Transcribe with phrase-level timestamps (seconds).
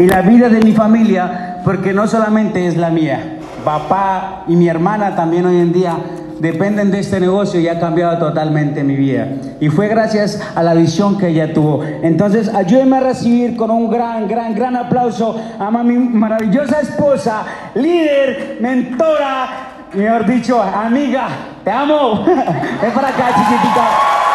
[0.00, 4.66] y la vida de mi familia, porque no solamente es la mía, papá y mi
[4.66, 5.98] hermana también hoy en día
[6.38, 9.28] dependen de este negocio y ha cambiado totalmente mi vida.
[9.60, 11.84] Y fue gracias a la visión que ella tuvo.
[12.02, 17.44] Entonces, ayúdenme a recibir con un gran, gran, gran aplauso a mi maravillosa esposa,
[17.74, 19.48] líder, mentora,
[19.92, 21.28] mejor dicho, amiga.
[21.62, 22.24] Te amo.
[22.24, 24.29] Ven para acá, chiquitita.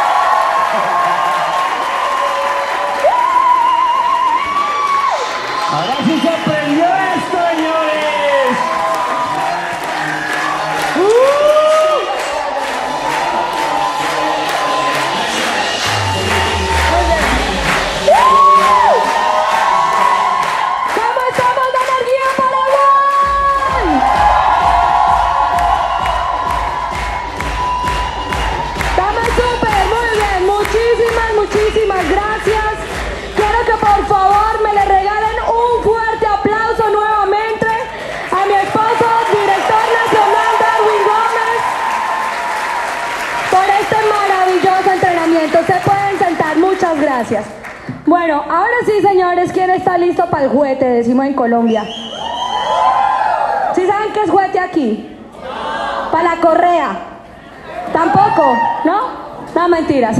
[47.16, 47.45] Gracias.
[48.05, 50.85] Bueno, ahora sí, señores, ¿quién está listo para el juguete?
[50.85, 51.85] Decimos en Colombia.
[53.73, 55.16] ¿Sí saben qué es juguete aquí?
[56.11, 56.89] Para la correa.
[57.94, 59.25] Tampoco, ¿no?
[59.55, 60.17] No, mentiras.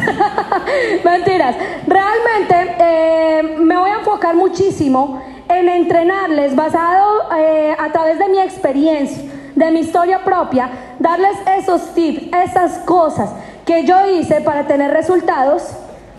[1.04, 1.58] mentiras.
[1.86, 8.40] Realmente eh, me voy a enfocar muchísimo en entrenarles basado eh, a través de mi
[8.40, 9.22] experiencia,
[9.54, 13.32] de mi historia propia, darles esos tips, esas cosas
[13.66, 15.76] que yo hice para tener resultados.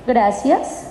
[0.07, 0.87] Gracias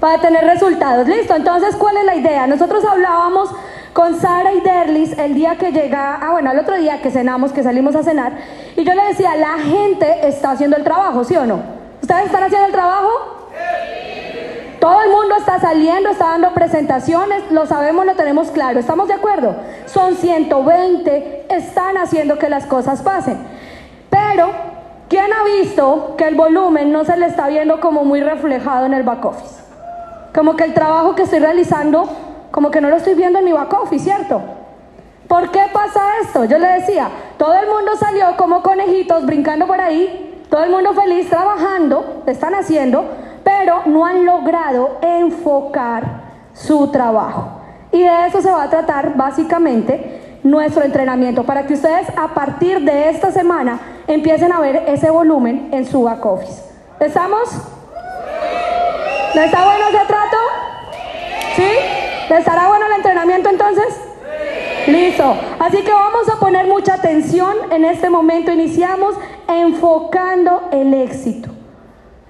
[0.00, 1.06] para tener resultados.
[1.06, 2.46] Listo, entonces, ¿cuál es la idea?
[2.46, 3.50] Nosotros hablábamos
[3.92, 7.52] con Sara y Derlis el día que llega, ah, bueno, el otro día que cenamos,
[7.52, 8.32] que salimos a cenar,
[8.76, 11.60] y yo le decía, la gente está haciendo el trabajo, ¿sí o no?
[12.00, 13.10] ¿Ustedes están haciendo el trabajo?
[14.80, 19.14] Todo el mundo está saliendo, está dando presentaciones, lo sabemos, lo tenemos claro, ¿estamos de
[19.14, 19.54] acuerdo?
[19.86, 23.38] Son 120, están haciendo que las cosas pasen.
[24.10, 24.71] Pero,
[25.12, 28.94] ¿quién ha visto que el volumen no se le está viendo como muy reflejado en
[28.94, 29.62] el back office?
[30.34, 32.08] Como que el trabajo que estoy realizando,
[32.50, 34.40] como que no lo estoy viendo en mi back office, ¿cierto?
[35.28, 36.46] ¿Por qué pasa esto?
[36.46, 40.94] Yo le decía, todo el mundo salió como conejitos brincando por ahí, todo el mundo
[40.94, 43.04] feliz trabajando, están haciendo,
[43.44, 46.04] pero no han logrado enfocar
[46.54, 47.60] su trabajo.
[47.92, 52.80] Y de eso se va a tratar básicamente nuestro entrenamiento, para que ustedes a partir
[52.80, 56.62] de esta semana empiecen a ver ese volumen en su back office.
[57.00, 57.48] ¿Estamos?
[59.34, 60.36] ¿No está bueno ese trato?
[61.56, 61.68] ¿Sí?
[62.28, 64.00] ¿Le estará bueno el entrenamiento entonces?
[64.86, 65.36] Listo.
[65.58, 68.50] Así que vamos a poner mucha atención en este momento.
[68.50, 69.14] Iniciamos
[69.48, 71.50] enfocando el éxito.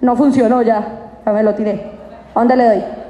[0.00, 1.20] No funcionó ya.
[1.24, 1.92] Ya me lo tiré.
[2.34, 3.01] ¿A dónde le doy?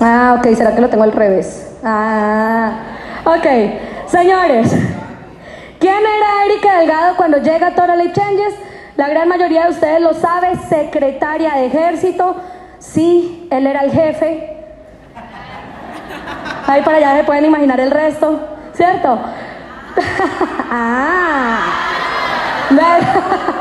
[0.00, 0.54] Ah, ok.
[0.54, 1.76] ¿Será que lo tengo al revés?
[1.82, 2.72] Ah,
[3.24, 3.46] ok.
[4.06, 4.70] Señores,
[5.78, 8.54] ¿quién era Erika Delgado cuando llega a Life Changes?
[8.96, 12.36] La gran mayoría de ustedes lo sabe, secretaria de ejército.
[12.78, 14.56] Sí, él era el jefe.
[16.66, 18.40] Ahí para allá se pueden imaginar el resto,
[18.74, 19.18] ¿cierto?
[20.70, 21.60] ah.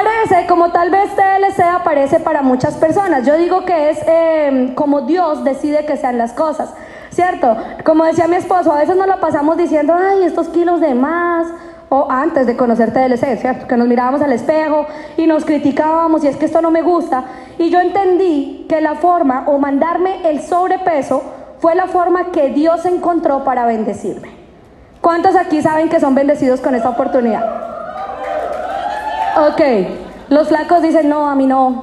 [0.00, 3.26] y aparece, como tal vez TLC aparece para muchas personas.
[3.26, 6.72] Yo digo que es eh, como Dios decide que sean las cosas,
[7.10, 7.56] ¿cierto?
[7.84, 11.48] Como decía mi esposo, a veces nos lo pasamos diciendo, ay, estos kilos de más,
[11.88, 13.66] o antes de conocer TLC, ¿cierto?
[13.66, 17.24] Que nos mirábamos al espejo y nos criticábamos y es que esto no me gusta.
[17.58, 21.22] Y yo entendí que la forma o mandarme el sobrepeso
[21.58, 24.30] fue la forma que Dios encontró para bendecirme.
[25.00, 27.79] ¿Cuántos aquí saben que son bendecidos con esta oportunidad?
[29.48, 29.60] Ok,
[30.28, 31.80] los flacos dicen, no, a mí no,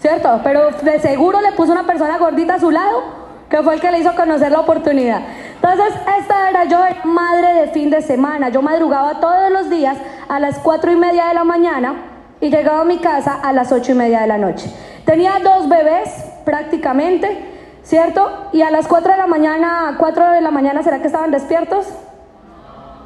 [0.00, 0.40] ¿cierto?
[0.44, 3.02] Pero de seguro le puso una persona gordita a su lado,
[3.48, 5.22] que fue el que le hizo conocer la oportunidad.
[5.54, 8.50] Entonces, esta era yo, madre de fin de semana.
[8.50, 9.96] Yo madrugaba todos los días
[10.28, 11.94] a las cuatro y media de la mañana
[12.38, 14.70] y llegaba a mi casa a las ocho y media de la noche.
[15.06, 16.10] Tenía dos bebés
[16.44, 18.50] prácticamente, ¿cierto?
[18.52, 21.86] Y a las cuatro de la mañana, cuatro de la mañana, ¿será que estaban despiertos?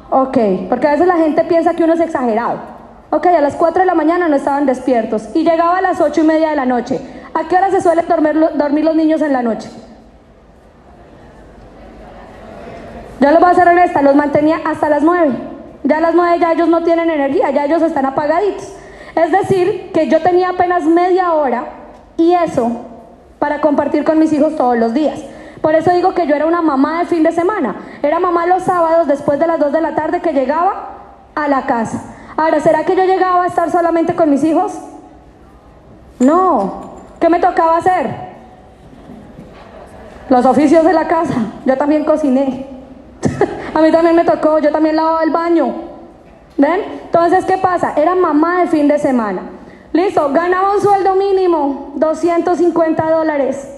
[0.09, 0.37] Ok,
[0.67, 2.74] porque a veces la gente piensa que uno es exagerado.
[3.09, 6.21] Ok, a las 4 de la mañana no estaban despiertos y llegaba a las ocho
[6.21, 6.99] y media de la noche.
[7.33, 9.69] ¿A qué hora se suelen dormir, dormir los niños en la noche?
[13.19, 15.31] Yo les voy a ser honesta, los mantenía hasta las 9.
[15.83, 18.73] Ya a las 9 ya ellos no tienen energía, ya ellos están apagaditos.
[19.15, 21.65] Es decir, que yo tenía apenas media hora
[22.17, 22.85] y eso
[23.39, 25.19] para compartir con mis hijos todos los días.
[25.61, 27.75] Por eso digo que yo era una mamá de fin de semana.
[28.01, 30.89] Era mamá los sábados después de las 2 de la tarde que llegaba
[31.33, 32.14] a la casa.
[32.37, 34.73] Ahora, ¿será que yo llegaba a estar solamente con mis hijos?
[36.19, 36.95] No.
[37.19, 38.13] ¿Qué me tocaba hacer?
[40.29, 41.33] Los oficios de la casa.
[41.65, 42.67] Yo también cociné.
[43.73, 45.73] a mí también me tocó, yo también lavaba el baño.
[46.57, 46.81] ¿Ven?
[47.05, 47.93] Entonces, ¿qué pasa?
[47.95, 49.41] Era mamá de fin de semana.
[49.93, 53.75] Listo, ganaba un sueldo mínimo, 250 dólares.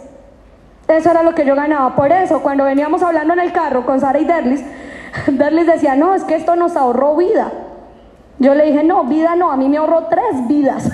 [0.87, 1.95] Eso era lo que yo ganaba.
[1.95, 4.63] Por eso, cuando veníamos hablando en el carro con Sara y Derlis,
[5.27, 7.51] Derlis decía, no, es que esto nos ahorró vida.
[8.39, 10.89] Yo le dije, no, vida no, a mí me ahorró tres vidas.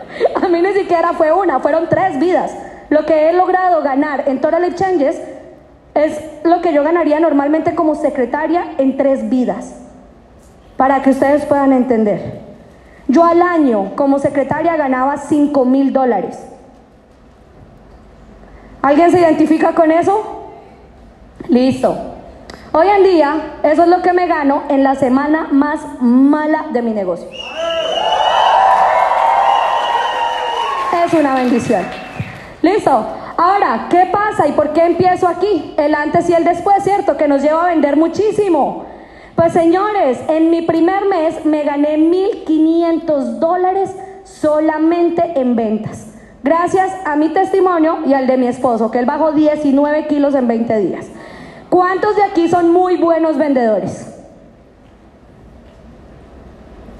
[0.42, 2.54] a mí ni siquiera fue una, fueron tres vidas.
[2.90, 5.20] Lo que he logrado ganar en Total Life Changes
[5.94, 9.74] es lo que yo ganaría normalmente como secretaria en tres vidas.
[10.76, 12.40] Para que ustedes puedan entender.
[13.08, 16.38] Yo al año como secretaria ganaba 5 mil dólares.
[18.82, 20.44] ¿Alguien se identifica con eso?
[21.48, 22.17] Listo.
[22.80, 26.80] Hoy en día, eso es lo que me gano en la semana más mala de
[26.80, 27.26] mi negocio.
[31.04, 31.82] Es una bendición.
[32.62, 33.04] Listo.
[33.36, 35.74] Ahora, ¿qué pasa y por qué empiezo aquí?
[35.76, 37.16] El antes y el después, ¿cierto?
[37.16, 38.84] Que nos lleva a vender muchísimo.
[39.34, 43.92] Pues señores, en mi primer mes me gané 1.500 dólares
[44.22, 46.06] solamente en ventas.
[46.44, 50.46] Gracias a mi testimonio y al de mi esposo, que él bajó 19 kilos en
[50.46, 51.06] 20 días.
[51.68, 54.14] ¿Cuántos de aquí son muy buenos vendedores?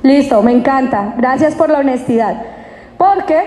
[0.02, 1.14] Listo, me encanta.
[1.16, 2.42] Gracias por la honestidad.
[2.96, 3.44] Porque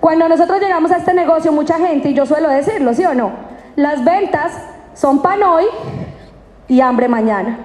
[0.00, 3.32] cuando nosotros llegamos a este negocio, mucha gente, y yo suelo decirlo, ¿sí o no?
[3.76, 4.52] Las ventas
[4.94, 5.64] son pan hoy
[6.68, 7.58] y hambre mañana.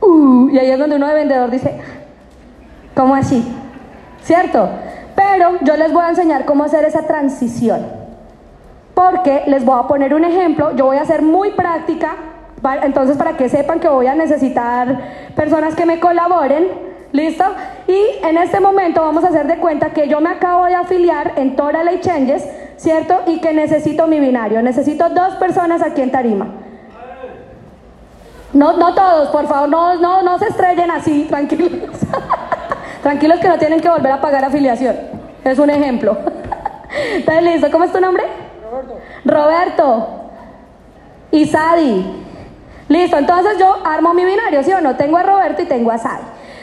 [0.00, 1.80] Uh, y ahí es donde uno de vendedor dice,
[2.94, 3.44] ¿cómo así?
[4.22, 4.68] ¿Cierto?
[5.14, 8.03] Pero yo les voy a enseñar cómo hacer esa transición.
[8.94, 12.16] Porque les voy a poner un ejemplo, yo voy a ser muy práctica,
[12.82, 15.00] entonces para que sepan que voy a necesitar
[15.34, 17.44] personas que me colaboren ¿Listo?
[17.86, 21.34] Y en este momento vamos a hacer de cuenta que yo me acabo de afiliar
[21.36, 22.44] en Total Ley Changes,
[22.76, 23.20] ¿cierto?
[23.28, 24.60] Y que necesito mi binario.
[24.62, 26.48] Necesito dos personas aquí en Tarima.
[28.52, 32.00] No, no todos, por favor, no, no, no se estrellen así, tranquilos.
[33.04, 34.96] tranquilos que no tienen que volver a pagar afiliación.
[35.44, 36.18] Es un ejemplo.
[37.14, 37.70] ¿Estás listo?
[37.70, 38.24] ¿Cómo es tu nombre?
[38.74, 38.98] Roberto.
[39.24, 40.08] Roberto.
[41.30, 42.24] Y Sadi.
[42.88, 44.96] Listo, entonces yo armo mi binario, ¿sí o no?
[44.96, 46.22] Tengo a Roberto y tengo a Sadi.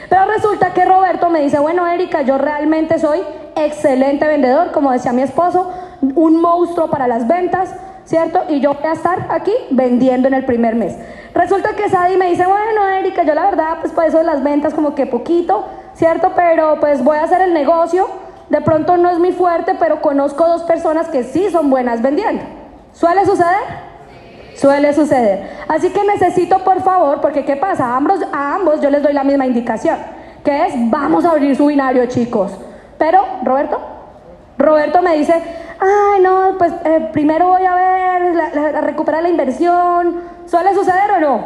[0.09, 3.21] Pero resulta que Roberto me dice, bueno, Erika, yo realmente soy
[3.55, 5.71] excelente vendedor, como decía mi esposo,
[6.01, 7.73] un monstruo para las ventas,
[8.03, 8.43] ¿cierto?
[8.49, 10.97] Y yo voy a estar aquí vendiendo en el primer mes.
[11.33, 14.43] Resulta que Sadie me dice, bueno, Erika, yo la verdad, pues por eso de las
[14.43, 16.33] ventas como que poquito, ¿cierto?
[16.35, 18.07] Pero pues voy a hacer el negocio.
[18.51, 22.43] De pronto no es mi fuerte, pero conozco dos personas que sí son buenas vendiendo.
[22.91, 23.63] ¿Suele suceder?
[24.57, 25.49] Suele suceder.
[25.69, 27.85] Así que necesito, por favor, porque ¿qué pasa?
[27.85, 29.97] A ambos, a ambos yo les doy la misma indicación,
[30.43, 32.51] que es, vamos a abrir su binario, chicos.
[32.97, 33.79] Pero, Roberto,
[34.57, 35.33] Roberto me dice,
[35.79, 40.23] ay, no, pues eh, primero voy a ver, a recuperar la inversión.
[40.45, 41.41] ¿Suele suceder o no?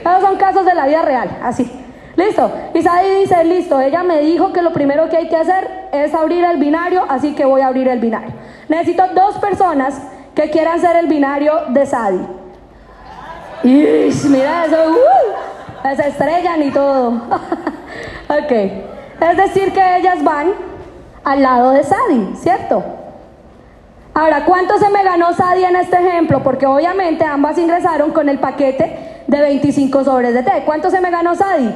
[0.00, 1.81] Esos son casos de la vida real, así.
[2.16, 2.50] Listo.
[2.74, 6.14] Y Sadie dice, listo, ella me dijo que lo primero que hay que hacer es
[6.14, 8.32] abrir el binario, así que voy a abrir el binario.
[8.68, 10.00] Necesito dos personas
[10.34, 12.26] que quieran ser el binario de Sadie.
[13.64, 17.08] Y mira eso, uh, se estrellan y todo.
[18.28, 20.52] ok, es decir que ellas van
[21.24, 22.82] al lado de Sadi, ¿cierto?
[24.14, 26.42] Ahora, ¿cuánto se me ganó Sadi en este ejemplo?
[26.42, 30.62] Porque obviamente ambas ingresaron con el paquete de 25 sobres de té.
[30.66, 31.72] ¿Cuánto se me ganó Sadi?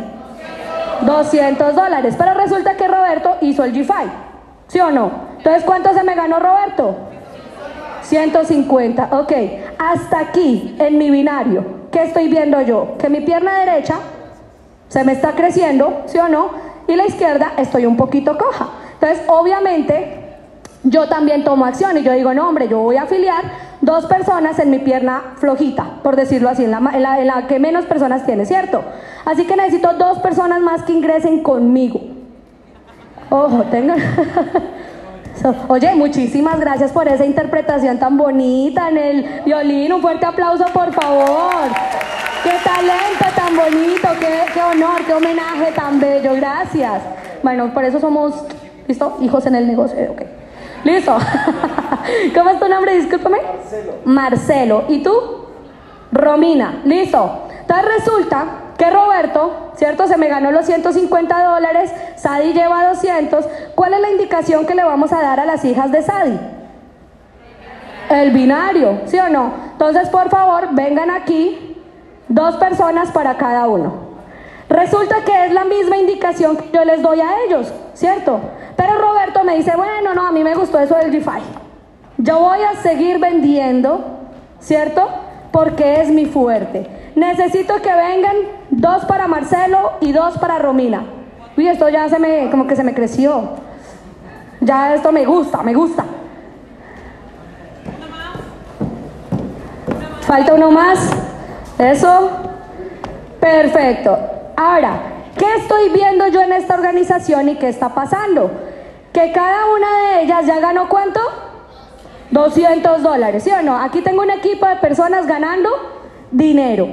[1.03, 2.15] 200 dólares.
[2.19, 4.11] Pero resulta que Roberto hizo el G5,
[4.69, 5.11] ¿sí o no?
[5.39, 6.97] Entonces, ¿cuánto se me ganó Roberto?
[8.03, 9.33] 150, ok.
[9.79, 12.97] Hasta aquí, en mi binario, ¿qué estoy viendo yo?
[12.99, 13.97] Que mi pierna derecha
[14.89, 16.51] se me está creciendo, ¿sí o no?
[16.87, 18.69] Y la izquierda estoy un poquito coja.
[18.95, 20.27] Entonces, obviamente,
[20.85, 23.43] yo también tomo acción y yo digo, no, hombre, yo voy a afiliar
[23.81, 28.47] dos personas en mi pierna flojita, por decirlo así, en la, que menos personas tiene,
[28.47, 28.83] ¿cierto?
[29.25, 32.01] Así que necesito dos personas más que ingresen conmigo.
[33.31, 33.99] Ojo, tengan...
[35.69, 39.93] Oye, muchísimas gracias por esa interpretación tan bonita en el violín.
[39.93, 41.69] Un fuerte aplauso, por favor.
[42.43, 46.35] Qué talento tan bonito, qué, honor, qué homenaje tan bello.
[46.35, 47.03] Gracias.
[47.43, 48.35] Bueno, por eso somos,
[48.89, 49.19] ¿listo?
[49.21, 49.99] Hijos en el negocio.
[50.13, 50.36] Ok.
[50.87, 51.19] Listo.
[52.35, 52.95] ¿Cómo es tu nombre?
[52.95, 53.39] Discúlpame.
[53.43, 53.93] Marcelo.
[54.05, 54.85] Marcelo.
[54.89, 55.13] ¿Y tú?
[56.13, 56.81] Romina.
[56.85, 57.49] Listo.
[57.61, 58.45] Entonces resulta
[58.79, 60.07] que Roberto, ¿cierto?
[60.07, 63.45] Se me ganó los 150 dólares, Sadi lleva 200.
[63.75, 66.39] ¿Cuál es la indicación que le vamos a dar a las hijas de Sadi?
[68.09, 69.55] El binario, ¿sí o no?
[69.73, 71.83] Entonces, por favor, vengan aquí,
[72.29, 74.07] dos personas para cada uno.
[74.69, 78.41] Resulta que es la misma indicación que yo les doy a ellos, ¿cierto?
[78.77, 81.25] Pero Roberto me dice, bueno, no, a mí me gustó eso del g
[82.19, 84.17] Yo voy a seguir vendiendo
[84.61, 85.09] ¿cierto?
[85.53, 86.87] Porque es mi fuerte.
[87.15, 88.37] Necesito que vengan
[88.71, 91.05] dos para Marcelo y dos para Romina.
[91.57, 93.51] Uy, esto ya se me, como que se me creció.
[94.61, 96.05] Ya esto me gusta, me gusta.
[100.23, 101.11] Falta uno más.
[101.79, 102.31] Eso.
[103.41, 104.19] Perfecto.
[104.57, 105.01] Ahora,
[105.39, 108.51] ¿qué estoy viendo yo en esta organización y qué está pasando?
[109.17, 111.21] Que cada una de ellas ya ganó cuánto?
[112.33, 113.79] 200 dólares, ¿sí o no?
[113.79, 115.71] Aquí tengo un equipo de personas ganando
[116.31, 116.87] dinero.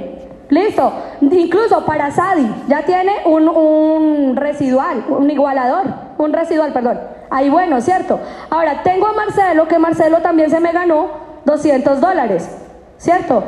[0.48, 0.90] Listo.
[1.20, 5.84] Incluso para Sadi ya tiene un, un residual, un igualador,
[6.16, 6.98] un residual, perdón.
[7.28, 8.18] Ahí bueno, ¿cierto?
[8.48, 11.08] Ahora tengo a Marcelo, que Marcelo también se me ganó
[11.44, 12.48] 200 dólares,
[12.96, 13.44] ¿cierto?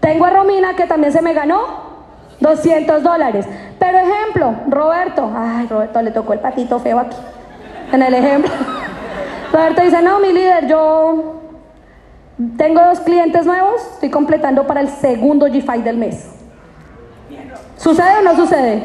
[0.00, 1.60] Tengo a Romina, que también se me ganó
[2.40, 3.46] 200 dólares.
[3.78, 7.16] Pero ejemplo, Roberto, ay, Roberto le tocó el patito feo aquí,
[7.92, 8.52] en el ejemplo.
[9.52, 11.40] Roberto dice, no, mi líder, yo
[12.56, 16.32] tengo dos clientes nuevos, estoy completando para el segundo G5 del mes.
[17.76, 18.82] ¿Sucede o no sucede?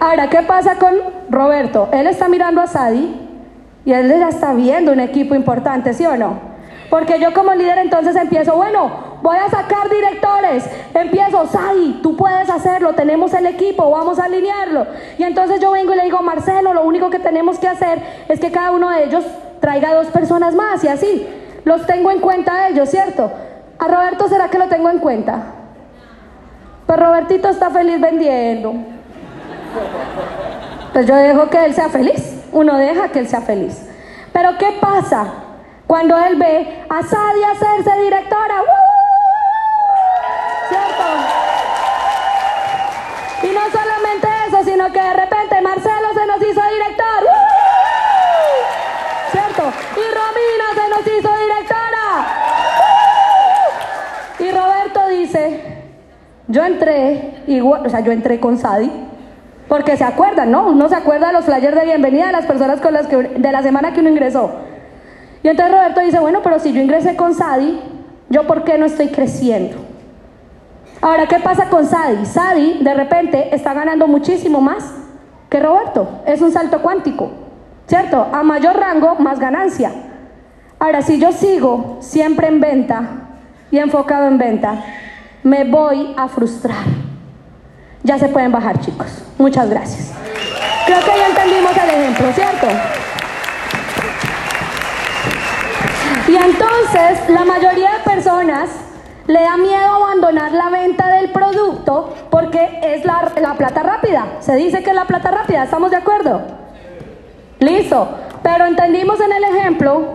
[0.00, 0.94] Ahora, ¿qué pasa con
[1.30, 1.88] Roberto?
[1.92, 3.28] Él está mirando a Sadi
[3.84, 6.38] y él ya está viendo un equipo importante, ¿sí o no?
[6.90, 8.90] Porque yo como líder entonces empiezo, bueno,
[9.26, 10.64] voy a sacar directores,
[10.94, 14.86] empiezo, Sadi, tú puedes hacerlo, tenemos el equipo, vamos a alinearlo.
[15.18, 18.38] Y entonces yo vengo y le digo, Marcelo, lo único que tenemos que hacer es
[18.38, 19.24] que cada uno de ellos
[19.60, 21.26] traiga dos personas más y así.
[21.64, 23.32] Los tengo en cuenta a ellos, ¿cierto?
[23.80, 25.42] A Roberto, ¿será que lo tengo en cuenta?
[26.86, 28.74] Pues Robertito está feliz vendiendo.
[30.92, 32.44] Pues yo dejo que él sea feliz.
[32.52, 33.90] Uno deja que él sea feliz.
[34.32, 35.26] Pero ¿qué pasa
[35.88, 38.54] cuando él ve a Sadi hacerse directora?
[40.68, 41.04] ¿Cierto?
[43.42, 47.22] Y no solamente eso, sino que de repente Marcelo se nos hizo director.
[49.30, 49.62] ¿Cierto?
[49.94, 52.06] Y Romina se nos hizo directora.
[54.38, 55.82] Y Roberto dice,
[56.48, 58.90] yo entré, igual, o sea, yo entré con Sadi,
[59.68, 60.68] porque se acuerdan, ¿no?
[60.68, 63.52] Uno se acuerda de los flyers de bienvenida de las personas con las que, de
[63.52, 64.52] la semana que uno ingresó.
[65.42, 67.80] Y entonces Roberto dice, bueno, pero si yo ingresé con Sadi,
[68.28, 69.85] ¿yo por qué no estoy creciendo?
[71.06, 72.26] Ahora, ¿qué pasa con Sadi?
[72.26, 74.92] Sadi de repente está ganando muchísimo más
[75.48, 76.22] que Roberto.
[76.26, 77.30] Es un salto cuántico,
[77.86, 78.26] ¿cierto?
[78.32, 79.92] A mayor rango, más ganancia.
[80.80, 83.02] Ahora, si yo sigo siempre en venta
[83.70, 84.82] y enfocado en venta,
[85.44, 86.84] me voy a frustrar.
[88.02, 89.22] Ya se pueden bajar, chicos.
[89.38, 90.12] Muchas gracias.
[90.86, 92.66] Creo que ya entendimos el ejemplo, ¿cierto?
[96.26, 98.85] Y entonces la mayoría de personas
[99.26, 104.36] le da miedo abandonar la venta del producto porque es la, la, plata rápida.
[104.40, 106.42] Se dice que es la plata rápida, ¿estamos de acuerdo?
[107.58, 108.08] Listo.
[108.42, 110.12] Pero entendimos en el ejemplo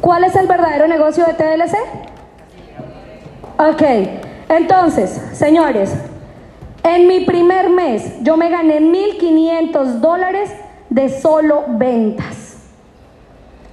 [0.00, 1.76] cuál es el verdadero negocio de TLC.
[3.58, 3.82] Ok,
[4.48, 5.94] entonces, señores,
[6.82, 10.50] en mi primer mes yo me gané 1.500 dólares
[10.88, 12.56] de solo ventas.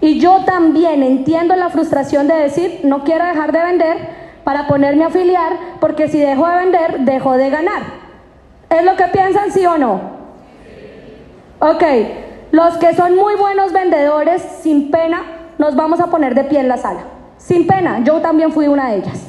[0.01, 5.03] Y yo también entiendo la frustración de decir, no quiero dejar de vender para ponerme
[5.03, 7.84] a afiliar, porque si dejo de vender, dejo de ganar.
[8.72, 10.01] ¿Es lo que piensan, sí o no?
[11.60, 11.84] Ok,
[12.50, 15.22] los que son muy buenos vendedores, sin pena,
[15.60, 17.01] nos vamos a poner de pie en la sala.
[17.38, 19.24] Sin pena, yo también fui una de ellas.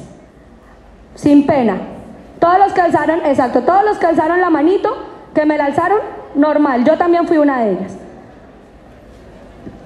[1.13, 1.77] Sin pena.
[2.39, 5.99] Todos los que alzaron, exacto, todos los que alzaron la manito, que me la alzaron,
[6.33, 7.95] normal, yo también fui una de ellas.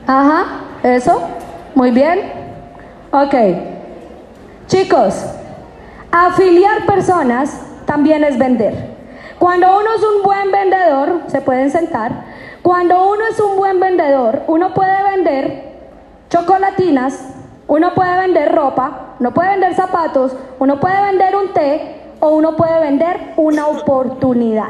[0.07, 0.45] Ajá,
[0.81, 1.27] eso,
[1.75, 2.21] muy bien.
[3.11, 3.74] Ok.
[4.67, 5.23] Chicos,
[6.11, 8.95] afiliar personas también es vender.
[9.37, 12.11] Cuando uno es un buen vendedor, se pueden sentar,
[12.63, 15.75] cuando uno es un buen vendedor, uno puede vender
[16.29, 17.19] chocolatinas,
[17.67, 22.55] uno puede vender ropa, uno puede vender zapatos, uno puede vender un té o uno
[22.55, 24.69] puede vender una oportunidad.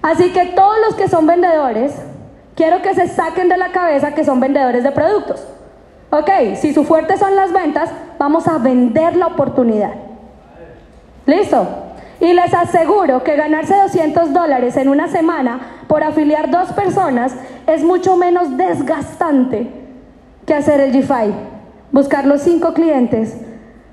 [0.00, 1.94] Así que todos los que son vendedores,
[2.54, 5.46] quiero que se saquen de la cabeza que son vendedores de productos.
[6.10, 9.92] Ok, si su fuerte son las ventas, vamos a vender la oportunidad.
[11.26, 11.66] ¿Listo?
[12.20, 17.34] Y les aseguro que ganarse 200 dólares en una semana por afiliar dos personas
[17.66, 19.70] es mucho menos desgastante
[20.46, 21.32] que hacer el G5.
[21.92, 23.36] Buscar los cinco clientes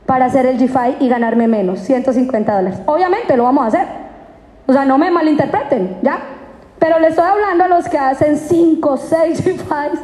[0.06, 2.80] para hacer el G5 y ganarme menos, 150 dólares.
[2.86, 3.88] Obviamente lo vamos a hacer.
[4.68, 6.20] O sea, no me malinterpreten, ¿ya?
[6.80, 10.00] Pero le estoy hablando a los que hacen 5, 6 G5s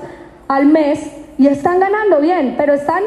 [0.47, 3.03] al mes y están ganando bien, pero están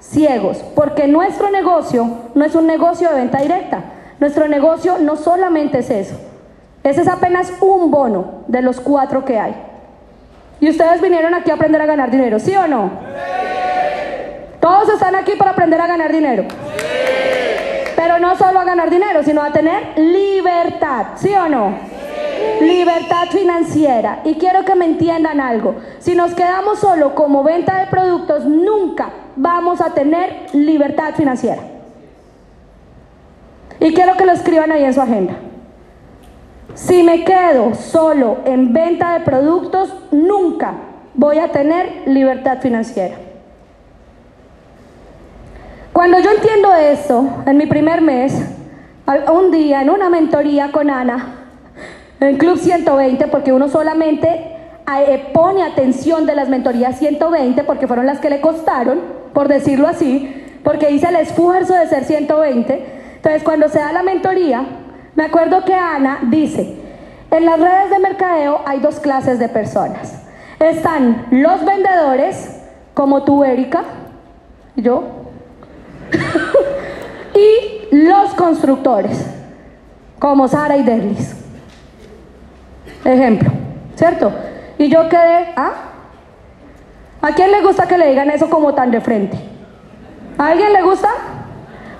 [0.00, 3.82] ciegos, porque nuestro negocio no es un negocio de venta directa.
[4.20, 6.16] Nuestro negocio no solamente es eso.
[6.82, 9.54] Ese es apenas un bono de los cuatro que hay.
[10.60, 12.90] Y ustedes vinieron aquí a aprender a ganar dinero, ¿sí o no?
[14.60, 16.44] ¿Todos están aquí para aprender a ganar dinero.
[17.96, 21.93] Pero no solo a ganar dinero, sino a tener libertad, ¿sí o no?
[22.60, 24.20] Libertad financiera.
[24.24, 25.76] Y quiero que me entiendan algo.
[25.98, 31.62] Si nos quedamos solo como venta de productos, nunca vamos a tener libertad financiera.
[33.80, 35.34] Y quiero que lo escriban ahí en su agenda.
[36.74, 40.74] Si me quedo solo en venta de productos, nunca
[41.14, 43.16] voy a tener libertad financiera.
[45.92, 48.34] Cuando yo entiendo esto, en mi primer mes,
[49.32, 51.43] un día en una mentoría con Ana,
[52.26, 58.06] en Club 120, porque uno solamente eh, pone atención de las mentorías 120, porque fueron
[58.06, 59.00] las que le costaron,
[59.32, 63.14] por decirlo así, porque hice el esfuerzo de ser 120.
[63.16, 64.64] Entonces, cuando se da la mentoría,
[65.14, 66.76] me acuerdo que Ana dice,
[67.30, 70.22] en las redes de mercadeo hay dos clases de personas.
[70.60, 72.60] Están los vendedores,
[72.94, 73.84] como tú, Erika,
[74.76, 75.04] y yo,
[77.34, 79.26] y los constructores,
[80.18, 81.43] como Sara y Derlis.
[83.04, 83.50] Ejemplo,
[83.96, 84.32] ¿cierto?
[84.78, 85.72] Y yo quedé, ¿ah?
[87.20, 89.38] ¿A quién le gusta que le digan eso como tan de frente?
[90.36, 91.08] ¿A alguien le gusta?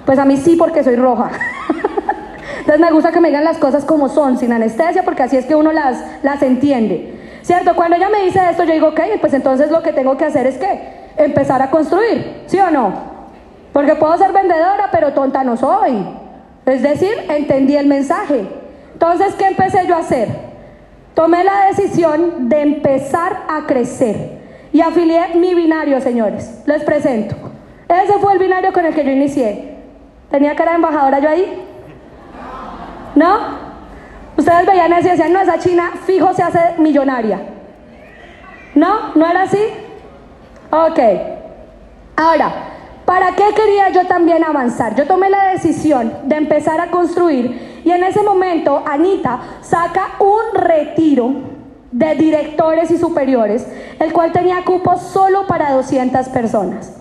[0.04, 1.30] Pues a mí sí, porque soy roja.
[2.58, 5.46] Entonces me gusta que me digan las cosas como son, sin anestesia, porque así es
[5.46, 7.40] que uno las, las entiende.
[7.42, 7.74] ¿Cierto?
[7.74, 10.46] Cuando ella me dice esto, yo digo, ok, pues entonces lo que tengo que hacer
[10.46, 12.92] es que empezar a construir, ¿sí o no?
[13.72, 16.06] Porque puedo ser vendedora, pero tonta no soy.
[16.64, 18.46] Es decir, entendí el mensaje.
[18.94, 20.53] Entonces, ¿qué empecé yo a hacer?
[21.14, 24.38] Tomé la decisión de empezar a crecer
[24.72, 26.62] y afilié mi binario, señores.
[26.66, 27.36] Les presento.
[27.88, 29.76] Ese fue el binario con el que yo inicié.
[30.30, 31.62] ¿Tenía cara de embajadora yo ahí?
[33.14, 33.38] ¿No?
[34.36, 37.40] Ustedes veían eso y decían, no, esa china fijo se hace millonaria.
[38.74, 39.14] ¿No?
[39.14, 39.62] ¿No era así?
[40.70, 40.98] Ok.
[42.16, 42.52] Ahora,
[43.04, 44.94] ¿Para qué quería yo también avanzar?
[44.94, 50.58] Yo tomé la decisión de empezar a construir y en ese momento Anita saca un
[50.58, 51.32] retiro
[51.92, 53.68] de directores y superiores,
[54.00, 56.96] el cual tenía cupo solo para 200 personas.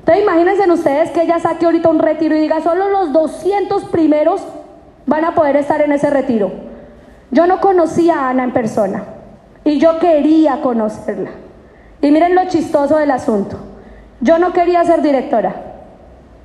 [0.00, 4.42] Entonces imagínense ustedes que ella saque ahorita un retiro y diga, solo los 200 primeros
[5.06, 6.50] van a poder estar en ese retiro.
[7.30, 9.04] Yo no conocía a Ana en persona
[9.62, 11.30] y yo quería conocerla.
[12.02, 13.69] Y miren lo chistoso del asunto.
[14.20, 15.54] Yo no quería ser directora,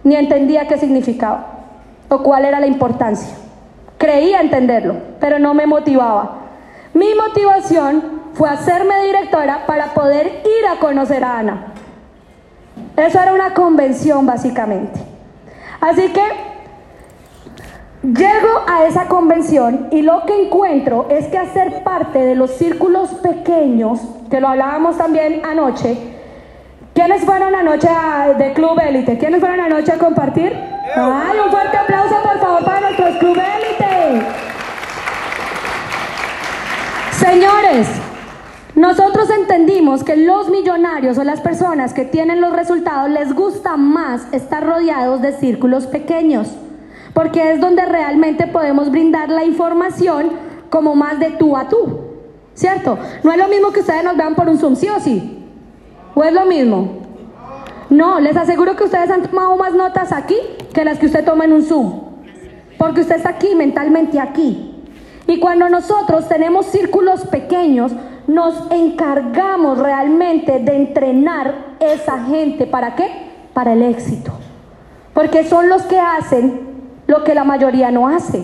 [0.04, 1.48] ni entendía qué significaba
[2.08, 3.36] o cuál era la importancia.
[3.98, 6.38] Creía entenderlo, pero no me motivaba.
[6.94, 11.74] Mi motivación fue hacerme directora para poder ir a conocer a Ana.
[12.96, 15.00] Eso era una convención básicamente.
[15.82, 16.24] Así que
[18.04, 23.10] llego a esa convención y lo que encuentro es que hacer parte de los círculos
[23.16, 26.15] pequeños, que lo hablábamos también anoche,
[26.96, 27.90] ¿Quiénes fueron anoche
[28.38, 29.18] de Club Élite?
[29.18, 30.54] ¿Quiénes fueron anoche a compartir?
[30.96, 34.26] ¡Ay, un fuerte aplauso por favor para nuestros Club Élite!
[37.12, 37.88] Señores,
[38.76, 44.26] nosotros entendimos que los millonarios o las personas que tienen los resultados les gusta más
[44.32, 46.56] estar rodeados de círculos pequeños,
[47.14, 50.32] porque es donde realmente podemos brindar la información
[50.70, 52.06] como más de tú a tú,
[52.54, 52.98] ¿cierto?
[53.22, 55.35] No es lo mismo que ustedes nos vean por un Zoom, ¿sí o sí?
[56.16, 57.02] ¿O es lo mismo?
[57.90, 60.36] No, les aseguro que ustedes han tomado más notas aquí
[60.74, 62.02] que las que usted toma en un Zoom.
[62.78, 64.72] Porque usted está aquí, mentalmente aquí.
[65.28, 67.92] Y cuando nosotros tenemos círculos pequeños,
[68.28, 72.66] nos encargamos realmente de entrenar esa gente.
[72.66, 73.10] ¿Para qué?
[73.54, 74.32] Para el éxito.
[75.14, 76.62] Porque son los que hacen
[77.08, 78.44] lo que la mayoría no hace.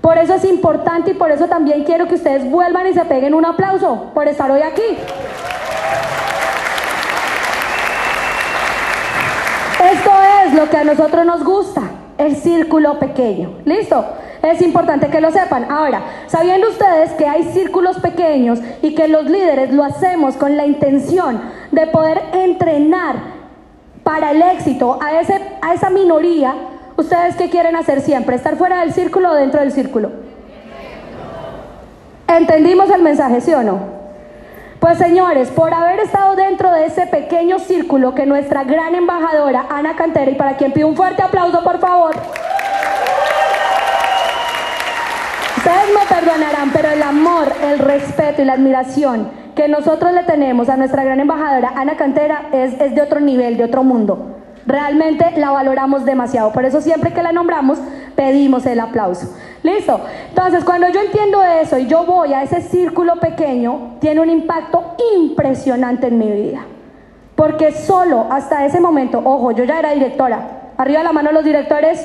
[0.00, 3.34] Por eso es importante y por eso también quiero que ustedes vuelvan y se peguen
[3.34, 4.96] un aplauso por estar hoy aquí.
[9.92, 10.10] Esto
[10.46, 11.82] es lo que a nosotros nos gusta,
[12.18, 13.58] el círculo pequeño.
[13.64, 14.04] ¿Listo?
[14.42, 15.70] Es importante que lo sepan.
[15.70, 20.66] Ahora, sabiendo ustedes que hay círculos pequeños y que los líderes lo hacemos con la
[20.66, 21.40] intención
[21.72, 23.16] de poder entrenar
[24.04, 26.54] para el éxito a, ese, a esa minoría,
[26.96, 28.36] ¿ustedes qué quieren hacer siempre?
[28.36, 30.10] ¿Estar fuera del círculo o dentro del círculo?
[32.28, 33.95] ¿Entendimos el mensaje, sí o no?
[34.80, 39.96] Pues señores, por haber estado dentro de ese pequeño círculo que nuestra gran embajadora Ana
[39.96, 42.14] Cantera, y para quien pido un fuerte aplauso por favor,
[45.56, 50.68] ustedes me perdonarán, pero el amor, el respeto y la admiración que nosotros le tenemos
[50.68, 54.35] a nuestra gran embajadora Ana Cantera es, es de otro nivel, de otro mundo.
[54.66, 56.52] Realmente la valoramos demasiado.
[56.52, 57.78] Por eso siempre que la nombramos
[58.16, 59.36] pedimos el aplauso.
[59.62, 60.00] ¿Listo?
[60.28, 64.96] Entonces, cuando yo entiendo eso y yo voy a ese círculo pequeño, tiene un impacto
[65.14, 66.64] impresionante en mi vida.
[67.36, 70.72] Porque solo hasta ese momento, ojo, yo ya era directora.
[70.76, 72.04] Arriba la mano los directores.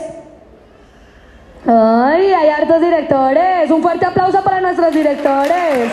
[1.66, 3.72] Ay, hay hartos directores.
[3.72, 5.90] Un fuerte aplauso para nuestros directores.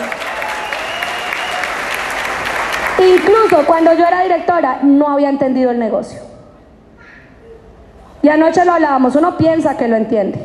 [2.99, 6.28] Incluso cuando yo era directora no había entendido el negocio.
[8.21, 10.39] Y anoche lo hablábamos, uno piensa que lo entiende,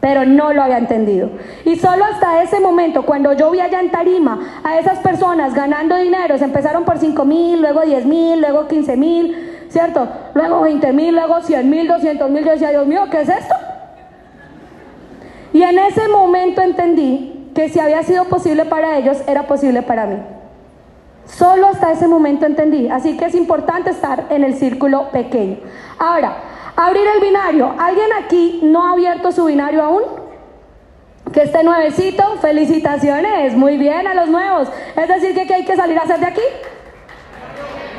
[0.00, 1.30] pero no lo había entendido.
[1.64, 5.96] Y solo hasta ese momento, cuando yo vi allá en Tarima a esas personas ganando
[5.96, 10.08] dinero, se empezaron por 5 mil, luego 10 mil, luego 15 mil, ¿cierto?
[10.34, 13.54] Luego 20 mil, luego 100 mil, 200 mil, yo decía, Dios mío, ¿qué es esto?
[15.52, 20.06] Y en ese momento entendí que si había sido posible para ellos, era posible para
[20.06, 20.16] mí.
[21.26, 22.88] Solo hasta ese momento entendí.
[22.88, 25.58] Así que es importante estar en el círculo pequeño.
[25.98, 26.36] Ahora,
[26.86, 27.74] abrir el binario.
[27.78, 30.02] ¿Alguien aquí no ha abierto su binario aún?
[31.32, 34.68] Que esté nuevecito, felicitaciones, muy bien a los nuevos.
[34.96, 36.42] Es decir, que ¿qué hay que salir a hacer de aquí?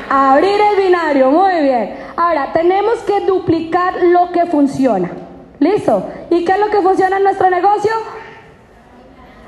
[0.08, 1.96] Abrir el binario, muy bien.
[2.16, 5.10] Ahora, tenemos que duplicar lo que funciona.
[5.58, 6.06] ¿Listo?
[6.30, 7.92] ¿Y qué es lo que funciona en nuestro negocio?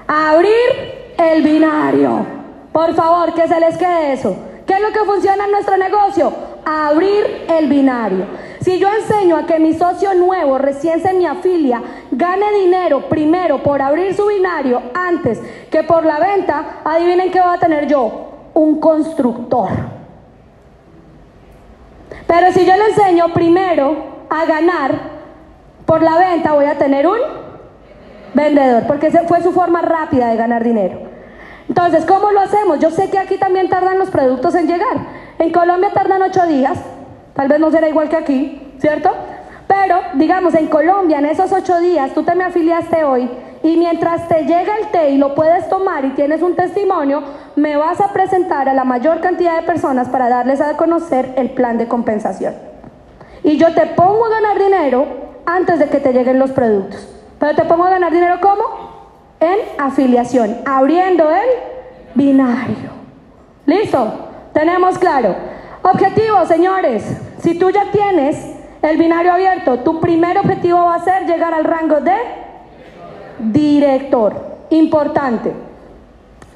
[0.08, 2.26] Abrir el binario.
[2.72, 4.36] Por favor, que se les quede eso.
[4.66, 6.32] ¿Qué es lo que funciona en nuestro negocio?
[6.64, 8.26] Abrir el binario.
[8.66, 13.62] Si yo enseño a que mi socio nuevo, recién se me afilia, gane dinero primero
[13.62, 18.50] por abrir su binario antes que por la venta, adivinen qué voy a tener yo.
[18.54, 19.68] Un constructor.
[22.26, 24.98] Pero si yo le enseño primero a ganar
[25.86, 27.20] por la venta, voy a tener un
[28.34, 30.98] vendedor, porque esa fue su forma rápida de ganar dinero.
[31.68, 32.80] Entonces, ¿cómo lo hacemos?
[32.80, 35.06] Yo sé que aquí también tardan los productos en llegar.
[35.38, 36.80] En Colombia tardan ocho días,
[37.36, 39.10] tal vez no será igual que aquí, ¿cierto?
[39.66, 43.28] Pero, digamos, en Colombia, en esos ocho días, tú te me afiliaste hoy
[43.62, 47.22] y mientras te llega el té y lo puedes tomar y tienes un testimonio,
[47.56, 51.50] me vas a presentar a la mayor cantidad de personas para darles a conocer el
[51.50, 52.54] plan de compensación.
[53.42, 55.06] Y yo te pongo a ganar dinero
[55.46, 57.08] antes de que te lleguen los productos.
[57.38, 58.62] Pero te pongo a ganar dinero ¿cómo?
[59.40, 61.48] en afiliación, abriendo el
[62.14, 62.90] binario.
[63.66, 64.12] ¿Listo?
[64.52, 65.34] Tenemos claro.
[65.88, 67.04] Objetivo, señores.
[67.38, 68.36] Si tú ya tienes
[68.82, 72.16] el binario abierto, tu primer objetivo va a ser llegar al rango de
[73.38, 74.56] director.
[74.70, 75.52] Importante.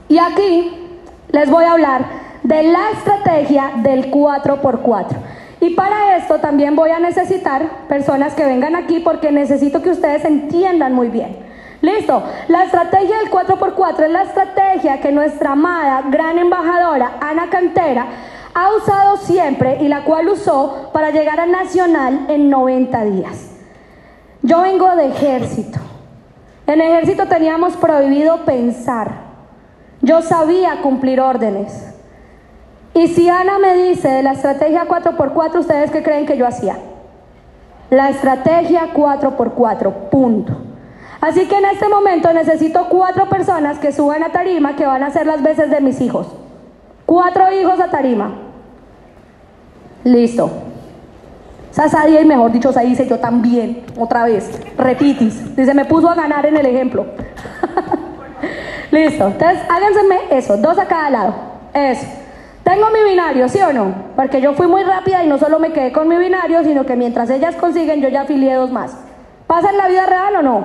[0.09, 0.99] Y aquí
[1.31, 2.07] les voy a hablar
[2.43, 5.17] de la estrategia del 4x4.
[5.61, 10.25] Y para esto también voy a necesitar personas que vengan aquí porque necesito que ustedes
[10.25, 11.37] entiendan muy bien.
[11.83, 12.25] Listo.
[12.49, 18.07] La estrategia del 4x4 es la estrategia que nuestra amada gran embajadora Ana Cantera
[18.55, 23.51] ha usado siempre y la cual usó para llegar al Nacional en 90 días.
[24.43, 25.79] Yo vengo de ejército.
[26.67, 29.31] En ejército teníamos prohibido pensar.
[30.03, 31.95] Yo sabía cumplir órdenes.
[32.95, 36.79] Y si Ana me dice de la estrategia 4x4, ¿ustedes qué creen que yo hacía?
[37.91, 40.57] La estrategia 4x4, punto.
[41.21, 45.11] Así que en este momento necesito cuatro personas que suban a tarima que van a
[45.11, 46.29] ser las veces de mis hijos.
[47.11, 48.31] Cuatro hijos a tarima.
[50.05, 50.49] Listo.
[52.09, 55.57] y mejor dicho, ahí dice yo también, otra vez, repitis.
[55.57, 57.07] Dice, me puso a ganar en el ejemplo.
[58.93, 59.27] Listo.
[59.27, 61.35] Entonces, háganseme eso, dos a cada lado.
[61.75, 62.07] Eso.
[62.63, 63.93] Tengo mi binario, ¿sí o no?
[64.15, 66.95] Porque yo fui muy rápida y no solo me quedé con mi binario, sino que
[66.95, 68.97] mientras ellas consiguen, yo ya afilié dos más.
[69.49, 70.65] ¿Pasa en la vida real o no?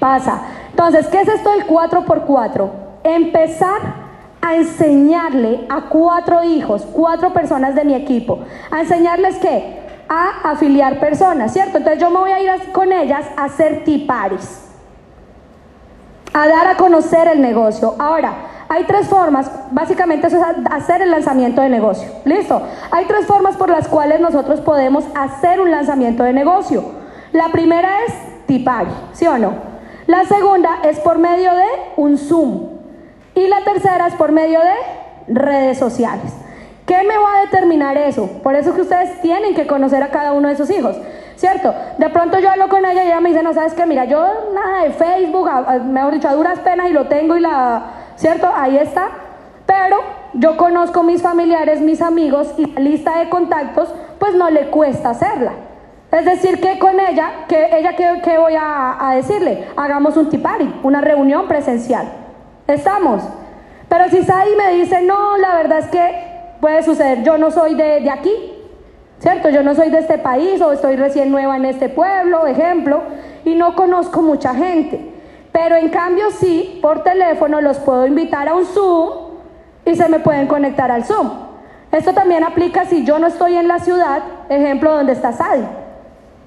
[0.00, 0.42] pasa.
[0.70, 2.70] Entonces, ¿qué es esto del 4x4?
[3.04, 4.03] Empezar
[4.44, 9.82] a enseñarle a cuatro hijos, cuatro personas de mi equipo, a enseñarles qué?
[10.06, 11.78] A afiliar personas, ¿cierto?
[11.78, 14.66] Entonces yo me voy a ir con ellas a hacer tiparis,
[16.34, 17.94] a dar a conocer el negocio.
[17.98, 18.34] Ahora,
[18.68, 22.06] hay tres formas, básicamente eso es hacer el lanzamiento de negocio.
[22.26, 22.60] ¿Listo?
[22.90, 26.84] Hay tres formas por las cuales nosotros podemos hacer un lanzamiento de negocio.
[27.32, 28.14] La primera es
[28.46, 29.52] tipari, ¿sí o no?
[30.06, 31.64] La segunda es por medio de
[31.96, 32.73] un Zoom.
[33.34, 36.32] Y la tercera es por medio de redes sociales.
[36.86, 38.28] ¿Qué me va a determinar eso?
[38.42, 40.96] Por eso que ustedes tienen que conocer a cada uno de sus hijos,
[41.36, 41.74] ¿cierto?
[41.98, 43.86] De pronto yo hablo con ella y ella me dice, no, ¿sabes qué?
[43.86, 44.22] Mira, yo
[44.54, 45.48] nada de Facebook,
[45.86, 47.82] mejor dicho, a duras penas y lo tengo y la,
[48.16, 48.50] ¿cierto?
[48.54, 49.08] Ahí está.
[49.66, 49.98] Pero
[50.34, 55.10] yo conozco mis familiares, mis amigos y la lista de contactos, pues no le cuesta
[55.10, 55.52] hacerla.
[56.12, 59.66] Es decir, que con ella, que ella ¿qué, voy a, decirle?
[59.76, 62.06] Hagamos un tipari, una reunión presencial.
[62.66, 63.22] ¿Estamos?
[63.88, 67.74] Pero si Sadie me dice, no, la verdad es que puede suceder, yo no soy
[67.74, 68.32] de, de aquí,
[69.18, 69.50] ¿cierto?
[69.50, 73.02] Yo no soy de este país o estoy recién nueva en este pueblo, ejemplo,
[73.44, 75.12] y no conozco mucha gente.
[75.52, 79.10] Pero en cambio sí, por teléfono los puedo invitar a un Zoom
[79.84, 81.30] y se me pueden conectar al Zoom.
[81.92, 85.64] Esto también aplica si yo no estoy en la ciudad, ejemplo, donde está Sadi.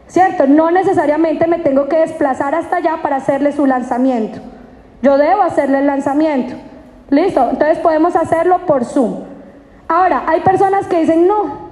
[0.07, 0.47] ¿Cierto?
[0.47, 4.39] No necesariamente me tengo que desplazar hasta allá para hacerle su lanzamiento.
[5.01, 6.55] Yo debo hacerle el lanzamiento.
[7.09, 7.49] ¿Listo?
[7.51, 9.23] Entonces podemos hacerlo por Zoom.
[9.87, 11.67] Ahora, hay personas que dicen, no,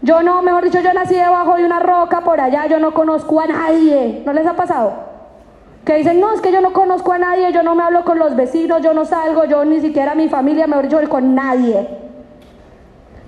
[0.00, 3.40] yo no, mejor dicho, yo nací debajo de una roca por allá, yo no conozco
[3.40, 4.22] a nadie.
[4.24, 4.94] ¿No les ha pasado?
[5.84, 8.18] Que dicen, no, es que yo no conozco a nadie, yo no me hablo con
[8.18, 11.86] los vecinos, yo no salgo, yo ni siquiera mi familia, mejor dicho, con nadie.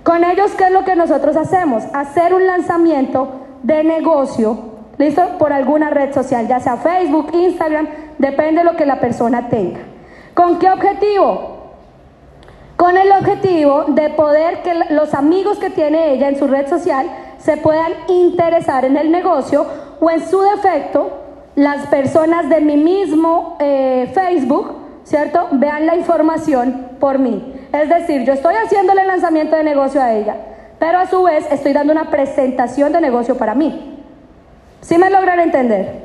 [0.03, 1.83] Con ellos, ¿qué es lo que nosotros hacemos?
[1.93, 3.27] Hacer un lanzamiento
[3.63, 5.37] de negocio, ¿listo?
[5.37, 9.79] Por alguna red social, ya sea Facebook, Instagram, depende de lo que la persona tenga.
[10.33, 11.55] ¿Con qué objetivo?
[12.77, 17.07] Con el objetivo de poder que los amigos que tiene ella en su red social
[17.37, 19.65] se puedan interesar en el negocio
[19.99, 21.21] o en su defecto,
[21.55, 25.47] las personas de mi mismo eh, Facebook, ¿cierto?
[25.51, 27.53] Vean la información por mí.
[27.71, 30.35] Es decir, yo estoy haciéndole el lanzamiento de negocio a ella,
[30.77, 33.94] pero a su vez estoy dando una presentación de negocio para mí.
[34.85, 36.03] ¿Sí me logran entender?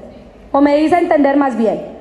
[0.53, 1.99] ¿O me dice entender más bien?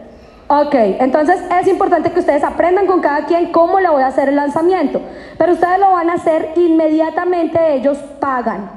[0.48, 4.30] Ok, entonces es importante que ustedes aprendan con cada quien cómo le voy a hacer
[4.30, 5.02] el lanzamiento,
[5.38, 8.72] pero ustedes lo van a hacer inmediatamente, ellos pagan.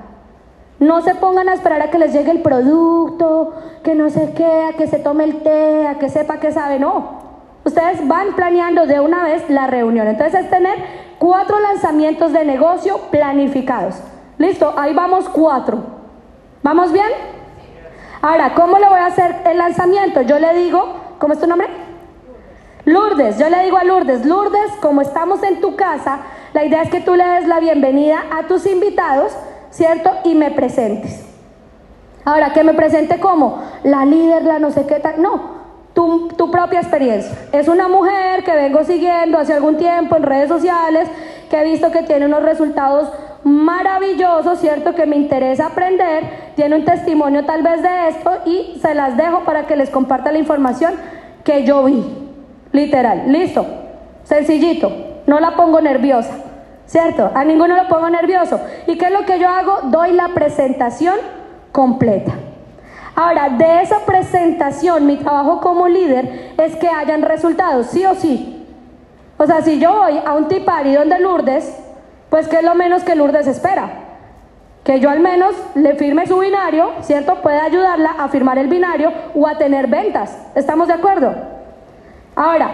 [0.81, 4.65] No se pongan a esperar a que les llegue el producto, que no sé qué,
[4.65, 7.23] a que se tome el té, a que sepa que sabe, no.
[7.65, 10.09] Ustedes van planeando de una vez la reunión.
[10.09, 10.75] Entonces es tener
[11.21, 13.95] cuatro lanzamientos de negocio planificados.
[14.39, 15.85] Listo, ahí vamos cuatro.
[16.65, 17.42] ¿Vamos bien?
[18.23, 20.23] Ahora, ¿cómo le voy a hacer el lanzamiento?
[20.23, 21.69] Yo le digo ¿Cómo es tu nombre?
[22.85, 26.19] Lourdes, yo le digo a Lourdes, Lourdes, como estamos en tu casa,
[26.53, 29.33] la idea es que tú le des la bienvenida a tus invitados,
[29.71, 30.11] ¿cierto?
[30.25, 31.25] Y me presentes.
[32.25, 35.23] Ahora, que me presente como la líder, la no sé qué tal.
[35.23, 35.43] No,
[35.95, 37.39] tu, tu, propia experiencia.
[37.53, 41.09] Es una mujer que vengo siguiendo hace algún tiempo en redes sociales,
[41.49, 43.13] que he visto que tiene unos resultados
[43.45, 44.95] maravillosos, ¿cierto?
[44.95, 49.41] Que me interesa aprender, tiene un testimonio tal vez de esto y se las dejo
[49.41, 50.95] para que les comparta la información
[51.45, 52.05] que yo vi.
[52.73, 53.67] Literal, listo,
[54.25, 54.91] sencillito,
[55.27, 56.33] no la pongo nerviosa,
[56.87, 57.31] ¿cierto?
[57.35, 58.61] A ninguno lo pongo nervioso.
[58.87, 59.81] ¿Y qué es lo que yo hago?
[59.85, 61.17] Doy la presentación
[61.71, 62.33] completa.
[63.15, 68.65] Ahora, de esa presentación, mi trabajo como líder es que hayan resultados, sí o sí.
[69.37, 71.82] O sea, si yo voy a un tipari donde Lourdes,
[72.33, 73.91] pues ¿qué es lo menos que Lourdes espera?
[74.85, 77.43] Que yo al menos le firme su binario, ¿cierto?
[77.43, 80.35] Puede ayudarla a firmar el binario o a tener ventas.
[80.55, 81.35] ¿Estamos de acuerdo?
[82.35, 82.71] Ahora,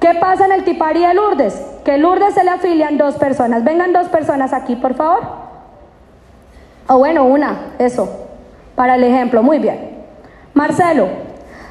[0.00, 1.54] ¿qué pasa en el tipari de Lourdes?
[1.84, 3.62] Que Lourdes se le afilian dos personas.
[3.62, 5.22] Vengan dos personas aquí, por favor.
[6.88, 8.26] O bueno, una, eso,
[8.74, 9.40] para el ejemplo.
[9.40, 10.04] Muy bien.
[10.52, 11.06] Marcelo,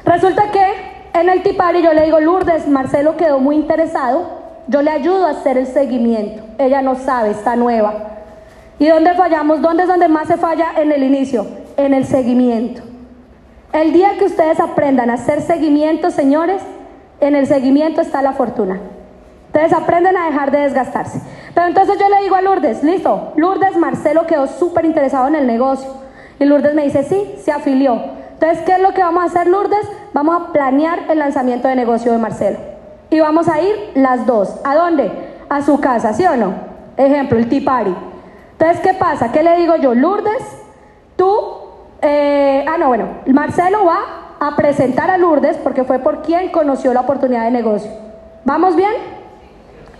[0.06, 0.64] resulta que
[1.12, 5.30] en el tipari yo le digo, Lourdes, Marcelo quedó muy interesado yo le ayudo a
[5.30, 6.42] hacer el seguimiento.
[6.58, 7.94] Ella no sabe, está nueva.
[8.78, 9.62] ¿Y dónde fallamos?
[9.62, 10.72] ¿Dónde es donde más se falla?
[10.76, 12.82] En el inicio, en el seguimiento.
[13.72, 16.62] El día que ustedes aprendan a hacer seguimiento, señores,
[17.20, 18.80] en el seguimiento está la fortuna.
[19.46, 21.20] Ustedes aprenden a dejar de desgastarse.
[21.54, 25.46] Pero entonces yo le digo a Lourdes, listo, Lourdes Marcelo quedó súper interesado en el
[25.46, 25.90] negocio.
[26.38, 27.98] Y Lourdes me dice, sí, se afilió.
[28.34, 29.88] Entonces, ¿qué es lo que vamos a hacer, Lourdes?
[30.12, 32.75] Vamos a planear el lanzamiento de negocio de Marcelo.
[33.10, 34.60] Y vamos a ir las dos.
[34.64, 35.10] ¿A dónde?
[35.48, 36.54] A su casa, ¿sí o no?
[36.96, 37.94] Ejemplo, el tipari.
[38.52, 39.32] Entonces, ¿qué pasa?
[39.32, 39.94] ¿Qué le digo yo?
[39.94, 40.42] Lourdes,
[41.16, 41.30] tú,
[42.02, 44.00] eh, ah, no, bueno, Marcelo va
[44.40, 47.90] a presentar a Lourdes porque fue por quien conoció la oportunidad de negocio.
[48.44, 48.92] ¿Vamos bien?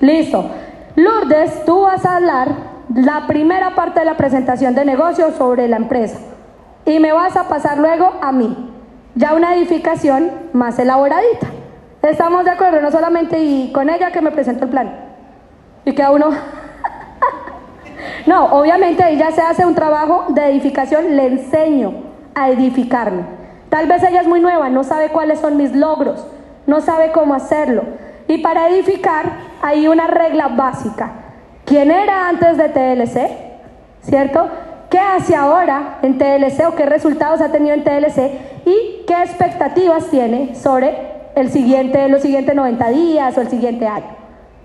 [0.01, 0.45] Listo.
[0.95, 2.49] Lourdes, tú vas a hablar
[2.95, 6.19] la primera parte de la presentación de negocio sobre la empresa
[6.87, 8.71] y me vas a pasar luego a mí,
[9.14, 11.49] ya una edificación más elaboradita.
[12.11, 14.92] Estamos de acuerdo, no solamente y con ella que me presento el plan.
[15.85, 16.31] Y que a uno...
[18.27, 21.95] no, obviamente ya se hace un trabajo de edificación, le enseño
[22.37, 23.25] a edificarme.
[23.71, 26.25] Tal vez ella es muy nueva, no sabe cuáles son mis logros,
[26.66, 27.83] no sabe cómo hacerlo.
[28.29, 31.11] Y para edificar hay una regla básica.
[31.64, 33.31] ¿Quién era antes de TLC?
[34.03, 34.49] ¿Cierto?
[34.90, 38.19] ¿Qué hace ahora en TLC o qué resultados ha tenido en TLC?
[38.64, 44.16] ¿Y qué expectativas tiene sobre el siguiente, los siguientes 90 días o el siguiente año.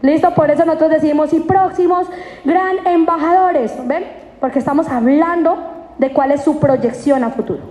[0.01, 0.33] ¿Listo?
[0.33, 2.07] Por eso nosotros decimos, y próximos
[2.43, 4.05] gran embajadores, ¿ven?
[4.39, 5.57] Porque estamos hablando
[5.99, 7.61] de cuál es su proyección a futuro.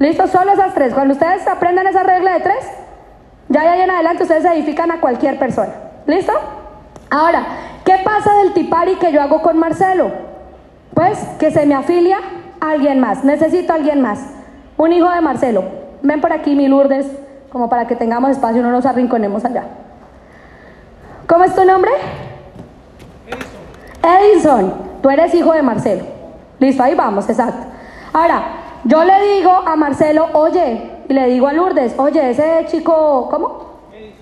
[0.00, 0.26] ¿Listo?
[0.26, 0.94] Solo esas tres.
[0.94, 2.66] Cuando ustedes aprendan esa regla de tres,
[3.50, 5.72] ya de ahí en adelante ustedes edifican a cualquier persona.
[6.06, 6.32] ¿Listo?
[7.10, 7.44] Ahora,
[7.84, 10.10] ¿qué pasa del tipari que yo hago con Marcelo?
[10.94, 12.18] Pues que se me afilia
[12.58, 13.22] a alguien más.
[13.22, 14.24] Necesito a alguien más.
[14.78, 15.62] Un hijo de Marcelo.
[16.02, 17.06] Ven por aquí, mi Lourdes
[17.52, 19.64] como para que tengamos espacio y no nos arrinconemos allá.
[21.26, 21.90] ¿Cómo es tu nombre?
[23.26, 24.60] Edison.
[24.60, 24.74] Edison.
[25.02, 26.04] Tú eres hijo de Marcelo.
[26.58, 27.66] Listo, ahí vamos, exacto.
[28.12, 28.42] Ahora,
[28.84, 33.70] yo le digo a Marcelo, oye, y le digo a Lourdes, oye, ese chico, ¿cómo?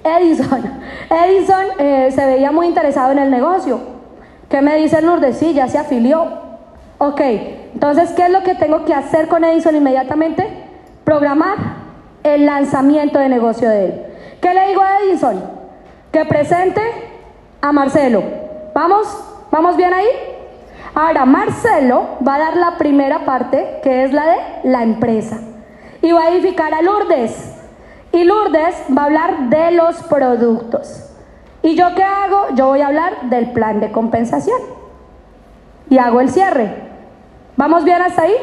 [0.05, 0.63] Edison.
[1.11, 3.81] Edison eh, se veía muy interesado en el negocio.
[4.49, 5.39] ¿Qué me dice Lourdes?
[5.39, 6.27] Sí, ya se afilió.
[6.99, 7.21] Ok,
[7.75, 10.47] entonces, ¿qué es lo que tengo que hacer con Edison inmediatamente?
[11.05, 11.88] Programar
[12.23, 14.07] el lanzamiento de negocio de él.
[14.41, 15.43] ¿Qué le digo a Edison?
[16.13, 16.81] Que presente
[17.61, 18.23] a Marcelo.
[18.75, 19.07] ¿Vamos?
[19.51, 20.07] ¿Vamos bien ahí?
[20.95, 25.39] Ahora, Marcelo va a dar la primera parte, que es la de la empresa.
[26.03, 27.55] Y va a edificar a Lourdes.
[28.13, 31.05] Y Lourdes va a hablar de los productos.
[31.63, 32.47] ¿Y yo qué hago?
[32.55, 34.61] Yo voy a hablar del plan de compensación.
[35.91, 36.75] Y hago el cierre.
[37.57, 38.35] ¿Vamos bien hasta ahí?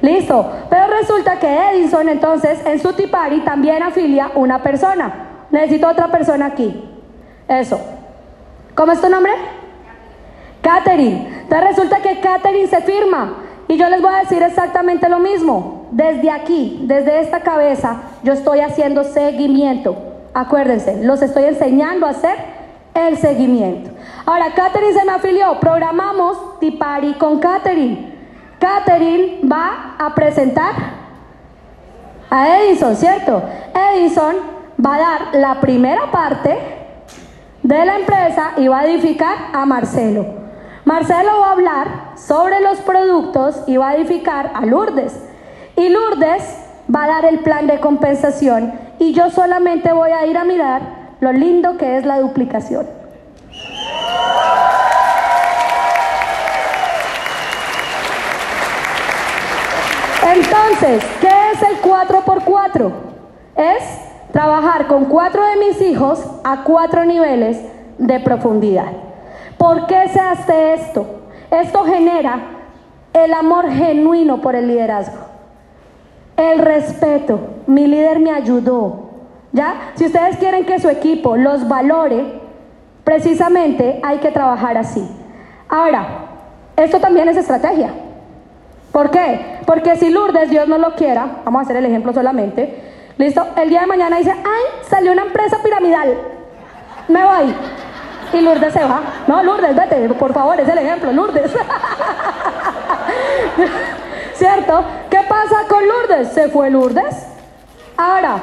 [0.00, 0.50] Listo.
[0.68, 5.46] Pero resulta que Edison entonces en su tipari también afilia una persona.
[5.50, 6.84] Necesito otra persona aquí.
[7.48, 7.80] Eso.
[8.74, 9.32] ¿Cómo es tu nombre?
[10.62, 11.42] Catherine.
[11.42, 13.34] Entonces resulta que Catherine se firma.
[13.68, 15.86] Y yo les voy a decir exactamente lo mismo.
[15.92, 19.96] Desde aquí, desde esta cabeza, yo estoy haciendo seguimiento.
[20.34, 22.36] Acuérdense, los estoy enseñando a hacer
[22.94, 23.90] el seguimiento.
[24.26, 25.58] Ahora, Catherine se me afilió.
[25.60, 28.19] Programamos Tipari con Catherine.
[28.60, 30.74] Catherine va a presentar
[32.28, 33.42] a Edison, ¿cierto?
[33.74, 34.36] Edison
[34.84, 36.58] va a dar la primera parte
[37.62, 40.26] de la empresa y va a edificar a Marcelo.
[40.84, 45.14] Marcelo va a hablar sobre los productos y va a edificar a Lourdes.
[45.76, 46.56] Y Lourdes
[46.94, 50.82] va a dar el plan de compensación y yo solamente voy a ir a mirar
[51.20, 52.86] lo lindo que es la duplicación.
[60.22, 62.90] Entonces, ¿qué es el 4x4?
[63.56, 63.82] Es
[64.32, 67.58] trabajar con cuatro de mis hijos a cuatro niveles
[67.98, 68.92] de profundidad.
[69.56, 71.06] ¿Por qué se hace esto?
[71.50, 72.40] Esto genera
[73.12, 75.18] el amor genuino por el liderazgo,
[76.36, 77.40] el respeto.
[77.66, 79.10] Mi líder me ayudó.
[79.52, 79.92] ¿Ya?
[79.96, 82.40] Si ustedes quieren que su equipo los valore,
[83.02, 85.04] precisamente hay que trabajar así.
[85.68, 86.06] Ahora,
[86.76, 87.92] esto también es estrategia.
[88.92, 89.59] ¿Por qué?
[89.70, 92.74] Porque si Lourdes, Dios no lo quiera, vamos a hacer el ejemplo solamente,
[93.18, 96.12] listo, el día de mañana dice, ay, salió una empresa piramidal,
[97.06, 97.54] me voy.
[98.32, 99.00] Y Lourdes se va.
[99.28, 101.52] No, Lourdes, vete, por favor, es el ejemplo, Lourdes.
[104.34, 104.82] ¿Cierto?
[105.08, 106.32] ¿Qué pasa con Lourdes?
[106.32, 107.28] Se fue Lourdes.
[107.96, 108.38] Ahora,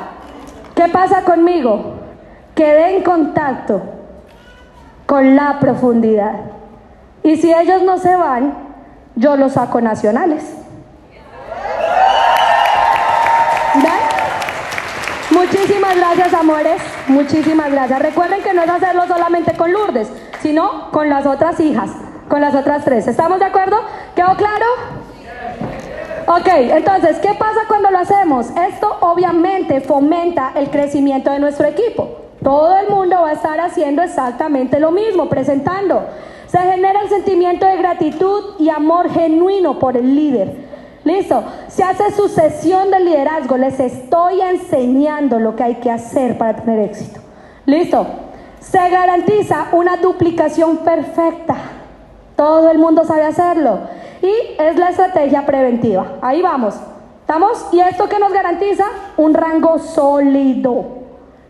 [0.75, 1.95] ¿qué pasa conmigo?
[2.55, 3.81] Quedé en contacto
[5.05, 6.35] con la profundidad.
[7.21, 8.53] Y si ellos no se van,
[9.17, 10.66] yo los saco nacionales.
[15.37, 16.81] Muchísimas gracias, amores.
[17.07, 18.01] Muchísimas gracias.
[18.01, 20.09] Recuerden que no es hacerlo solamente con Lourdes,
[20.41, 21.89] sino con las otras hijas,
[22.27, 23.07] con las otras tres.
[23.07, 23.77] ¿Estamos de acuerdo?
[24.15, 24.65] ¿Quedó claro?
[26.27, 28.47] Ok, entonces, ¿qué pasa cuando lo hacemos?
[28.69, 32.09] Esto obviamente fomenta el crecimiento de nuestro equipo.
[32.43, 36.03] Todo el mundo va a estar haciendo exactamente lo mismo, presentando.
[36.47, 40.66] Se genera el sentimiento de gratitud y amor genuino por el líder.
[41.07, 41.41] Listo.
[41.69, 43.55] Se hace sucesión del liderazgo.
[43.55, 47.21] Les estoy enseñando lo que hay que hacer para tener éxito.
[47.65, 48.05] Listo.
[48.59, 51.55] Se garantiza una duplicación perfecta.
[52.35, 53.79] Todo el mundo sabe hacerlo.
[54.21, 56.17] Y es la estrategia preventiva.
[56.21, 56.75] Ahí vamos.
[57.21, 57.67] ¿Estamos?
[57.71, 58.85] ¿Y esto qué nos garantiza?
[59.15, 60.85] Un rango sólido.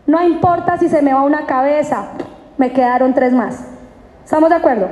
[0.06, 2.10] No importa si se me va una cabeza.
[2.58, 3.64] Me quedaron tres más.
[4.24, 4.86] ¿Estamos de acuerdo?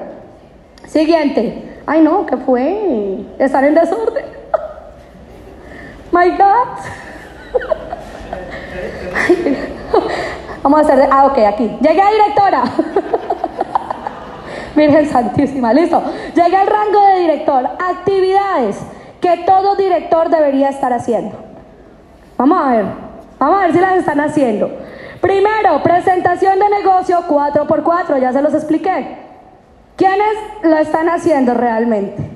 [0.86, 1.82] Siguiente.
[1.86, 3.24] Ay, no, ¿qué fue?
[3.38, 4.35] Estar en desorden.
[6.16, 6.68] My God.
[10.62, 11.08] Vamos a hacer.
[11.12, 11.76] Ah, ok, aquí.
[11.82, 12.64] Llegué a directora.
[14.76, 16.02] Virgen Santísima, listo.
[16.34, 17.68] Llegué al rango de director.
[17.78, 18.78] Actividades
[19.20, 21.36] que todo director debería estar haciendo.
[22.38, 22.86] Vamos a ver.
[23.38, 24.70] Vamos a ver si las están haciendo.
[25.20, 29.18] Primero, presentación de negocio 4x4, ya se los expliqué.
[29.96, 32.30] ¿Quiénes lo están haciendo realmente?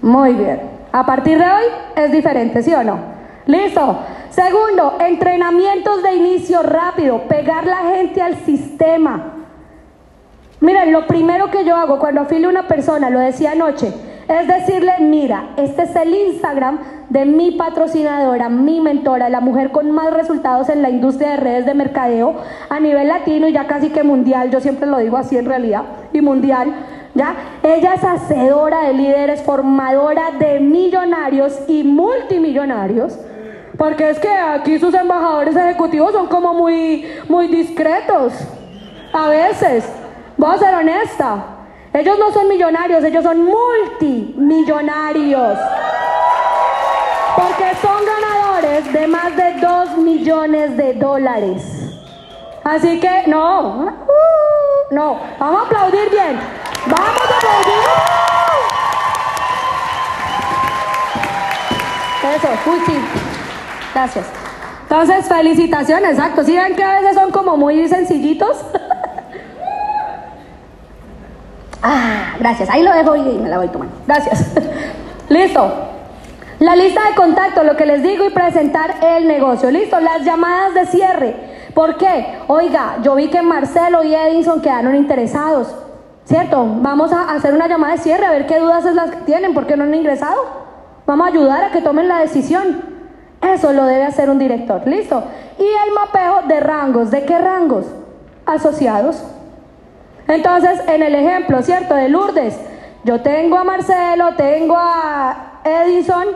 [0.00, 0.81] Muy bien.
[0.92, 1.64] A partir de hoy
[1.96, 2.98] es diferente, ¿sí o no?
[3.46, 3.98] Listo.
[4.30, 9.32] Segundo, entrenamientos de inicio rápido, pegar la gente al sistema.
[10.60, 13.92] Miren, lo primero que yo hago cuando afilio a una persona, lo decía anoche,
[14.28, 16.78] es decirle, mira, este es el Instagram
[17.08, 21.66] de mi patrocinadora, mi mentora, la mujer con más resultados en la industria de redes
[21.66, 22.36] de mercadeo
[22.70, 25.82] a nivel latino y ya casi que mundial, yo siempre lo digo así en realidad,
[26.12, 26.72] y mundial.
[27.14, 27.34] ¿Ya?
[27.62, 33.18] Ella es hacedora de líderes, formadora de millonarios y multimillonarios.
[33.76, 38.32] Porque es que aquí sus embajadores ejecutivos son como muy, muy discretos.
[39.12, 39.84] A veces,
[40.36, 41.44] voy a ser honesta.
[41.92, 45.58] Ellos no son millonarios, ellos son multimillonarios.
[47.36, 51.78] Porque son ganadores de más de 2 millones de dólares.
[52.64, 53.90] Así que, no, uh,
[54.90, 56.38] no, vamos a aplaudir bien.
[56.86, 57.74] Vamos a aplaudir.
[62.36, 62.98] Eso, uy, sí.
[63.94, 64.26] Gracias.
[64.82, 66.44] Entonces, felicitaciones, exacto.
[66.44, 68.58] ¿Sí ven que a veces son como muy sencillitos?
[71.82, 72.68] ah, gracias.
[72.70, 73.94] Ahí lo dejo y me la voy tomando.
[74.06, 74.52] Gracias.
[75.28, 75.88] Listo.
[76.58, 79.70] La lista de contacto, lo que les digo y presentar el negocio.
[79.70, 81.51] Listo, las llamadas de cierre.
[81.74, 82.38] ¿Por qué?
[82.48, 85.74] Oiga, yo vi que Marcelo y Edinson quedaron interesados.
[86.24, 86.64] ¿Cierto?
[86.80, 89.54] Vamos a hacer una llamada de cierre a ver qué dudas es las que tienen,
[89.54, 90.40] por qué no han ingresado.
[91.06, 92.82] Vamos a ayudar a que tomen la decisión.
[93.40, 94.86] Eso lo debe hacer un director.
[94.86, 95.24] ¿Listo?
[95.58, 97.10] Y el mapeo de rangos.
[97.10, 97.86] ¿De qué rangos?
[98.46, 99.22] Asociados.
[100.28, 101.94] Entonces, en el ejemplo, ¿cierto?
[101.94, 102.58] De Lourdes,
[103.04, 106.26] yo tengo a Marcelo, tengo a Edison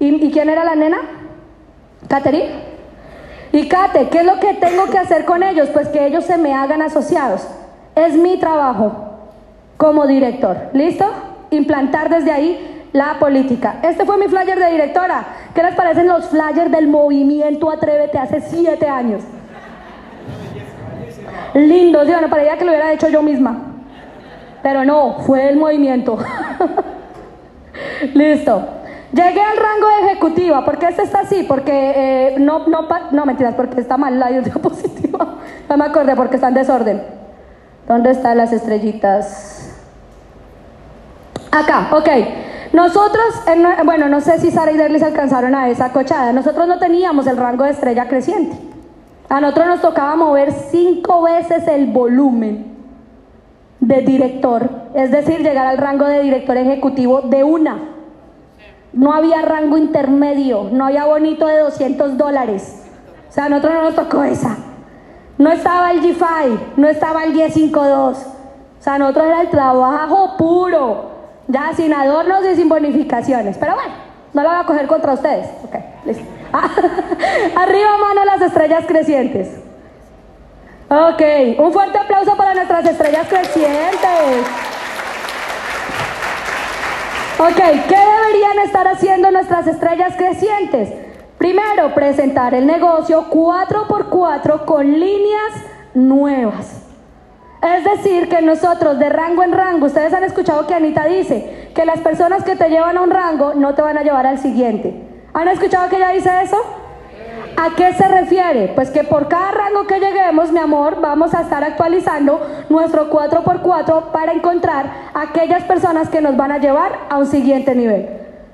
[0.00, 0.98] ¿Y, quién era la nena?
[2.08, 2.69] Catherine.
[3.52, 5.68] Y Kate, ¿qué es lo que tengo que hacer con ellos?
[5.70, 7.46] Pues que ellos se me hagan asociados.
[7.96, 8.92] Es mi trabajo
[9.76, 10.56] como director.
[10.72, 11.04] ¿Listo?
[11.50, 13.76] Implantar desde ahí la política.
[13.82, 15.24] Este fue mi flyer de directora.
[15.54, 19.22] ¿Qué les parecen los flyers del movimiento Atrévete hace siete años?
[21.54, 22.12] Lindo, ¿sí?
[22.12, 23.58] Bueno, parecía que lo hubiera hecho yo misma.
[24.62, 26.18] Pero no, fue el movimiento.
[28.14, 28.79] Listo.
[29.12, 30.64] Llegué al rango de ejecutiva.
[30.64, 31.42] ¿Por qué este está así?
[31.42, 35.36] Porque eh, no, no, no, mentiras, porque está mal la diapositiva.
[35.68, 37.02] No me acordé porque está en desorden.
[37.88, 39.74] ¿Dónde están las estrellitas?
[41.50, 42.08] Acá, ok.
[42.72, 43.24] Nosotros,
[43.84, 46.32] bueno, no sé si Sara y Derlis alcanzaron a esa cochada.
[46.32, 48.56] Nosotros no teníamos el rango de estrella creciente.
[49.28, 52.76] A nosotros nos tocaba mover cinco veces el volumen
[53.80, 57.78] de director, es decir, llegar al rango de director ejecutivo de una.
[58.92, 62.82] No había rango intermedio, no había bonito de 200 dólares.
[63.28, 64.56] O sea, a nosotros no nos tocó esa.
[65.38, 68.18] No estaba el G5, no estaba el 1052.
[68.18, 71.10] O sea, a nosotros era el trabajo puro,
[71.46, 73.56] ya sin adornos y sin bonificaciones.
[73.58, 73.94] Pero bueno,
[74.34, 75.48] no lo voy a coger contra ustedes.
[75.64, 76.24] Ok, listo.
[77.56, 79.60] Arriba mano las estrellas crecientes.
[80.88, 81.22] Ok,
[81.58, 84.46] un fuerte aplauso para nuestras estrellas crecientes.
[87.40, 90.92] Ok, ¿qué deberían estar haciendo nuestras estrellas crecientes?
[91.38, 95.52] Primero, presentar el negocio 4x4 con líneas
[95.94, 96.82] nuevas.
[97.62, 101.86] Es decir, que nosotros de rango en rango, ustedes han escuchado que Anita dice que
[101.86, 105.02] las personas que te llevan a un rango no te van a llevar al siguiente.
[105.32, 106.58] ¿Han escuchado que ella dice eso?
[107.56, 108.72] ¿A qué se refiere?
[108.74, 114.10] Pues que por cada rango que lleguemos, mi amor, vamos a estar actualizando nuestro 4x4
[114.12, 118.08] para encontrar aquellas personas que nos van a llevar a un siguiente nivel.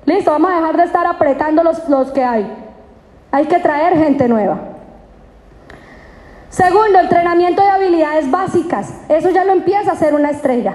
[0.06, 2.50] Listo, vamos a dejar de estar apretando los, los que hay.
[3.30, 4.58] Hay que traer gente nueva.
[6.48, 8.92] Segundo, entrenamiento de habilidades básicas.
[9.08, 10.74] Eso ya lo empieza a hacer una estrella.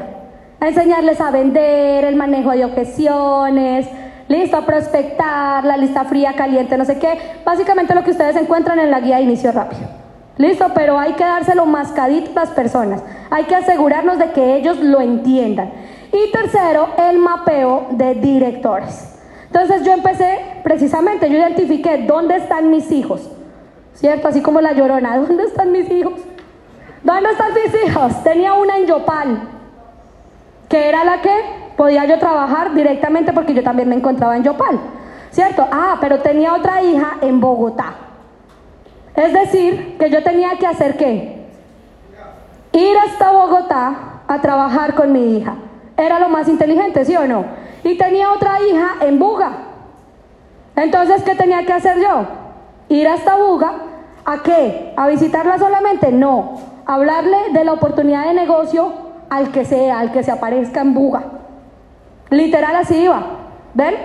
[0.60, 3.90] A enseñarles a vender, el manejo de objeciones,
[4.28, 7.18] listo, prospectar, la lista fría, caliente, no sé qué.
[7.46, 10.02] Básicamente lo que ustedes encuentran en la guía de inicio rápido.
[10.38, 13.04] Listo, pero hay que dárselo mascadito a las personas.
[13.30, 15.72] Hay que asegurarnos de que ellos lo entiendan.
[16.12, 19.20] Y tercero, el mapeo de directores.
[19.46, 23.30] Entonces yo empecé, precisamente, yo identifiqué dónde están mis hijos.
[23.94, 24.30] ¿Cierto?
[24.30, 26.14] Así como la llorona, ¿dónde están mis hijos?
[27.04, 28.24] ¿Dónde están mis hijos?
[28.24, 29.42] Tenía una en Yopal,
[30.70, 34.80] que era la que podía yo trabajar directamente porque yo también me encontraba en Yopal,
[35.32, 35.68] ¿cierto?
[35.72, 37.96] Ah, pero tenía otra hija en Bogotá.
[39.16, 41.48] Es decir, que yo tenía que hacer qué?
[42.72, 45.56] Ir hasta Bogotá a trabajar con mi hija.
[45.98, 47.46] Era lo más inteligente, ¿sí o no?
[47.84, 49.52] Y tenía otra hija en Buga.
[50.76, 52.26] Entonces, ¿qué tenía que hacer yo?
[52.90, 53.74] Ir hasta Buga.
[54.24, 54.94] ¿A qué?
[54.96, 56.12] ¿A visitarla solamente?
[56.12, 56.60] No.
[56.86, 58.94] Hablarle de la oportunidad de negocio
[59.30, 61.24] al que sea, al que se aparezca en Buga.
[62.32, 63.22] Literal así iba.
[63.74, 63.96] ¿Ven?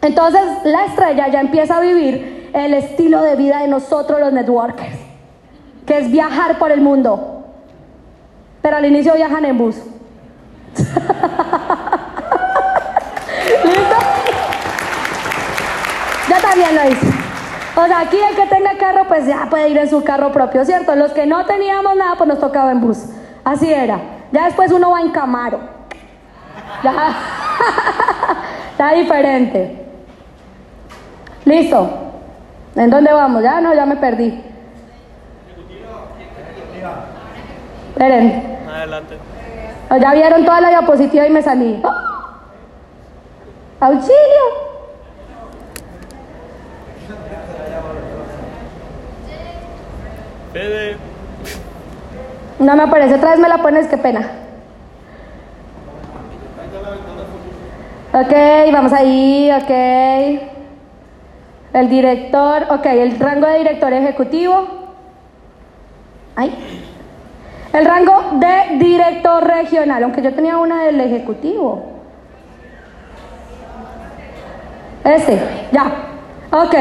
[0.00, 4.98] Entonces la estrella ya empieza a vivir el estilo de vida de nosotros los networkers,
[5.84, 7.44] que es viajar por el mundo.
[8.62, 9.76] Pero al inicio viajan en bus.
[13.64, 13.96] ¿Listo?
[16.28, 17.06] Ya también lo hice.
[17.76, 20.64] O sea, aquí el que tenga carro, pues ya puede ir en su carro propio,
[20.64, 20.94] ¿cierto?
[20.94, 22.98] Los que no teníamos nada, pues nos tocaba en bus.
[23.42, 23.98] Así era.
[24.30, 25.73] Ya después uno va en Camaro.
[26.82, 27.16] Ya.
[28.72, 29.86] Está diferente.
[31.44, 31.90] Listo.
[32.74, 33.42] ¿En dónde vamos?
[33.42, 34.42] Ya no, ya me perdí.
[37.90, 38.58] Esperen.
[38.68, 39.18] Adelante.
[40.00, 41.80] ya vieron toda la diapositiva y me salí.
[41.84, 42.40] ¡Ah!
[43.80, 44.64] ¡Auxilio!
[52.58, 54.43] No me aparece, otra vez me la pones, qué pena.
[58.16, 58.32] Ok,
[58.72, 59.70] vamos ahí, ok.
[61.72, 64.68] El director, ok, el rango de director ejecutivo.
[66.36, 66.54] Ay.
[67.72, 71.86] El rango de director regional, aunque yo tenía una del ejecutivo.
[75.02, 75.36] Este,
[75.72, 75.86] ya.
[76.52, 76.74] Ok.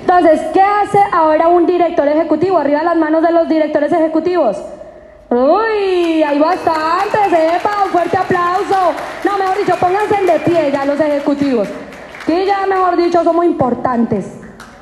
[0.00, 2.58] Entonces, ¿qué hace ahora un director ejecutivo?
[2.58, 4.60] Arriba las manos de los directores ejecutivos.
[5.32, 8.92] Uy, hay bastantes, sepa, un fuerte aplauso.
[9.24, 11.68] No, mejor dicho, pónganse de pie ya los ejecutivos.
[12.26, 14.26] Que ya, mejor dicho, somos importantes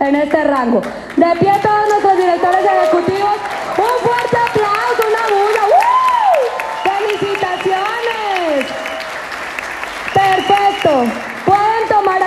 [0.01, 0.81] en este rango.
[1.15, 3.37] De pie todos nuestros directores ejecutivos.
[3.79, 5.63] Un fuerte aplauso, una bulla.
[5.71, 6.43] ¡Uh!
[6.89, 8.67] ¡Felicitaciones!
[10.13, 11.30] Perfecto.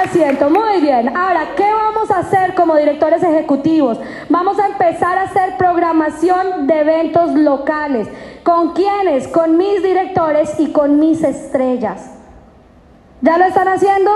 [0.04, 0.50] Asiento.
[0.50, 1.16] Muy bien.
[1.16, 4.00] Ahora, ¿qué vamos a hacer como directores ejecutivos?
[4.30, 8.08] Vamos a empezar a hacer programación de eventos locales.
[8.44, 9.28] ¿Con quiénes?
[9.30, 12.12] Con mis directores y con mis estrellas.
[13.22, 14.12] ¿Ya lo están haciendo?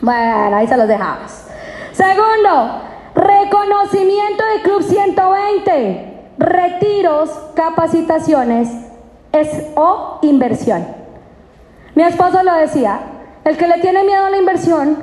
[0.00, 1.46] Bueno, ahí se los dejamos.
[1.92, 2.82] Segundo,
[3.14, 6.32] reconocimiento de Club 120.
[6.38, 8.68] Retiros, capacitaciones
[9.32, 10.86] es, o inversión.
[11.94, 13.00] Mi esposo lo decía,
[13.46, 14.96] el que le tiene miedo a la inversión,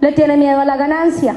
[0.00, 1.34] le tiene miedo a la ganancia.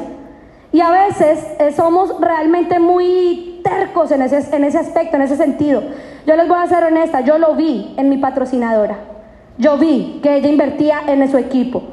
[0.73, 5.37] Y a veces eh, somos realmente muy tercos en ese, en ese aspecto, en ese
[5.37, 5.81] sentido.
[6.27, 8.97] Yo les voy a ser honesta, yo lo vi en mi patrocinadora.
[9.57, 11.83] Yo vi que ella invertía en su equipo.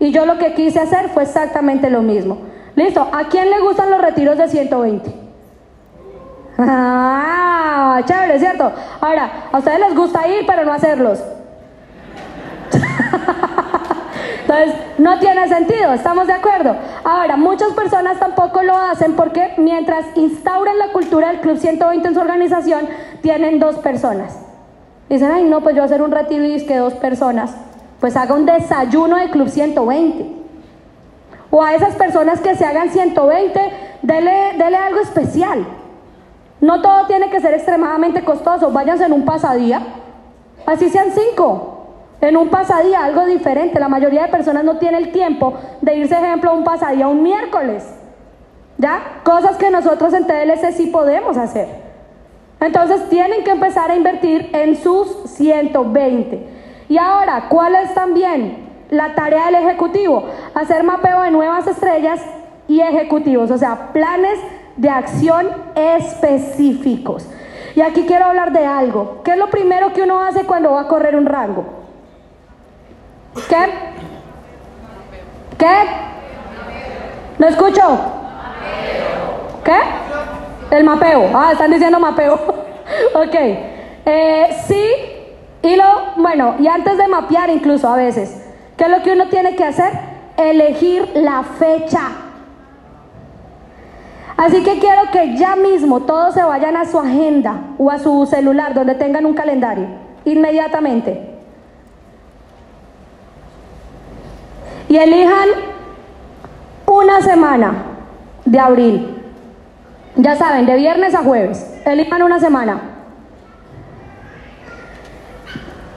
[0.00, 2.38] Y yo lo que quise hacer fue exactamente lo mismo.
[2.74, 5.10] Listo, ¿a quién le gustan los retiros de 120?
[6.58, 8.72] Ah, chévere, ¿cierto?
[9.00, 11.22] Ahora, a ustedes les gusta ir, pero no hacerlos.
[14.48, 16.76] Entonces, no tiene sentido, ¿estamos de acuerdo?
[17.02, 22.14] Ahora, muchas personas tampoco lo hacen porque mientras instauran la cultura del Club 120 en
[22.14, 22.88] su organización,
[23.22, 24.38] tienen dos personas.
[25.08, 27.56] Dicen, ay, no, pues yo voy a hacer un retiro y es que dos personas.
[27.98, 30.30] Pues haga un desayuno de Club 120.
[31.50, 33.60] O a esas personas que se hagan 120,
[34.02, 35.66] dele, dele algo especial.
[36.60, 38.70] No todo tiene que ser extremadamente costoso.
[38.70, 39.80] Váyanse en un pasadía.
[40.66, 41.75] Así sean cinco
[42.20, 43.78] en un pasadía, algo diferente.
[43.78, 47.22] La mayoría de personas no tiene el tiempo de irse, ejemplo, a un pasadía un
[47.22, 47.84] miércoles.
[48.78, 49.20] ¿Ya?
[49.24, 51.86] Cosas que nosotros en TLC sí podemos hacer.
[52.60, 56.48] Entonces tienen que empezar a invertir en sus 120.
[56.88, 60.24] Y ahora, ¿cuál es también la tarea del ejecutivo?
[60.54, 62.20] Hacer mapeo de nuevas estrellas
[62.68, 64.38] y ejecutivos, o sea, planes
[64.76, 67.28] de acción específicos.
[67.74, 69.20] Y aquí quiero hablar de algo.
[69.22, 71.75] ¿Qué es lo primero que uno hace cuando va a correr un rango?
[73.48, 73.66] ¿Qué?
[75.58, 75.76] ¿Qué?
[77.38, 77.98] ¿No escucho?
[79.62, 79.78] ¿Qué?
[80.70, 81.30] El mapeo.
[81.34, 82.34] Ah, están diciendo mapeo.
[83.14, 83.34] ok.
[84.06, 84.84] Eh, sí,
[85.62, 85.84] y lo,
[86.16, 88.42] bueno, y antes de mapear incluso a veces,
[88.76, 89.92] ¿qué es lo que uno tiene que hacer?
[90.36, 92.02] Elegir la fecha.
[94.36, 98.26] Así que quiero que ya mismo todos se vayan a su agenda o a su
[98.26, 99.86] celular donde tengan un calendario,
[100.24, 101.35] inmediatamente.
[104.88, 105.48] Y elijan
[106.86, 107.74] una semana
[108.44, 109.22] de abril.
[110.16, 111.80] Ya saben, de viernes a jueves.
[111.84, 112.80] Elijan una semana.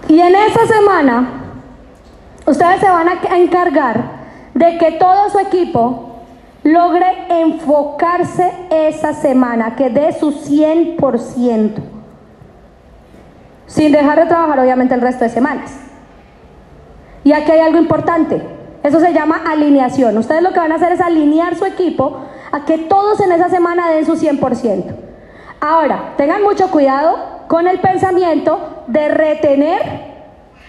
[0.07, 1.29] Y en esa semana,
[2.45, 4.03] ustedes se van a encargar
[4.55, 6.09] de que todo su equipo
[6.63, 11.75] logre enfocarse esa semana, que dé su 100%,
[13.67, 15.71] sin dejar de trabajar obviamente el resto de semanas.
[17.23, 18.58] Y aquí hay algo importante.
[18.83, 20.17] Eso se llama alineación.
[20.17, 22.21] Ustedes lo que van a hacer es alinear su equipo
[22.51, 24.95] a que todos en esa semana den su 100%.
[25.59, 27.17] Ahora, tengan mucho cuidado
[27.47, 30.09] con el pensamiento de retener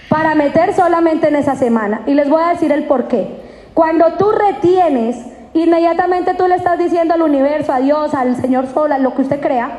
[0.08, 2.02] para meter solamente en esa semana.
[2.06, 3.40] Y les voy a decir el por qué.
[3.74, 5.16] Cuando tú retienes,
[5.54, 9.22] inmediatamente tú le estás diciendo al universo, a Dios, al Señor Sol, a lo que
[9.22, 9.70] usted crea,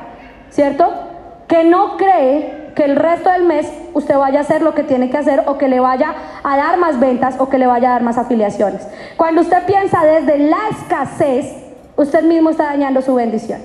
[0.50, 0.90] ¿cierto?
[1.48, 5.10] Que no cree que el resto del mes usted vaya a hacer lo que tiene
[5.10, 6.14] que hacer o que le vaya
[6.44, 8.88] a dar más ventas o que le vaya a dar más afiliaciones.
[9.18, 11.54] Cuando usted piensa desde la escasez,
[11.96, 13.62] usted mismo está dañando su bendición.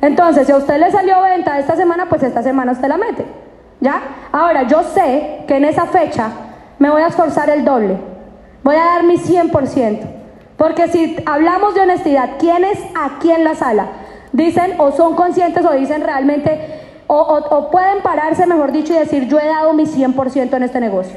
[0.00, 3.24] Entonces, si a usted le salió venta esta semana, pues esta semana usted la mete.
[3.80, 4.02] ¿Ya?
[4.32, 6.30] Ahora, yo sé que en esa fecha
[6.78, 7.96] me voy a esforzar el doble.
[8.62, 10.00] Voy a dar mi 100%.
[10.56, 13.86] Porque si hablamos de honestidad, ¿quiénes aquí en la sala
[14.32, 19.38] dicen o son conscientes o dicen realmente o, pueden pararse, mejor dicho, y decir, yo
[19.38, 21.16] he dado mi 100% en este negocio.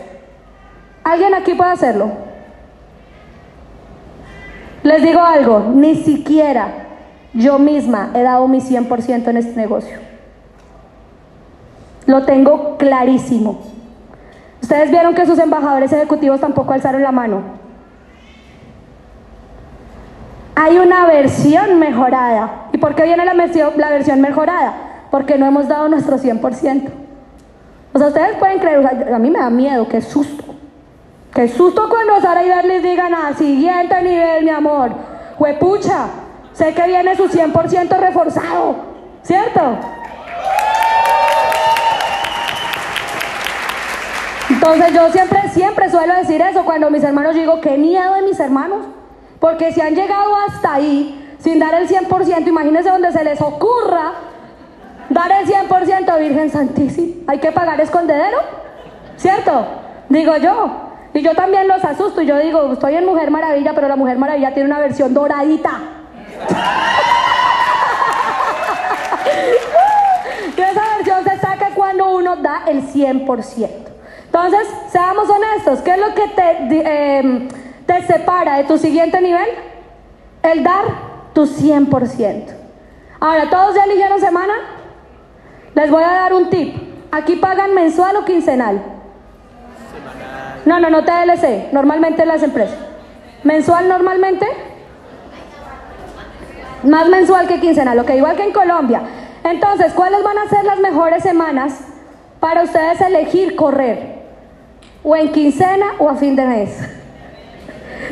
[1.04, 2.12] ¿Alguien aquí puede hacerlo?
[4.84, 6.68] Les digo algo, ni siquiera
[7.34, 9.98] yo misma he dado mi 100% en este negocio.
[12.06, 13.60] Lo tengo clarísimo.
[14.62, 17.42] Ustedes vieron que sus embajadores ejecutivos tampoco alzaron la mano.
[20.56, 22.68] Hay una versión mejorada.
[22.74, 24.87] ¿Y por qué viene la la versión mejorada?
[25.18, 26.90] Porque no hemos dado nuestro 100%.
[27.92, 30.44] O sea, ustedes pueden creer, a mí me da miedo, qué susto.
[31.34, 34.92] Qué susto cuando Sara y les digan a siguiente nivel, mi amor.
[35.40, 36.06] Huepucha,
[36.54, 38.76] sé que viene su 100% reforzado,
[39.24, 39.80] ¿cierto?
[44.52, 48.40] Entonces yo siempre, siempre suelo decir eso cuando mis hermanos digo, qué miedo de mis
[48.40, 48.86] hermanos,
[49.40, 54.28] porque si han llegado hasta ahí sin dar el 100%, imagínense donde se les ocurra
[55.10, 58.38] dar el 100% Virgen Santísima, hay que pagar escondedero,
[59.18, 59.66] ¿cierto?
[60.10, 63.88] Digo yo, y yo también los asusto y yo digo, estoy en Mujer Maravilla, pero
[63.88, 65.72] la Mujer Maravilla tiene una versión doradita.
[70.58, 73.70] y esa versión se saca cuando uno da el 100%.
[74.26, 77.48] Entonces, seamos honestos, ¿qué es lo que te, em,
[77.86, 79.48] te separa de tu siguiente nivel?
[80.44, 80.84] El dar
[81.34, 82.54] tu 100%.
[83.20, 84.54] Ahora, ¿todos ya eligieron semana?
[85.78, 86.76] Les voy a dar un tip.
[87.12, 88.82] Aquí pagan mensual o quincenal.
[90.66, 92.76] No, no, no TLC, normalmente las empresas.
[93.44, 94.48] ¿Mensual normalmente?
[96.82, 99.04] Más mensual que quincenal, que igual que en Colombia.
[99.44, 101.80] Entonces, ¿cuáles van a ser las mejores semanas
[102.40, 104.24] para ustedes elegir correr?
[105.04, 106.90] O en quincena o a fin de mes.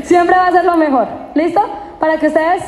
[0.03, 1.07] Siempre va a ser lo mejor.
[1.33, 1.61] ¿Listo?
[1.99, 2.61] Para que ustedes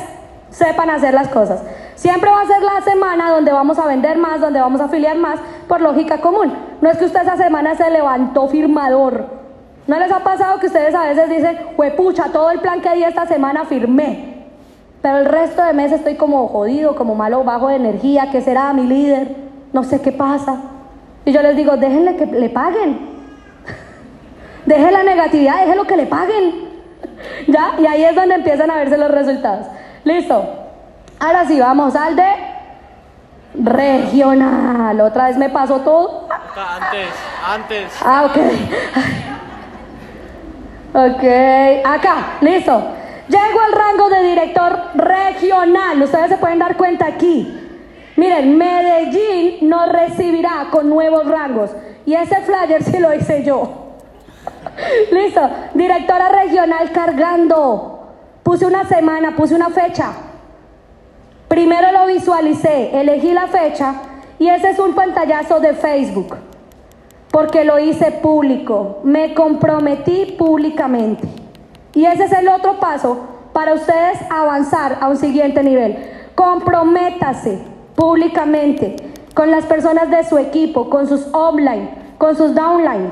[0.50, 1.62] sepan hacer las cosas.
[1.98, 5.16] Siempre va a ser la semana donde vamos a vender más, donde vamos a afiliar
[5.18, 6.54] más, por lógica común.
[6.80, 9.38] No es que usted esa semana se levantó firmador
[9.88, 11.58] ¿No les ha pasado que ustedes a veces dicen,
[11.96, 14.44] pucha, todo el plan que di esta semana firmé,
[15.00, 18.70] pero el resto de mes estoy como jodido, como malo, bajo de energía, ¿qué será
[18.74, 19.34] mi líder?
[19.72, 20.60] No sé qué pasa.
[21.24, 22.98] Y yo les digo, déjenle que le paguen.
[24.66, 26.68] Dejen la negatividad, déjenlo que le paguen.
[27.48, 27.72] ¿Ya?
[27.78, 29.66] Y ahí es donde empiezan a verse los resultados.
[30.04, 30.57] Listo.
[31.20, 32.32] Ahora sí, vamos al de
[33.54, 35.00] regional.
[35.00, 36.28] Otra vez me pasó todo.
[36.56, 37.08] Antes,
[37.44, 37.92] antes.
[38.04, 38.36] Ah, ok.
[40.94, 41.24] Ok,
[41.84, 42.82] acá, listo.
[43.28, 46.02] Llego al rango de director regional.
[46.02, 47.54] Ustedes se pueden dar cuenta aquí.
[48.16, 51.70] Miren, Medellín nos recibirá con nuevos rangos.
[52.06, 53.96] Y ese flyer sí lo hice yo.
[55.12, 55.50] Listo.
[55.74, 58.14] Directora regional cargando.
[58.42, 60.12] Puse una semana, puse una fecha.
[61.48, 63.94] Primero lo visualicé, elegí la fecha
[64.38, 66.36] y ese es un pantallazo de Facebook
[67.30, 71.28] porque lo hice público, me comprometí públicamente.
[71.94, 73.18] Y ese es el otro paso
[73.52, 75.98] para ustedes avanzar a un siguiente nivel.
[76.34, 77.58] Comprométase
[77.94, 78.96] públicamente
[79.34, 83.10] con las personas de su equipo, con sus offline, con sus downline.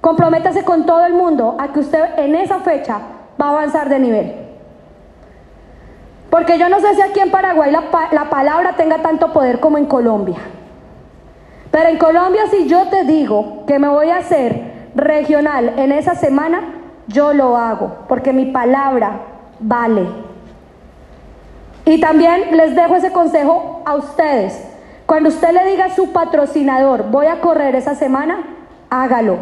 [0.00, 3.00] Comprométase con todo el mundo a que usted en esa fecha
[3.40, 4.45] va a avanzar de nivel.
[6.30, 9.78] Porque yo no sé si aquí en Paraguay la, la palabra tenga tanto poder como
[9.78, 10.38] en Colombia.
[11.70, 16.14] Pero en Colombia, si yo te digo que me voy a hacer regional en esa
[16.14, 16.60] semana,
[17.06, 19.20] yo lo hago, porque mi palabra
[19.60, 20.06] vale.
[21.84, 24.60] Y también les dejo ese consejo a ustedes.
[25.06, 28.38] Cuando usted le diga a su patrocinador, voy a correr esa semana,
[28.90, 29.36] hágalo.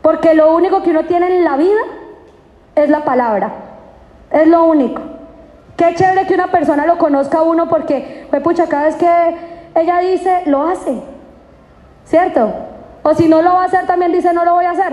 [0.00, 1.80] Porque lo único que uno tiene en la vida
[2.76, 3.50] es la palabra.
[4.30, 5.02] Es lo único.
[5.80, 9.08] Qué chévere que una persona lo conozca a uno porque, pues pucha, cada vez que
[9.74, 11.00] ella dice, lo hace.
[12.04, 12.52] ¿Cierto?
[13.02, 14.92] O si no lo va a hacer, también dice no lo voy a hacer.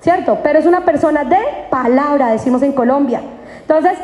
[0.00, 0.38] ¿Cierto?
[0.42, 1.36] Pero es una persona de
[1.68, 3.20] palabra, decimos en Colombia.
[3.60, 3.98] Entonces,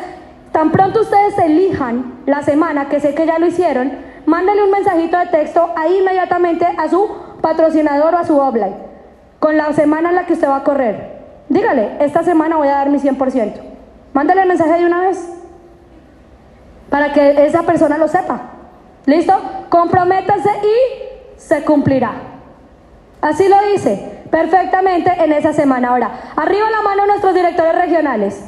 [0.53, 3.91] tan pronto ustedes elijan la semana, que sé que ya lo hicieron,
[4.27, 7.09] mándenle un mensajito de texto ahí inmediatamente a su
[7.41, 8.77] patrocinador o a su offline,
[9.39, 11.23] con la semana en la que usted va a correr.
[11.49, 13.62] Dígale, esta semana voy a dar mi 100%.
[14.12, 15.41] Mándale el mensaje de una vez,
[16.95, 18.40] para que esa persona lo sepa.
[19.07, 19.34] ¿Listo?
[19.68, 22.12] Comprométase y se cumplirá.
[23.20, 25.88] Así lo dice perfectamente en esa semana.
[25.88, 28.45] Ahora, arriba la mano nuestros directores regionales.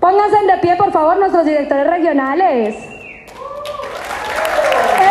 [0.00, 2.74] Pónganse de pie, por favor, nuestros directores regionales.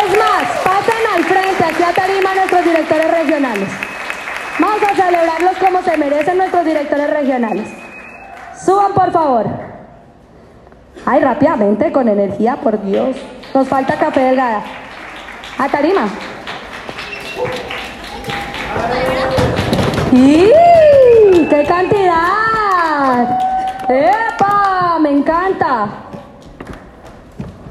[0.04, 3.68] Es más, pasen al frente, aquí a Tarima, nuestros directores regionales.
[4.58, 7.68] Vamos a celebrarlos como se merecen nuestros directores regionales.
[8.62, 9.67] Suban, por favor.
[11.10, 13.16] Ay, rápidamente, con energía, por Dios.
[13.54, 14.62] Nos falta café delgada.
[15.56, 16.06] A Tarima.
[20.12, 20.52] ¡Y!
[21.48, 23.38] ¡Qué cantidad!
[23.88, 24.98] ¡Epa!
[25.00, 25.88] Me encanta.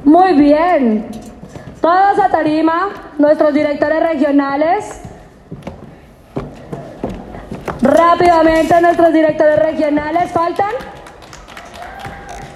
[0.03, 1.07] Muy bien.
[1.79, 5.01] Todos a tarima, nuestros directores regionales.
[7.83, 10.31] Rápidamente nuestros directores regionales.
[10.31, 10.71] ¿Faltan?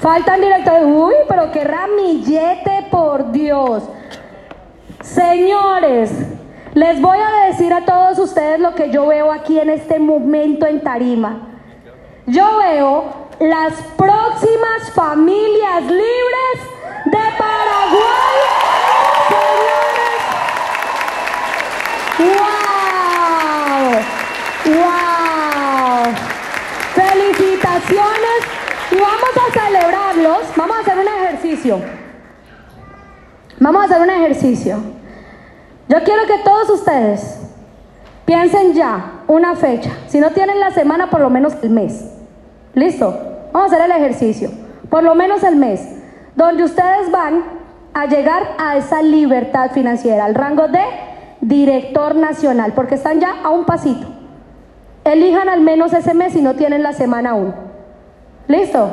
[0.01, 0.83] Faltan directores.
[0.83, 3.83] Uy, pero qué ramillete, por Dios.
[5.01, 6.11] Señores,
[6.73, 10.65] les voy a decir a todos ustedes lo que yo veo aquí en este momento
[10.65, 11.49] en Tarima.
[12.25, 13.03] Yo veo
[13.39, 16.57] las próximas familias libres
[17.05, 18.37] de Paraguay.
[19.29, 20.21] Señores.
[22.39, 23.91] ¡Wow!
[24.75, 26.13] ¡Wow!
[26.95, 30.41] Felicitaciones y vamos a celebrarlos.
[30.55, 31.07] Vamos a hacer un
[33.59, 34.77] Vamos a hacer un ejercicio.
[35.87, 37.39] Yo quiero que todos ustedes
[38.25, 39.91] piensen ya una fecha.
[40.07, 42.09] Si no tienen la semana, por lo menos el mes.
[42.73, 43.13] ¿Listo?
[43.51, 44.49] Vamos a hacer el ejercicio.
[44.89, 45.87] Por lo menos el mes.
[46.35, 47.43] Donde ustedes van
[47.93, 50.83] a llegar a esa libertad financiera, al rango de
[51.41, 54.07] director nacional, porque están ya a un pasito.
[55.03, 57.53] Elijan al menos ese mes si no tienen la semana aún.
[58.47, 58.91] ¿Listo?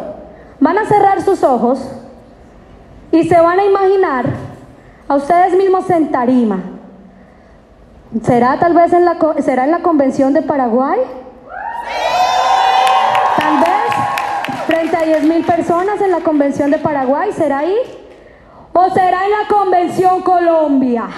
[0.60, 1.97] Van a cerrar sus ojos
[3.18, 4.26] y se van a imaginar
[5.08, 6.60] a ustedes mismos en tarima.
[8.22, 11.00] ¿Será tal vez en la, será en la convención de Paraguay?
[13.36, 17.76] Tal vez frente a 10 mil personas en la convención de Paraguay, ¿será ahí?
[18.72, 21.08] ¿O será en la convención Colombia?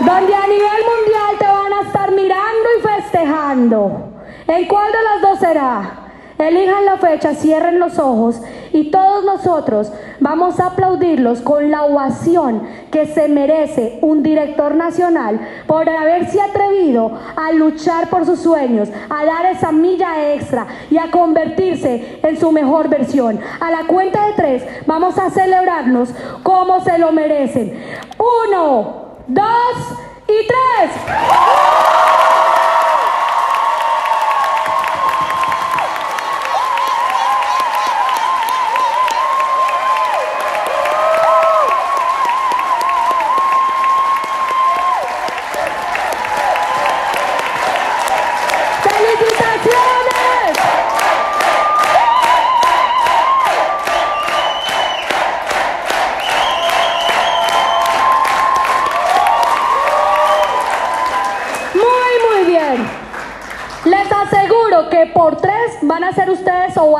[0.00, 4.12] Donde a nivel mundial te van a estar mirando y festejando.
[4.46, 6.07] ¿En cuál de las dos será?
[6.38, 8.40] Elijan la fecha, cierren los ojos
[8.72, 12.62] y todos nosotros vamos a aplaudirlos con la ovación
[12.92, 19.24] que se merece un director nacional por haberse atrevido a luchar por sus sueños, a
[19.24, 23.40] dar esa milla extra y a convertirse en su mejor versión.
[23.60, 26.10] A la cuenta de tres vamos a celebrarnos
[26.44, 27.82] como se lo merecen.
[28.46, 29.76] Uno, dos
[30.28, 32.17] y tres.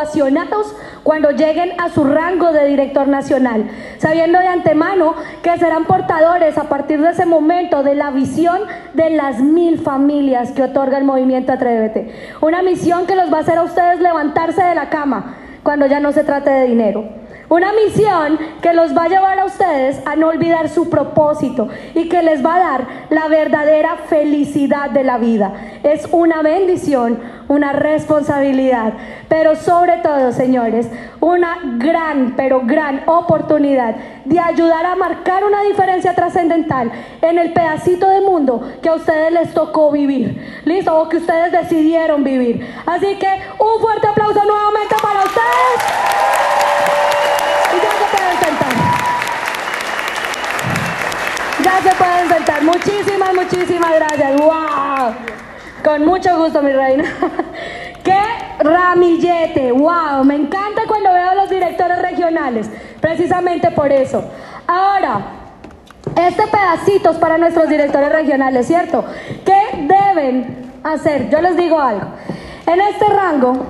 [0.08, 6.56] Ovacionados cuando lleguen a su rango de director nacional, sabiendo de antemano que serán portadores
[6.58, 8.60] a partir de ese momento de la visión
[8.94, 12.12] de las mil familias que otorga el movimiento Atrévete.
[12.40, 16.00] Una misión que los va a hacer a ustedes levantarse de la cama cuando ya
[16.00, 17.17] no se trate de dinero.
[17.50, 22.06] Una misión que los va a llevar a ustedes a no olvidar su propósito y
[22.08, 25.54] que les va a dar la verdadera felicidad de la vida.
[25.82, 27.18] Es una bendición,
[27.48, 28.92] una responsabilidad,
[29.28, 30.90] pero sobre todo, señores,
[31.20, 33.96] una gran, pero gran oportunidad
[34.26, 36.92] de ayudar a marcar una diferencia trascendental
[37.22, 40.62] en el pedacito de mundo que a ustedes les tocó vivir.
[40.66, 40.98] ¿Listo?
[41.00, 42.66] O que ustedes decidieron vivir.
[42.84, 46.87] Así que un fuerte aplauso nuevamente para ustedes.
[51.82, 52.62] Se pueden sentar.
[52.64, 54.40] Muchísimas, muchísimas gracias.
[54.40, 55.14] ¡Wow!
[55.84, 57.04] Con mucho gusto, mi reina.
[58.02, 58.20] ¡Qué
[58.58, 59.72] ramillete!
[59.72, 60.24] ¡Wow!
[60.24, 62.68] Me encanta cuando veo a los directores regionales.
[63.00, 64.24] Precisamente por eso.
[64.66, 65.20] Ahora,
[66.16, 69.04] este pedacito es para nuestros directores regionales, ¿cierto?
[69.44, 71.30] ¿Qué deben hacer?
[71.30, 72.06] Yo les digo algo.
[72.66, 73.66] En este rango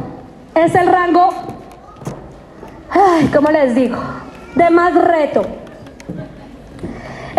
[0.55, 1.31] es el rango
[2.91, 3.99] ay, ¿cómo les digo?
[4.55, 5.43] De más reto.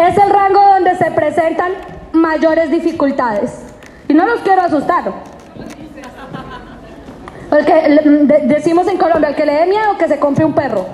[0.07, 1.71] Es el rango donde se presentan
[2.13, 3.51] mayores dificultades.
[4.07, 5.03] Y no los quiero asustar.
[7.49, 10.85] Porque de- decimos en Colombia, el que le dé miedo que se compre un perro.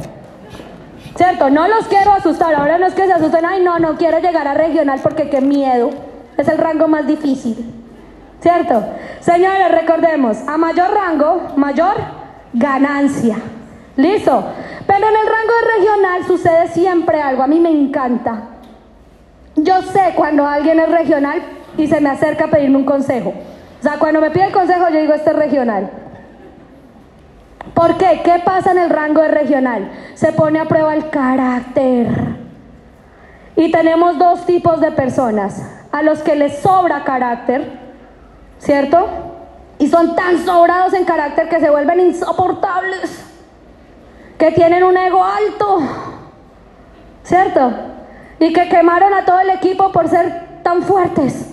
[1.15, 1.49] ¿Cierto?
[1.49, 2.53] No los quiero asustar.
[2.55, 5.39] Ahora no es que se asusten, ay, no, no quiero llegar a regional porque qué
[5.41, 5.89] miedo.
[6.37, 7.73] Es el rango más difícil.
[8.41, 8.83] ¿Cierto?
[9.21, 11.95] Señores, recordemos, a mayor rango, mayor
[12.53, 13.37] ganancia.
[13.95, 14.43] ¿Listo?
[14.85, 18.49] Pero en el rango regional sucede siempre algo, a mí me encanta.
[19.55, 21.41] Yo sé cuando alguien es regional
[21.77, 23.33] y se me acerca a pedirme un consejo.
[23.79, 25.89] O sea, cuando me pide el consejo yo digo, este es regional.
[27.73, 28.21] ¿Por qué?
[28.23, 29.91] ¿Qué pasa en el rango de regional?
[30.15, 32.07] Se pone a prueba el carácter.
[33.55, 35.61] Y tenemos dos tipos de personas.
[35.91, 37.79] A los que les sobra carácter,
[38.59, 39.07] ¿cierto?
[39.77, 43.23] Y son tan sobrados en carácter que se vuelven insoportables.
[44.37, 45.79] Que tienen un ego alto.
[47.23, 47.94] ¿Cierto?
[48.39, 51.51] Y que quemaron a todo el equipo por ser tan fuertes.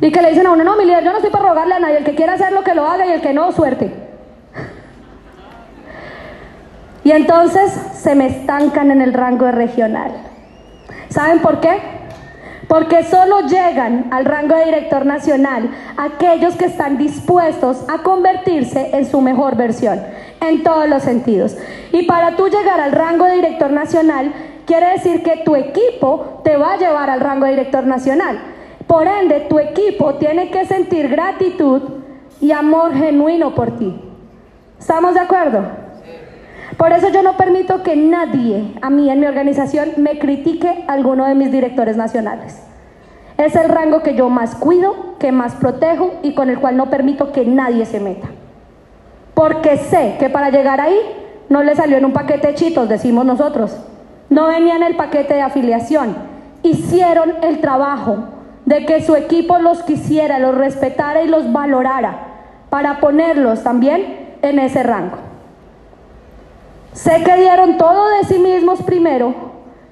[0.00, 1.80] Y que le dicen a uno, no, mi líder, yo no estoy para rogarle a
[1.80, 1.98] nadie.
[1.98, 3.92] El que quiera hacer lo que lo haga y el que no, suerte.
[7.02, 10.12] Y entonces se me estancan en el rango regional.
[11.08, 11.80] ¿Saben por qué?
[12.68, 19.10] Porque solo llegan al rango de director nacional aquellos que están dispuestos a convertirse en
[19.10, 20.00] su mejor versión,
[20.40, 21.56] en todos los sentidos.
[21.90, 24.32] Y para tú llegar al rango de director nacional,
[24.70, 28.38] quiere decir que tu equipo te va a llevar al rango de director nacional.
[28.86, 31.82] Por ende, tu equipo tiene que sentir gratitud
[32.40, 34.00] y amor genuino por ti.
[34.78, 35.64] ¿Estamos de acuerdo?
[36.76, 41.26] Por eso yo no permito que nadie a mí en mi organización me critique alguno
[41.26, 42.62] de mis directores nacionales.
[43.38, 46.90] Es el rango que yo más cuido, que más protejo y con el cual no
[46.90, 48.28] permito que nadie se meta.
[49.34, 50.96] Porque sé que para llegar ahí
[51.48, 53.76] no le salió en un paquete de chitos, decimos nosotros.
[54.30, 56.16] No venía en el paquete de afiliación.
[56.62, 58.24] Hicieron el trabajo
[58.64, 62.28] de que su equipo los quisiera, los respetara y los valorara
[62.70, 65.18] para ponerlos también en ese rango.
[66.92, 69.34] Sé que dieron todo de sí mismos primero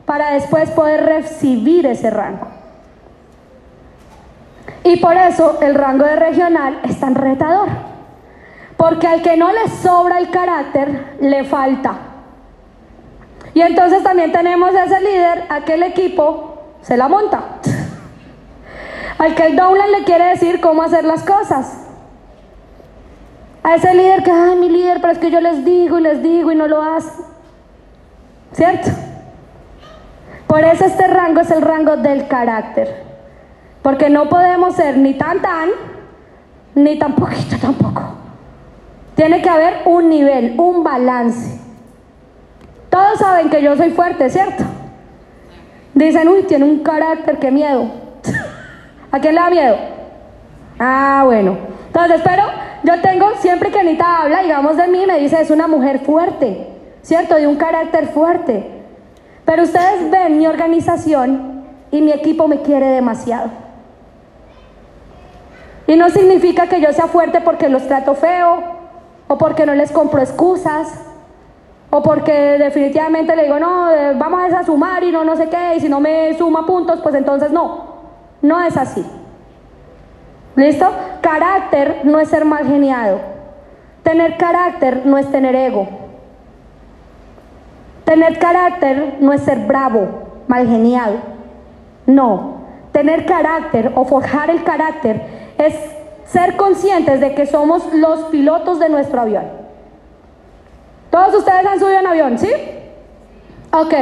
[0.05, 2.47] para después poder recibir ese rango.
[4.85, 7.69] Y por eso el rango de regional es tan retador.
[8.77, 12.08] Porque al que no le sobra el carácter, le falta.
[13.55, 17.43] Y entonces también tenemos a ese líder, aquel equipo se la monta.
[19.19, 21.87] Al que el downline le quiere decir cómo hacer las cosas.
[23.63, 26.23] A ese líder que, ay, mi líder, pero es que yo les digo y les
[26.23, 27.23] digo y no lo hace.
[28.53, 28.91] ¿Cierto?
[30.47, 33.05] Por eso este rango es el rango del carácter.
[33.83, 35.69] Porque no podemos ser ni tan tan,
[36.75, 38.03] ni tan poquito tampoco.
[39.15, 41.61] Tiene que haber un nivel, un balance.
[42.91, 44.65] Todos saben que yo soy fuerte, ¿cierto?
[45.95, 47.91] Dicen, uy, tiene un carácter, qué miedo.
[49.11, 49.77] ¿A quién le da miedo?
[50.79, 51.57] Ah, bueno.
[51.87, 52.45] Entonces, pero
[52.85, 56.69] yo tengo, siempre que Anita habla, digamos de mí, me dice, es una mujer fuerte,
[57.03, 57.35] ¿cierto?
[57.35, 58.71] De un carácter fuerte.
[59.45, 63.51] Pero ustedes ven mi organización y mi equipo me quiere demasiado.
[65.87, 68.63] Y no significa que yo sea fuerte porque los trato feo,
[69.27, 70.89] o porque no les compro excusas,
[71.91, 75.77] o porque definitivamente le digo, no, eh, vamos a sumar y no, no sé qué,
[75.77, 77.89] y si no me suma puntos, pues entonces no.
[78.43, 79.05] No es así.
[80.55, 80.91] ¿Listo?
[81.21, 83.21] Carácter no es ser mal geniado.
[84.03, 85.89] Tener carácter no es tener ego.
[88.05, 90.09] Tener carácter no es ser bravo,
[90.47, 91.17] mal geniado.
[92.07, 92.59] No.
[92.93, 95.23] Tener carácter o forjar el carácter
[95.59, 95.75] es
[96.27, 99.58] ser conscientes de que somos los pilotos de nuestro avión.
[101.19, 102.49] Todos ustedes han subido en avión, ¿sí?
[103.73, 103.93] Ok,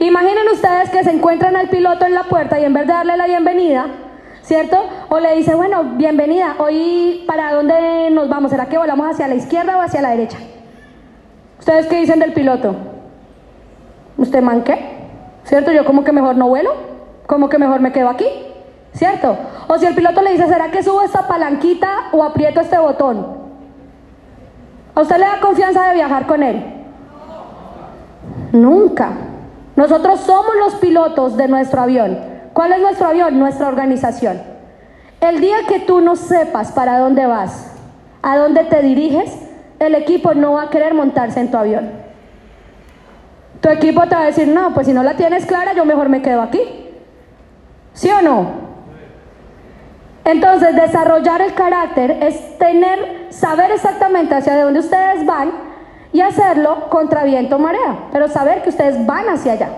[0.00, 3.14] imaginen ustedes que se encuentran al piloto en la puerta y en vez de darle
[3.18, 3.88] la bienvenida,
[4.40, 4.78] ¿cierto?
[5.10, 9.34] O le dice, bueno, bienvenida, hoy para dónde nos vamos, ¿será que volamos hacia la
[9.34, 10.38] izquierda o hacia la derecha?
[11.58, 12.74] ¿Ustedes qué dicen del piloto?
[14.16, 14.78] ¿Usted man qué?
[15.44, 15.72] ¿Cierto?
[15.72, 16.72] Yo como que mejor no vuelo,
[17.26, 18.26] como que mejor me quedo aquí,
[18.94, 19.36] ¿cierto?
[19.68, 23.41] O si el piloto le dice, ¿será que subo esta palanquita o aprieto este botón?
[24.94, 26.62] ¿A usted le da confianza de viajar con él?
[28.52, 29.12] Nunca.
[29.74, 32.18] Nosotros somos los pilotos de nuestro avión.
[32.52, 33.38] ¿Cuál es nuestro avión?
[33.38, 34.42] Nuestra organización.
[35.20, 37.74] El día que tú no sepas para dónde vas,
[38.22, 39.32] a dónde te diriges,
[39.78, 41.90] el equipo no va a querer montarse en tu avión.
[43.60, 46.08] Tu equipo te va a decir, no, pues si no la tienes clara, yo mejor
[46.08, 46.60] me quedo aquí.
[47.94, 48.71] ¿Sí o no?
[50.24, 55.50] Entonces, desarrollar el carácter es tener, saber exactamente hacia dónde ustedes van
[56.12, 59.68] y hacerlo contra viento marea, pero saber que ustedes van hacia allá.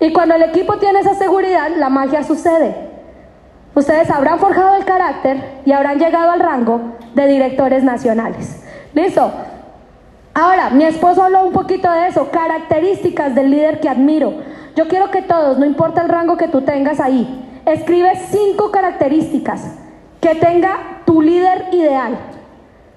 [0.00, 2.88] Y cuando el equipo tiene esa seguridad, la magia sucede.
[3.74, 6.80] Ustedes habrán forjado el carácter y habrán llegado al rango
[7.14, 8.64] de directores nacionales.
[8.94, 9.30] ¿Listo?
[10.34, 14.34] Ahora, mi esposo habló un poquito de eso, características del líder que admiro.
[14.76, 19.76] Yo quiero que todos, no importa el rango que tú tengas ahí, escribe cinco características
[20.20, 22.18] que tenga tu líder ideal.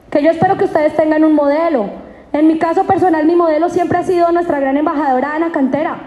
[0.09, 1.89] Que yo espero que ustedes tengan un modelo,
[2.33, 5.97] en mi caso personal, mi modelo siempre ha sido nuestra gran embajadora Ana Cantera.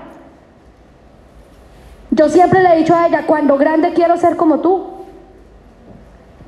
[2.11, 4.87] Yo siempre le he dicho a ella, cuando grande quiero ser como tú.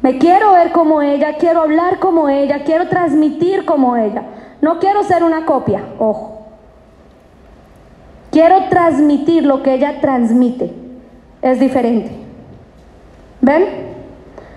[0.01, 4.23] Me quiero ver como ella, quiero hablar como ella, quiero transmitir como ella.
[4.61, 6.47] No quiero ser una copia, ojo.
[8.31, 10.86] quiero transmitir lo que ella transmite.
[11.43, 12.11] Es diferente.
[13.41, 13.65] ¿Ven?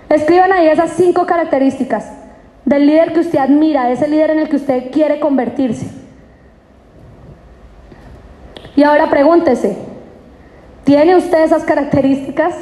[0.08, 2.10] Escriban ahí esas cinco características
[2.64, 5.86] del líder que usted admira, de ese líder en el que usted quiere convertirse.
[8.76, 9.76] Y ahora pregúntese,
[10.84, 12.54] ¿tiene usted esas características?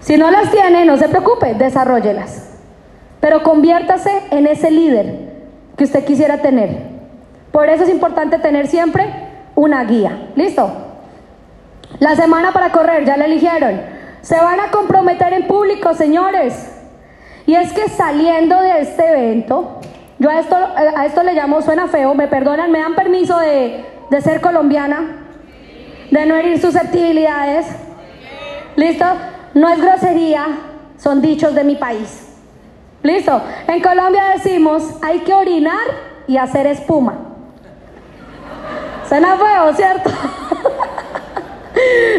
[0.00, 2.58] Si no las tiene, no se preocupe, desarrollelas.
[3.20, 5.32] Pero conviértase en ese líder
[5.76, 6.78] que usted quisiera tener.
[7.50, 9.06] Por eso es importante tener siempre
[9.54, 10.28] una guía.
[10.36, 10.85] ¿Listo?
[11.98, 13.80] La semana para correr, ya la eligieron.
[14.20, 16.72] Se van a comprometer en público, señores.
[17.46, 19.80] Y es que saliendo de este evento,
[20.18, 23.84] yo a esto, a esto le llamo, suena feo, me perdonan, me dan permiso de,
[24.10, 25.26] de ser colombiana,
[26.10, 27.66] de no herir susceptibilidades.
[28.74, 29.06] ¿Listo?
[29.54, 30.46] No es grosería,
[30.98, 32.36] son dichos de mi país.
[33.02, 33.40] ¿Listo?
[33.68, 35.86] En Colombia decimos, hay que orinar
[36.26, 37.14] y hacer espuma.
[39.08, 40.10] Suena feo, ¿cierto?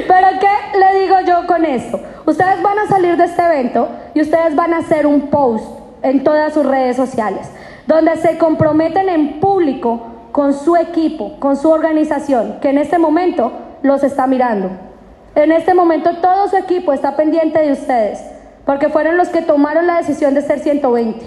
[0.07, 1.99] Pero ¿qué le digo yo con esto?
[2.25, 5.65] Ustedes van a salir de este evento y ustedes van a hacer un post
[6.03, 7.49] en todas sus redes sociales,
[7.87, 10.01] donde se comprometen en público
[10.31, 13.51] con su equipo, con su organización, que en este momento
[13.81, 14.69] los está mirando.
[15.35, 18.23] En este momento todo su equipo está pendiente de ustedes,
[18.65, 21.25] porque fueron los que tomaron la decisión de ser 120.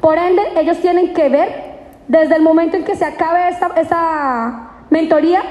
[0.00, 1.68] Por ende, ellos tienen que ver
[2.08, 5.42] desde el momento en que se acabe esta, esta mentoría,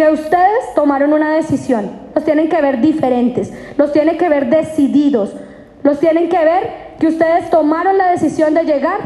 [0.00, 1.90] que ustedes tomaron una decisión.
[2.14, 5.34] Los tienen que ver diferentes, los tienen que ver decididos,
[5.82, 8.98] los tienen que ver que ustedes tomaron la decisión de llegar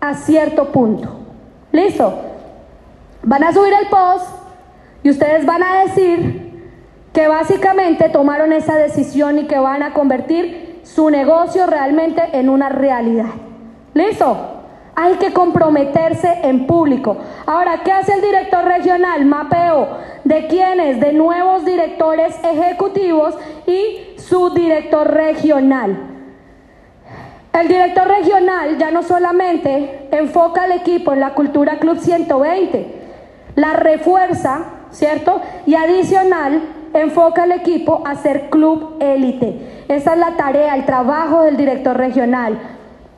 [0.00, 1.10] a cierto punto.
[1.72, 2.14] ¿Listo?
[3.22, 4.28] Van a subir el post
[5.02, 6.70] y ustedes van a decir
[7.12, 12.70] que básicamente tomaron esa decisión y que van a convertir su negocio realmente en una
[12.70, 13.34] realidad.
[13.92, 14.59] ¿Listo?
[15.02, 17.16] Hay que comprometerse en público.
[17.46, 19.24] Ahora, ¿qué hace el director regional?
[19.24, 19.88] Mapeo
[20.24, 23.34] de quiénes, de nuevos directores ejecutivos
[23.66, 25.98] y su director regional.
[27.54, 32.94] El director regional ya no solamente enfoca al equipo en la cultura Club 120,
[33.54, 35.40] la refuerza, ¿cierto?
[35.64, 36.60] Y adicional,
[36.92, 39.84] enfoca al equipo a ser club élite.
[39.88, 42.58] Esa es la tarea, el trabajo del director regional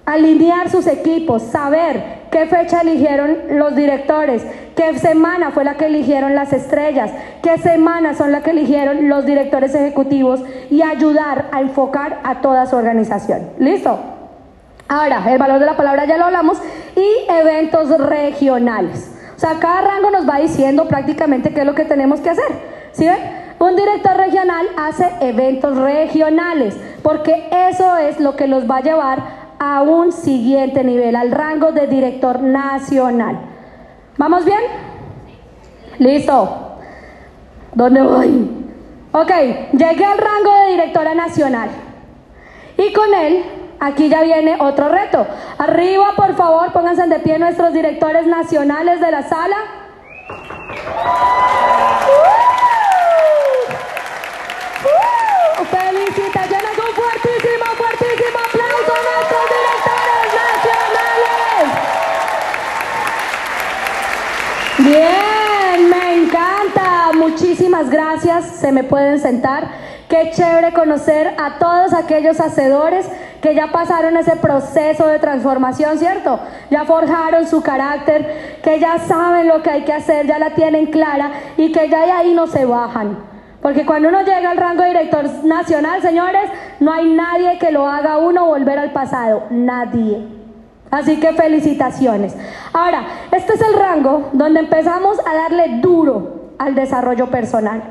[0.05, 4.43] alinear sus equipos, saber qué fecha eligieron los directores,
[4.75, 7.11] qué semana fue la que eligieron las estrellas,
[7.43, 10.41] qué semana son la que eligieron los directores ejecutivos
[10.71, 13.51] y ayudar a enfocar a toda su organización.
[13.59, 13.99] ¿Listo?
[14.89, 16.59] Ahora, el valor de la palabra ya lo hablamos
[16.97, 19.11] y eventos regionales.
[19.37, 22.47] O sea, cada rango nos va diciendo prácticamente qué es lo que tenemos que hacer.
[22.93, 23.43] ¿Sí ven?
[23.59, 29.42] Un director regional hace eventos regionales porque eso es lo que los va a llevar
[29.65, 33.39] a un siguiente nivel, al rango de director nacional.
[34.19, 34.61] ¿Vamos bien?
[35.99, 36.79] Listo.
[37.73, 38.51] ¿Dónde voy?
[39.13, 39.31] Ok,
[39.73, 41.71] llegué al rango de directora nacional.
[42.77, 43.45] Y con él,
[43.79, 45.25] aquí ya viene otro reto.
[45.59, 49.57] Arriba, por favor, pónganse de pie nuestros directores nacionales de la sala.
[55.71, 61.03] Felicitaciones, un fuertísimo, fuertísimo aplauso a nuestros directores nacionales.
[64.93, 67.13] Bien, me encanta.
[67.15, 68.45] Muchísimas gracias.
[68.45, 69.71] Se me pueden sentar.
[70.07, 73.09] Qué chévere conocer a todos aquellos hacedores
[73.41, 76.39] que ya pasaron ese proceso de transformación, ¿cierto?
[76.69, 80.91] Ya forjaron su carácter, que ya saben lo que hay que hacer, ya la tienen
[80.91, 83.17] clara y que ya de ahí no se bajan.
[83.63, 87.89] Porque cuando uno llega al rango de director nacional, señores, no hay nadie que lo
[87.89, 89.45] haga uno volver al pasado.
[89.49, 90.42] Nadie.
[90.93, 92.37] Así que felicitaciones.
[92.75, 97.83] Ahora, este es el rango donde empezamos a darle duro al desarrollo personal.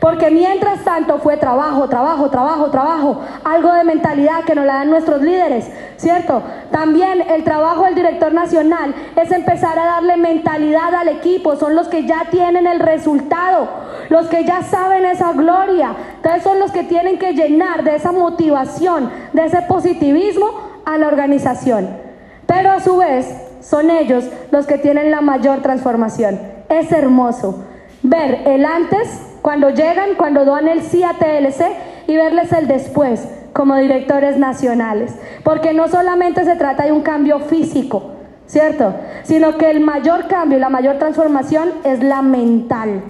[0.00, 4.90] Porque mientras tanto fue trabajo, trabajo, trabajo, trabajo, algo de mentalidad que nos la dan
[4.90, 6.42] nuestros líderes, ¿cierto?
[6.72, 11.86] También el trabajo del director nacional es empezar a darle mentalidad al equipo, son los
[11.86, 13.68] que ya tienen el resultado,
[14.08, 18.10] los que ya saben esa gloria, entonces son los que tienen que llenar de esa
[18.10, 20.48] motivación, de ese positivismo
[20.84, 22.11] a la organización.
[22.46, 23.26] Pero a su vez
[23.60, 26.40] son ellos los que tienen la mayor transformación.
[26.68, 27.64] Es hermoso
[28.02, 29.08] ver el antes
[29.42, 31.64] cuando llegan, cuando dan el sí a TLC
[32.06, 35.14] y verles el después como directores nacionales.
[35.44, 38.12] Porque no solamente se trata de un cambio físico,
[38.46, 38.94] ¿cierto?
[39.24, 43.02] Sino que el mayor cambio y la mayor transformación es la mental.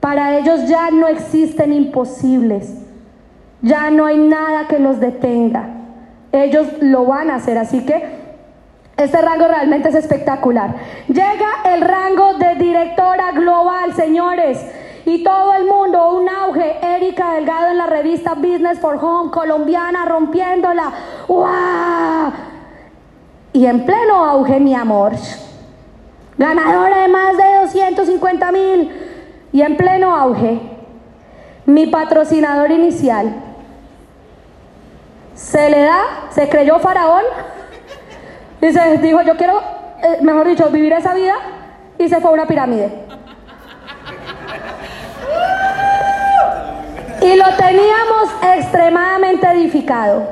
[0.00, 2.74] Para ellos ya no existen imposibles,
[3.62, 5.74] ya no hay nada que los detenga.
[6.30, 8.17] Ellos lo van a hacer, así que
[8.98, 10.74] Este rango realmente es espectacular.
[11.06, 14.58] Llega el rango de directora global, señores.
[15.04, 16.78] Y todo el mundo, un auge.
[16.82, 20.92] Erika Delgado en la revista Business for Home, colombiana, rompiéndola.
[21.28, 22.32] ¡Wow!
[23.52, 25.12] Y en pleno auge, mi amor.
[26.36, 28.92] Ganadora de más de 250 mil.
[29.52, 30.60] Y en pleno auge,
[31.66, 33.32] mi patrocinador inicial
[35.38, 37.22] se le da, se creyó faraón.
[38.60, 39.60] Y se dijo, yo quiero,
[40.02, 41.34] eh, mejor dicho, vivir esa vida.
[41.98, 42.92] Y se fue a una pirámide.
[47.20, 50.28] Y lo teníamos extremadamente edificado.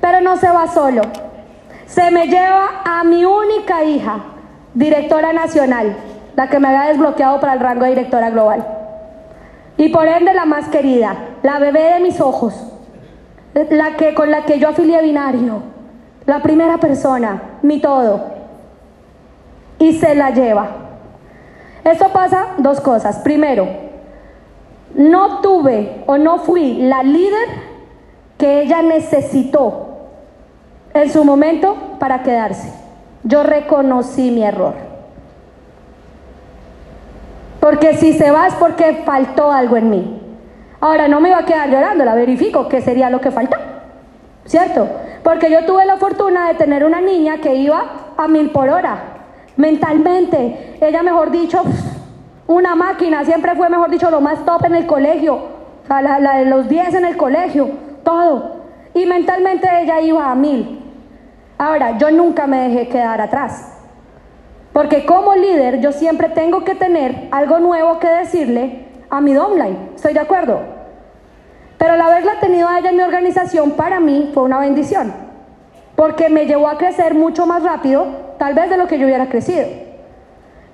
[0.00, 1.02] Pero no se va solo.
[1.86, 4.20] Se me lleva a mi única hija,
[4.74, 5.96] directora nacional,
[6.36, 8.66] la que me había desbloqueado para el rango de directora global.
[9.76, 12.54] Y por ende la más querida, la bebé de mis ojos,
[13.54, 15.62] la que con la que yo afilié binario,
[16.28, 18.20] la primera persona, mi todo.
[19.78, 20.68] Y se la lleva.
[21.84, 23.20] Esto pasa dos cosas.
[23.20, 23.66] Primero,
[24.94, 27.48] no tuve o no fui la líder
[28.36, 29.88] que ella necesitó
[30.92, 32.74] en su momento para quedarse.
[33.22, 34.74] Yo reconocí mi error.
[37.58, 40.22] Porque si se va es porque faltó algo en mí.
[40.78, 43.56] Ahora no me iba a quedar llorando, la verifico, qué sería lo que faltó.
[44.44, 44.88] ¿Cierto?
[45.28, 48.98] Porque yo tuve la fortuna de tener una niña que iba a mil por hora,
[49.58, 50.78] mentalmente.
[50.80, 51.62] Ella, mejor dicho,
[52.46, 55.34] una máquina, siempre fue, mejor dicho, lo más top en el colegio.
[55.34, 57.68] O sea, la, de los 10 en el colegio,
[58.04, 58.62] todo.
[58.94, 60.82] Y mentalmente ella iba a mil.
[61.58, 63.76] Ahora, yo nunca me dejé quedar atrás.
[64.72, 69.90] Porque como líder yo siempre tengo que tener algo nuevo que decirle a mi downline.
[69.94, 70.77] ¿Estoy de acuerdo?
[71.78, 75.12] Pero el haberla tenido a ella en mi organización para mí fue una bendición.
[75.94, 78.06] Porque me llevó a crecer mucho más rápido,
[78.38, 79.66] tal vez de lo que yo hubiera crecido.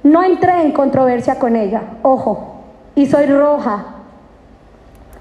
[0.02, 2.62] No entré en controversia con ella, ojo,
[2.94, 3.86] y soy roja.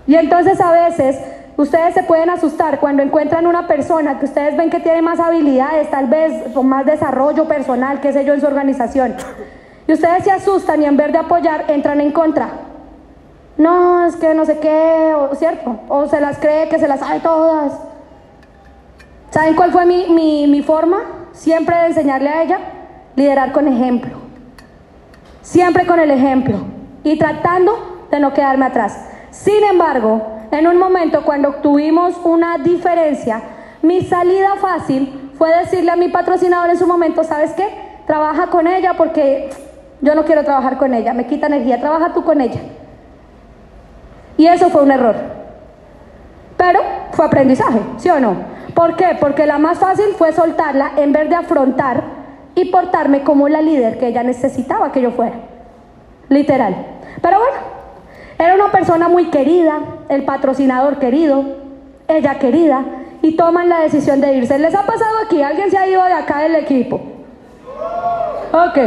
[0.08, 1.18] Y entonces a veces
[1.56, 5.90] ustedes se pueden asustar cuando encuentran una persona que ustedes ven que tiene más habilidades,
[5.90, 9.16] tal vez con más desarrollo personal, qué sé yo, en su organización.
[9.88, 12.50] Y ustedes se asustan y en vez de apoyar, entran en contra.
[13.64, 15.80] No, es que no sé qué, o, ¿cierto?
[15.88, 17.72] O se las cree que se las sabe todas.
[19.30, 20.98] ¿Saben cuál fue mi, mi, mi forma?
[21.32, 22.60] Siempre de enseñarle a ella,
[23.16, 24.18] liderar con ejemplo.
[25.42, 26.58] Siempre con el ejemplo.
[27.06, 29.00] Y tratando de no quedarme atrás.
[29.32, 33.44] Sin embargo, en un momento cuando tuvimos una diferencia,
[33.82, 37.70] mi salida fácil fue decirle a mi patrocinador en su momento, ¿sabes qué?
[38.08, 39.52] Trabaja con ella porque
[40.02, 42.60] yo no quiero trabajar con ella, me quita energía, trabaja tú con ella.
[44.38, 45.16] Y eso fue un error.
[46.58, 46.82] Pero
[47.12, 48.36] fue aprendizaje, ¿sí o no?
[48.74, 49.18] ¿Por qué?
[49.20, 52.04] Porque la más fácil fue soltarla en vez de afrontar
[52.56, 55.36] y portarme como la líder que ella necesitaba que yo fuera.
[56.30, 56.76] Literal.
[57.22, 57.58] Pero bueno,
[58.40, 59.80] era una persona muy querida,
[60.10, 61.44] el patrocinador querido,
[62.08, 62.84] ella querida,
[63.22, 64.60] y toman la decisión de irse.
[64.60, 65.42] ¿Les ha pasado aquí?
[65.42, 67.00] ¿Alguien se ha ido de acá del equipo?
[68.52, 68.78] Ok.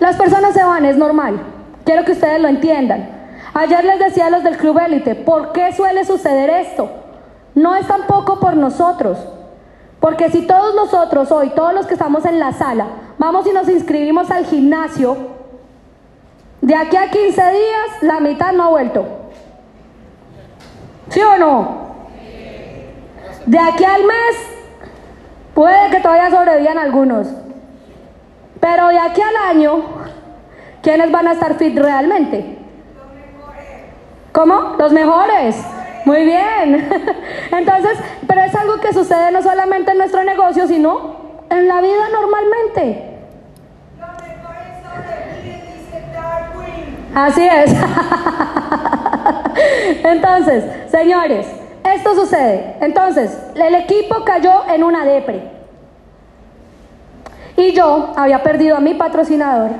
[0.00, 1.40] Las personas se van, es normal.
[1.84, 3.15] Quiero que ustedes lo entiendan.
[3.58, 6.90] Ayer les decía a los del Club Élite, ¿por qué suele suceder esto?
[7.54, 9.16] No es tampoco por nosotros.
[9.98, 13.66] Porque si todos nosotros hoy, todos los que estamos en la sala, vamos y nos
[13.70, 15.16] inscribimos al gimnasio,
[16.60, 19.06] de aquí a 15 días la mitad no ha vuelto.
[21.08, 21.86] ¿Sí o no?
[23.46, 24.36] De aquí al mes
[25.54, 27.28] puede que todavía sobrevivan algunos.
[28.60, 29.82] Pero de aquí al año,
[30.82, 32.65] ¿quiénes van a estar fit realmente?
[34.36, 34.76] ¿Cómo?
[34.78, 35.56] Los mejores.
[36.04, 36.90] Muy bien.
[37.50, 41.16] Entonces, pero es algo que sucede no solamente en nuestro negocio, sino
[41.48, 43.16] en la vida normalmente.
[47.14, 47.74] Así es.
[50.04, 51.46] Entonces, señores,
[51.94, 52.76] esto sucede.
[52.82, 55.50] Entonces, el equipo cayó en una depre.
[57.56, 59.70] Y yo había perdido a mi patrocinador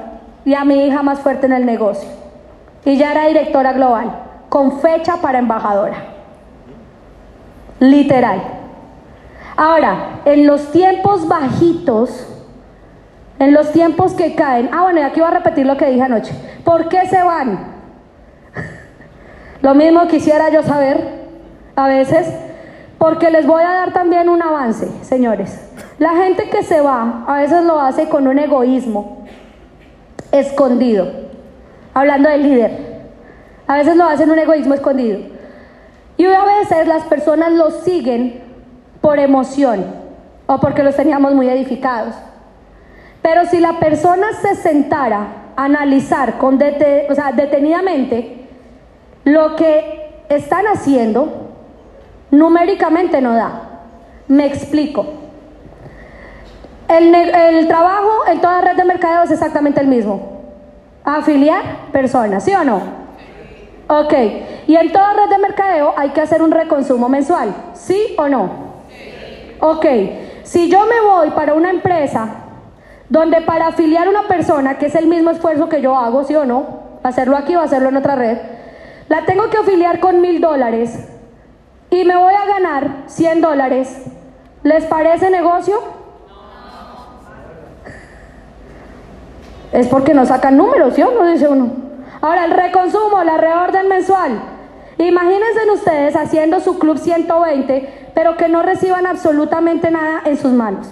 [0.47, 2.09] y a mi hija más fuerte en el negocio.
[2.87, 5.97] Y ya era directora global, con fecha para embajadora.
[7.81, 8.43] Literal.
[9.57, 12.27] Ahora, en los tiempos bajitos,
[13.39, 16.03] en los tiempos que caen, ah bueno, y aquí voy a repetir lo que dije
[16.03, 16.35] anoche.
[16.65, 17.75] ¿Por qué se van?
[19.63, 21.27] Lo mismo quisiera yo saber
[21.75, 22.29] a veces,
[22.99, 25.67] porque les voy a dar también un avance, señores.
[25.99, 29.25] La gente que se va a veces lo hace con un egoísmo
[30.33, 31.11] escondido,
[31.95, 32.96] hablando del líder.
[33.67, 35.19] A veces lo hacen un egoísmo escondido.
[36.17, 38.43] Y a veces las personas lo siguen
[39.01, 40.07] por emoción.
[40.49, 42.15] o porque los teníamos muy edificados.
[43.21, 45.27] Pero si la persona se sentara
[45.57, 48.47] a analizar con detenidamente
[49.25, 51.51] lo que están haciendo,
[52.31, 53.63] numéricamente no da.
[54.29, 55.07] Me explico.
[56.89, 60.43] El, trabajo en toda red de mercadeo es exactamente el mismo.
[61.05, 63.06] Afiliar personas, ¿sí o no?
[63.89, 64.15] Ok.
[64.67, 68.51] Y en toda red de mercadeo hay que hacer un reconsumo mensual, ¿sí o no?
[69.61, 69.87] Ok.
[70.43, 72.29] Si yo me voy para una empresa
[73.09, 76.45] donde para afiliar una persona, que es el mismo esfuerzo que yo hago, ¿sí o
[76.45, 76.87] no?
[77.03, 78.39] Hacerlo aquí o hacerlo en otra red,
[79.09, 81.09] la tengo que afiliar con mil dólares
[81.91, 84.05] y me voy a ganar 100 dólares.
[84.65, 85.81] ¿Les parece negocio?
[89.73, 91.31] Es porque no sacan números, ¿sí o no?
[91.31, 91.86] Dice uno.
[92.27, 94.41] Ahora, el reconsumo, la reorden mensual.
[94.99, 100.89] Imagínense ustedes haciendo su club 120, pero que no reciban absolutamente nada en sus manos.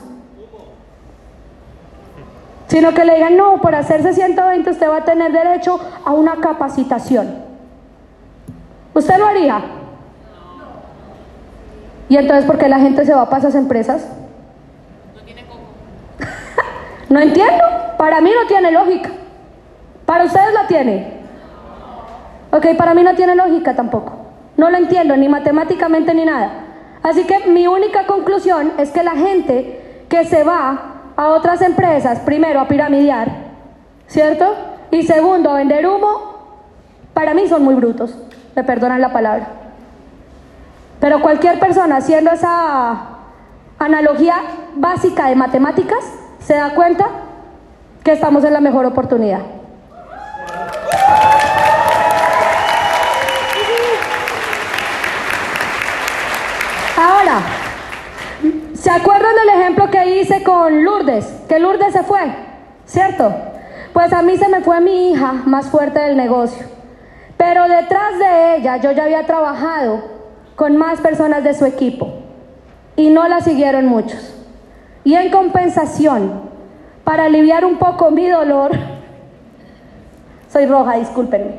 [2.69, 6.37] Sino que le digan, no, por hacerse 120 usted va a tener derecho a una
[6.37, 7.43] capacitación.
[8.95, 9.61] ¿Usted lo haría?
[12.09, 14.07] ¿Y entonces por qué la gente se va para esas empresas?
[17.09, 17.65] No entiendo.
[17.99, 19.11] Para mí no tiene lógica.
[20.07, 21.14] Para ustedes la tiene.
[22.55, 24.13] Ok, para mí no tiene lógica tampoco.
[24.57, 26.53] No lo entiendo, ni matemáticamente ni nada.
[27.03, 32.21] Así que mi única conclusión es que la gente que se va a otras empresas,
[32.21, 33.29] primero a piramidear,
[34.07, 34.55] ¿cierto?
[34.93, 36.61] Y segundo a vender humo,
[37.13, 38.17] para mí son muy brutos.
[38.55, 39.49] Me perdonan la palabra.
[41.01, 43.17] Pero cualquier persona haciendo esa
[43.81, 44.37] analogía
[44.77, 46.05] básica de matemáticas
[46.39, 47.09] se da cuenta
[48.05, 49.41] que estamos en la mejor oportunidad.
[57.07, 57.43] Ahora,
[58.73, 61.27] ¿se acuerdan del ejemplo que hice con Lourdes?
[61.51, 62.35] Que Lourdes se fue,
[62.87, 63.31] ¿cierto?
[63.93, 66.67] Pues a mí se me fue mi hija más fuerte del negocio.
[67.37, 70.03] Pero detrás de ella yo ya había trabajado
[70.57, 72.11] con más personas de su equipo
[72.97, 74.35] y no la siguieron muchos.
[75.05, 76.41] Y en compensación,
[77.05, 78.71] para aliviar un poco mi dolor,
[80.51, 81.57] soy roja, discúlpenme,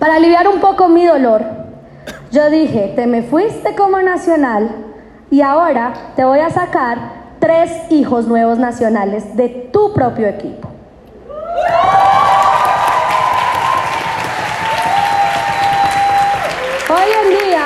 [0.00, 1.67] para aliviar un poco mi dolor,
[2.30, 4.70] yo dije, te me fuiste como nacional
[5.30, 6.98] y ahora te voy a sacar
[7.38, 10.68] tres hijos nuevos nacionales de tu propio equipo.
[16.90, 17.64] Hoy en día,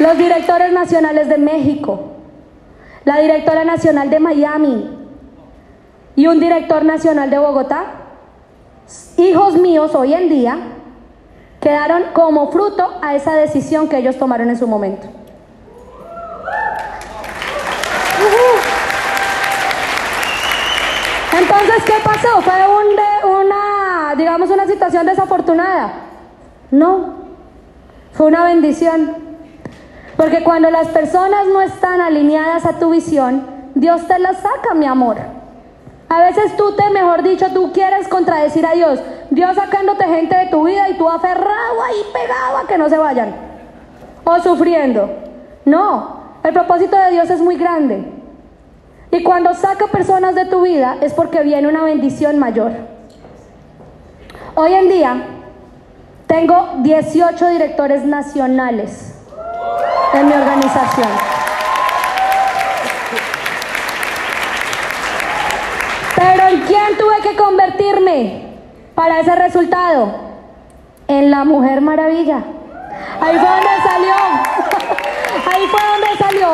[0.00, 2.00] los directores nacionales de México,
[3.04, 4.98] la directora nacional de Miami
[6.16, 7.84] y un director nacional de Bogotá,
[9.16, 10.58] hijos míos hoy en día,
[11.68, 15.06] quedaron como fruto a esa decisión que ellos tomaron en su momento.
[21.38, 22.40] Entonces, ¿qué pasó?
[22.42, 25.92] ¿Fue un de- una, digamos, una situación desafortunada?
[26.70, 27.14] No,
[28.12, 29.16] fue una bendición.
[30.16, 34.86] Porque cuando las personas no están alineadas a tu visión, Dios te las saca, mi
[34.86, 35.18] amor.
[36.08, 39.00] A veces tú te, mejor dicho, tú quieres contradecir a Dios.
[39.30, 42.96] Dios sacándote gente de tu vida y tú aferrado ahí pegado a que no se
[42.96, 43.34] vayan.
[44.24, 45.10] O sufriendo.
[45.64, 48.10] No, el propósito de Dios es muy grande.
[49.10, 52.72] Y cuando saca personas de tu vida es porque viene una bendición mayor.
[54.54, 55.22] Hoy en día
[56.26, 59.14] tengo 18 directores nacionales
[60.14, 61.08] en mi organización.
[66.18, 68.42] Pero ¿en quién tuve que convertirme
[68.96, 70.12] para ese resultado?
[71.06, 72.42] En la Mujer Maravilla.
[73.20, 74.14] Ahí fue donde salió.
[75.54, 76.48] Ahí fue donde salió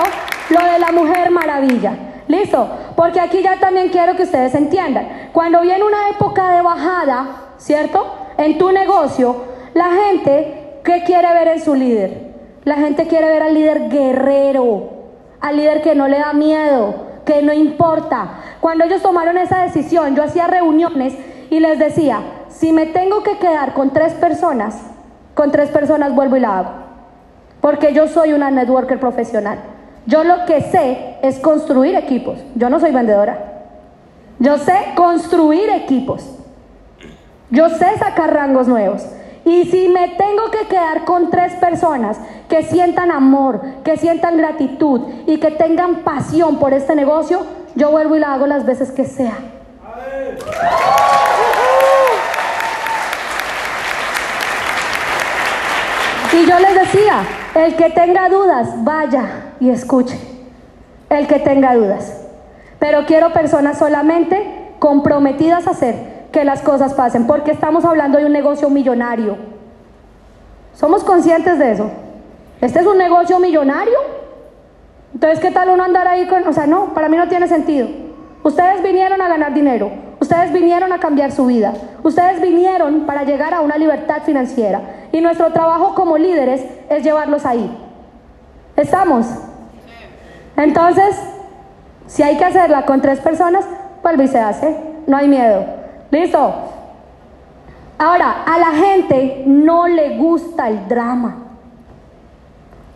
[0.51, 1.93] lo de la Mujer Maravilla.
[2.28, 2.69] ¿Listo?
[2.95, 5.31] Porque aquí ya también quiero que ustedes entiendan.
[5.32, 7.27] Cuando viene una época de bajada,
[7.57, 8.07] ¿cierto?
[8.36, 12.35] En tu negocio, la gente, ¿qué quiere ver en su líder?
[12.65, 14.91] La gente quiere ver al líder guerrero,
[15.41, 18.40] al líder que no le da miedo, que no importa.
[18.60, 21.14] Cuando ellos tomaron esa decisión, yo hacía reuniones
[21.51, 24.80] y les decía, si me tengo que quedar con tres personas,
[25.34, 26.70] con tres personas vuelvo y la hago.
[27.60, 29.59] Porque yo soy una networker profesional.
[30.06, 32.38] Yo lo que sé es construir equipos.
[32.55, 33.38] Yo no soy vendedora.
[34.38, 36.28] Yo sé construir equipos.
[37.51, 39.06] Yo sé sacar rangos nuevos.
[39.44, 42.18] Y si me tengo que quedar con tres personas
[42.48, 47.44] que sientan amor, que sientan gratitud y que tengan pasión por este negocio,
[47.74, 49.36] yo vuelvo y la hago las veces que sea.
[56.32, 57.22] Y yo les decía,
[57.54, 60.18] el que tenga dudas, vaya y escuche.
[61.10, 62.22] el que tenga dudas.
[62.78, 68.27] Pero quiero personas solamente comprometidas a hacer que las cosas pasen, porque estamos hablando de
[68.27, 69.36] un negocio millonario.
[70.74, 71.93] ¿Somos conscientes de eso?
[72.61, 73.97] ¿Este es un negocio millonario?
[75.15, 76.44] Entonces, ¿qué tal uno andar ahí con.?
[76.48, 77.86] O sea, no, para mí no tiene sentido.
[78.43, 83.55] Ustedes vinieron a ganar dinero, ustedes vinieron a cambiar su vida, ustedes vinieron para llegar
[83.55, 84.81] a una libertad financiera.
[85.12, 87.78] Y nuestro trabajo como líderes es llevarlos ahí.
[88.74, 89.27] ¿Estamos?
[90.56, 91.16] Entonces,
[92.09, 93.65] si hay que hacerla con tres personas,
[94.02, 94.77] vuelve y se hace.
[95.06, 95.84] No hay miedo.
[96.10, 96.55] ¿Listo?
[97.98, 101.36] Ahora, a la gente no le gusta el drama.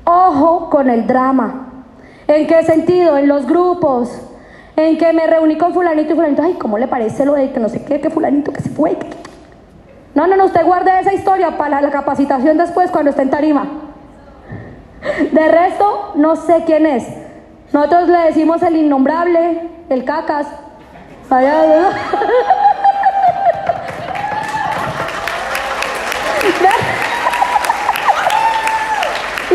[0.04, 1.84] Ojo con el drama.
[2.26, 3.16] ¿En qué sentido?
[3.16, 4.10] En los grupos.
[4.76, 6.42] En que me reuní con fulanito y fulanito.
[6.42, 8.96] Ay, ¿cómo le parece lo de que no sé qué, que fulanito que se fue?
[10.14, 13.66] No, no, no, usted guarde esa historia para la capacitación después cuando esté en tarima.
[15.32, 17.06] De resto, no sé quién es.
[17.72, 20.46] Nosotros le decimos el innombrable, el cacas.
[21.30, 21.90] Allá,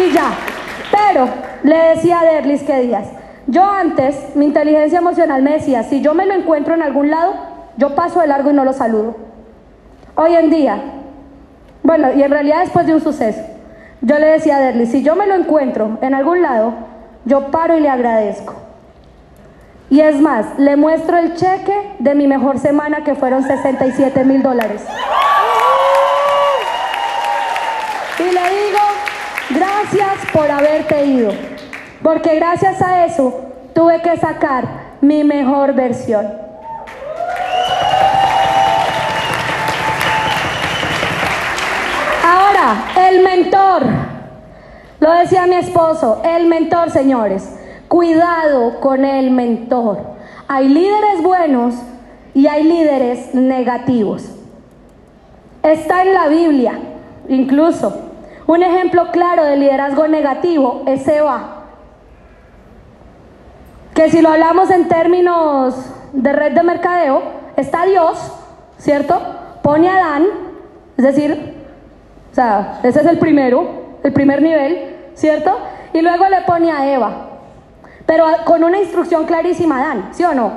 [0.08, 0.32] y ya.
[0.92, 1.28] Pero
[1.64, 3.08] le decía a Derlis que días.
[3.48, 7.34] Yo antes, mi inteligencia emocional me decía, si yo me lo encuentro en algún lado,
[7.78, 9.16] yo paso de largo y no lo saludo.
[10.16, 10.78] Hoy en día,
[11.82, 13.42] bueno, y en realidad después de un suceso,
[14.02, 16.74] yo le decía a Derlis, si yo me lo encuentro en algún lado,
[17.26, 18.54] yo paro y le agradezco.
[19.90, 24.42] Y es más, le muestro el cheque de mi mejor semana que fueron 67 mil
[24.42, 24.82] dólares.
[28.20, 28.80] Y le digo,
[29.94, 31.32] gracias por haberte ido,
[32.02, 33.42] porque gracias a eso
[33.74, 34.66] tuve que sacar
[35.02, 36.26] mi mejor versión.
[42.24, 43.84] Ahora, el mentor.
[45.00, 47.50] Lo decía mi esposo, el mentor, señores.
[47.88, 50.00] Cuidado con el mentor.
[50.48, 51.76] Hay líderes buenos
[52.34, 54.24] y hay líderes negativos.
[55.62, 56.80] Está en la Biblia,
[57.28, 58.13] incluso.
[58.46, 61.64] Un ejemplo claro de liderazgo negativo es Eva.
[63.94, 65.76] Que si lo hablamos en términos
[66.12, 67.22] de red de mercadeo,
[67.56, 68.34] está Dios,
[68.78, 69.22] ¿cierto?
[69.62, 70.26] Pone a Adán,
[70.98, 71.56] es decir,
[72.32, 75.58] o sea, ese es el primero, el primer nivel, ¿cierto?
[75.94, 77.12] Y luego le pone a Eva,
[78.06, 80.52] pero con una instrucción clarísima, Dan, ¿sí o no?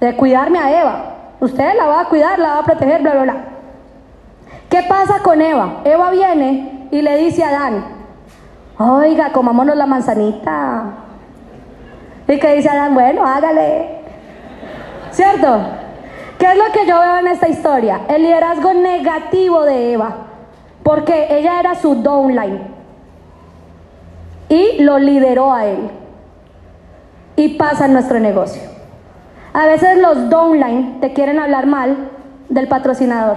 [0.00, 1.04] De cuidarme a Eva.
[1.38, 3.44] Usted la va a cuidar, la va a proteger, bla, bla, bla.
[4.68, 5.82] ¿Qué pasa con Eva?
[5.84, 7.84] Eva viene y le dice a Dan,
[8.78, 10.84] oiga, comámonos la manzanita.
[12.26, 14.00] Y que dice Adán, bueno, hágale.
[15.10, 15.60] ¿Cierto?
[16.38, 18.02] ¿Qué es lo que yo veo en esta historia?
[18.08, 20.14] El liderazgo negativo de Eva.
[20.84, 22.60] Porque ella era su downline
[24.48, 25.90] y lo lideró a él.
[27.36, 28.62] Y pasa en nuestro negocio.
[29.52, 32.10] A veces los downline te quieren hablar mal
[32.48, 33.36] del patrocinador,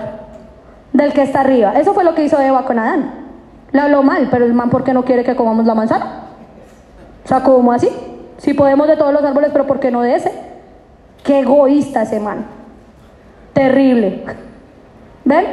[0.91, 1.73] del que está arriba.
[1.80, 3.22] Eso fue lo que hizo Eva con Adán.
[3.73, 6.05] Le habló mal, pero el man, ¿por qué no quiere que comamos la manzana?
[7.25, 7.89] O sea, ¿cómo así?
[8.37, 10.31] Si podemos de todos los árboles, pero ¿por qué no de ese?
[11.23, 12.45] Qué egoísta ese man.
[13.53, 14.23] Terrible.
[15.25, 15.45] ¿Ven?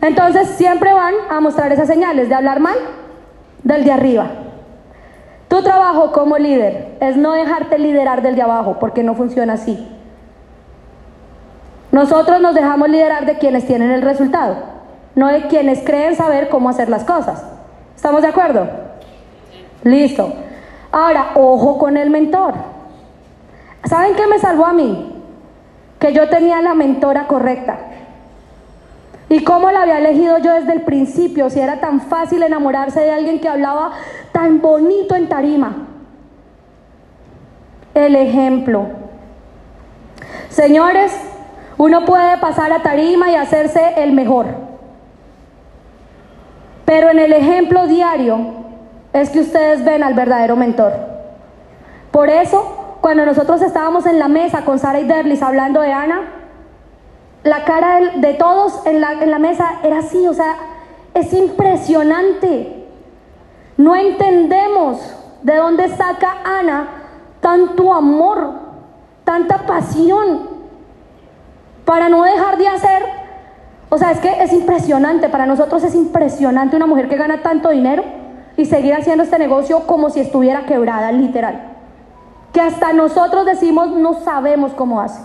[0.00, 2.76] Entonces siempre van a mostrar esas señales de hablar mal
[3.62, 4.26] del de arriba.
[5.48, 9.88] Tu trabajo como líder es no dejarte liderar del de abajo, porque no funciona así.
[11.92, 14.56] Nosotros nos dejamos liderar de quienes tienen el resultado,
[15.14, 17.44] no de quienes creen saber cómo hacer las cosas.
[17.94, 18.68] ¿Estamos de acuerdo?
[19.82, 20.32] Listo.
[20.90, 22.54] Ahora, ojo con el mentor.
[23.84, 25.12] ¿Saben qué me salvó a mí?
[25.98, 27.78] Que yo tenía la mentora correcta.
[29.28, 31.50] ¿Y cómo la había elegido yo desde el principio?
[31.50, 33.92] Si era tan fácil enamorarse de alguien que hablaba
[34.32, 35.74] tan bonito en tarima.
[37.94, 38.86] El ejemplo.
[40.50, 41.12] Señores,
[41.78, 44.63] uno puede pasar a tarima y hacerse el mejor.
[46.84, 48.38] Pero en el ejemplo diario
[49.12, 50.92] es que ustedes ven al verdadero mentor.
[52.10, 56.20] Por eso, cuando nosotros estábamos en la mesa con Sara y Derlis hablando de Ana,
[57.42, 60.56] la cara de, todos en la, en la mesa era así, o sea,
[61.14, 62.86] es impresionante.
[63.76, 64.98] No entendemos
[65.42, 66.88] de dónde saca Ana
[67.40, 68.52] tanto amor,
[69.24, 70.48] tanta pasión
[71.84, 73.23] para no dejar de hacer.
[73.94, 77.70] O sea, es que es impresionante, para nosotros es impresionante una mujer que gana tanto
[77.70, 78.02] dinero
[78.56, 81.60] y seguir haciendo este negocio como si estuviera quebrada, literal.
[82.52, 85.20] Que hasta nosotros decimos no sabemos cómo hace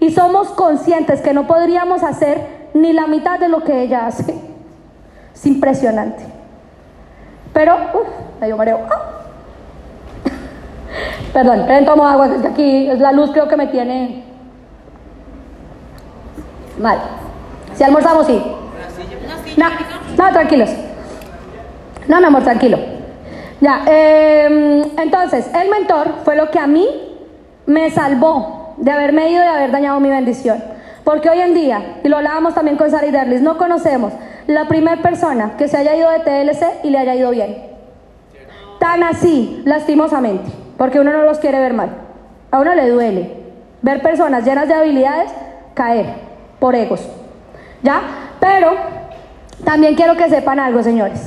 [0.00, 4.34] y somos conscientes que no podríamos hacer ni la mitad de lo que ella hace.
[5.32, 6.24] Es impresionante.
[7.52, 8.80] Pero, uff, me dio mareo.
[11.32, 14.24] Perdón, esperen, tomo agua, aquí es la luz creo que me tiene
[16.80, 16.98] mal.
[17.82, 18.40] Si almorzamos, sí.
[19.56, 19.66] No,
[20.16, 20.70] no, tranquilos.
[22.06, 22.78] No, mi amor, tranquilo.
[23.60, 26.86] Ya, eh, entonces, el mentor fue lo que a mí
[27.66, 30.62] me salvó de haberme ido y de haber dañado mi bendición.
[31.02, 34.12] Porque hoy en día, y lo hablábamos también con Sara y Derlis, no conocemos
[34.46, 37.64] la primera persona que se haya ido de TLC y le haya ido bien.
[38.78, 40.48] Tan así, lastimosamente,
[40.78, 41.90] porque uno no los quiere ver mal.
[42.52, 43.32] A uno le duele
[43.82, 45.32] ver personas llenas de habilidades
[45.74, 46.14] caer
[46.60, 47.08] por egos.
[47.82, 48.02] ¿Ya?
[48.40, 48.74] Pero
[49.64, 51.20] también quiero que sepan algo, señores.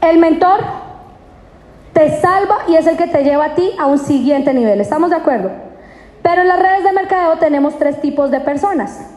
[0.00, 0.60] El mentor
[1.92, 4.80] te salva y es el que te lleva a ti a un siguiente nivel.
[4.80, 5.50] ¿Estamos de acuerdo?
[6.22, 9.10] Pero en las redes de mercadeo tenemos tres tipos de personas.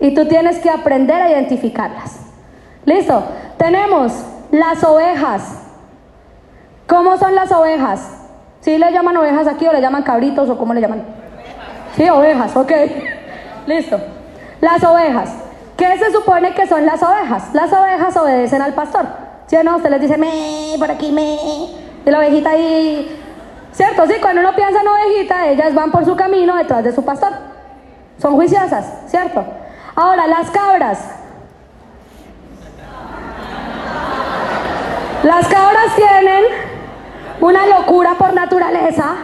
[0.00, 2.20] Y tú tienes que aprender a identificarlas.
[2.84, 3.24] ¿Listo?
[3.56, 4.12] Tenemos
[4.50, 5.62] las ovejas.
[6.86, 8.18] ¿Cómo son las ovejas?
[8.60, 11.02] ¿Sí le llaman ovejas aquí o le llaman cabritos o cómo le llaman?
[11.96, 12.72] Sí, ovejas, ok.
[13.66, 13.98] Listo.
[14.66, 15.30] Las ovejas.
[15.76, 17.54] ¿Qué se supone que son las ovejas?
[17.54, 19.06] Las ovejas obedecen al pastor.
[19.46, 19.76] ¿Sí o no?
[19.76, 21.36] Usted les dice, me, por aquí, me.
[22.04, 23.16] Y la ovejita ahí.
[23.70, 24.08] ¿Cierto?
[24.08, 27.30] Sí, cuando uno piensa en ovejita, ellas van por su camino detrás de su pastor.
[28.20, 29.44] Son juiciosas, ¿cierto?
[29.94, 30.98] Ahora, las cabras.
[35.22, 36.42] Las cabras tienen
[37.40, 39.14] una locura por naturaleza,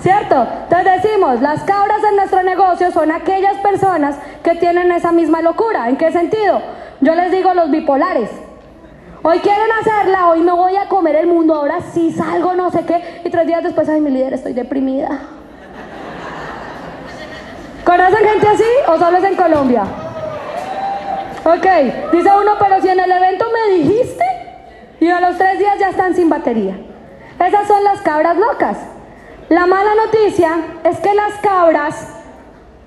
[0.00, 0.46] ¿cierto?
[0.64, 5.88] Entonces decimos, las cabras en nuestro negocio son aquellas personas que tienen esa misma locura.
[5.88, 6.60] ¿En qué sentido?
[7.00, 8.30] Yo les digo los bipolares.
[9.22, 12.84] Hoy quieren hacerla, hoy me voy a comer el mundo, ahora sí salgo, no sé
[12.84, 15.08] qué, y tres días después, ay, mi líder, estoy deprimida.
[17.84, 19.82] ¿Conocen gente así o solo es en Colombia?
[21.44, 24.24] Ok, dice uno, pero si en el evento me dijiste,
[25.00, 26.76] y a los tres días ya están sin batería.
[27.38, 28.78] Esas son las cabras locas.
[29.48, 32.08] La mala noticia es que las cabras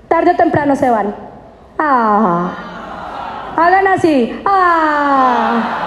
[0.10, 1.16] tarde o temprano se van.
[1.78, 2.52] Ah.
[3.56, 4.42] Hagan así.
[4.46, 5.80] Ah.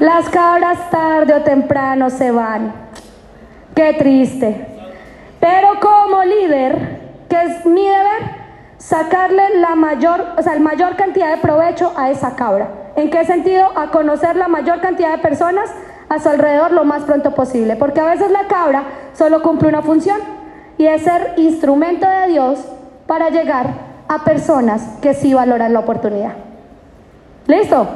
[0.00, 2.74] Las cabras tarde o temprano se van.
[3.74, 4.66] Qué triste.
[5.40, 7.00] Pero como líder,
[7.30, 8.22] que es mi deber,
[8.76, 12.68] sacarle la mayor, o sea, la mayor cantidad de provecho a esa cabra.
[12.96, 13.70] ¿En qué sentido?
[13.76, 15.70] A conocer la mayor cantidad de personas
[16.08, 17.76] a su alrededor lo más pronto posible.
[17.76, 20.18] Porque a veces la cabra solo cumple una función
[20.78, 22.60] y es ser instrumento de Dios
[23.06, 23.66] para llegar
[24.08, 26.32] a personas que sí valoran la oportunidad.
[27.46, 27.86] ¿Listo?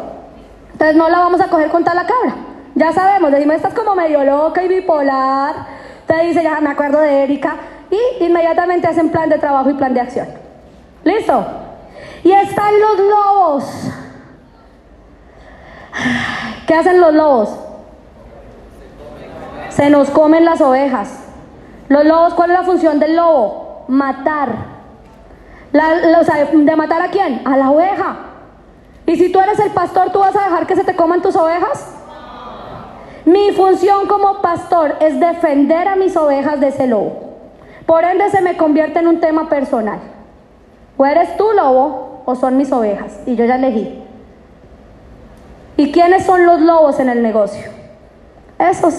[0.72, 2.34] Entonces no la vamos a coger con tal la cabra.
[2.74, 5.54] Ya sabemos, decimos, estás como medio loca y bipolar.
[6.06, 7.56] Te dice, ya me acuerdo de Erika.
[7.90, 10.28] Y inmediatamente hacen plan de trabajo y plan de acción.
[11.04, 11.44] ¿Listo?
[12.22, 13.64] Y están los lobos.
[16.66, 17.67] ¿Qué hacen los lobos?
[19.70, 21.24] Se nos comen las ovejas.
[21.88, 23.84] Los lobos, ¿cuál es la función del lobo?
[23.88, 24.78] Matar.
[25.72, 27.42] ¿De matar a quién?
[27.46, 28.16] A la oveja.
[29.06, 31.36] Y si tú eres el pastor, ¿tú vas a dejar que se te coman tus
[31.36, 31.94] ovejas?
[33.24, 37.28] Mi función como pastor es defender a mis ovejas de ese lobo.
[37.86, 39.98] Por ende se me convierte en un tema personal.
[40.96, 43.20] O eres tú lobo o son mis ovejas.
[43.26, 44.02] Y yo ya elegí.
[45.76, 47.70] ¿Y quiénes son los lobos en el negocio?
[48.58, 48.94] Esos.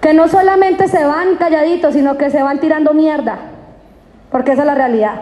[0.00, 3.38] Que no solamente se van calladitos, sino que se van tirando mierda.
[4.30, 5.14] Porque esa es la realidad.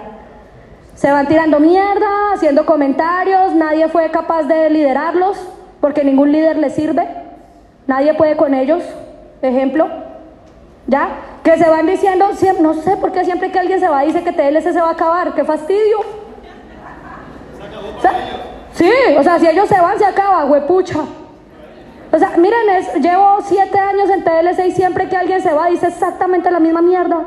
[0.95, 5.39] Se van tirando mierda, haciendo comentarios, nadie fue capaz de liderarlos,
[5.81, 7.07] porque ningún líder les sirve.
[7.87, 8.83] Nadie puede con ellos.
[9.43, 9.89] Ejemplo.
[10.87, 11.09] ¿Ya?
[11.43, 12.31] Que se van diciendo,
[12.61, 14.93] no sé por qué siempre que alguien se va dice que TLC se va a
[14.93, 15.35] acabar.
[15.35, 15.99] ¡Qué fastidio!
[18.75, 21.01] Sí, o sea, si ellos se van, se acaba, huepucha.
[22.17, 22.63] O sea, miren,
[23.03, 26.81] llevo siete años en TLC y siempre que alguien se va dice exactamente la misma
[26.81, 27.19] mierda.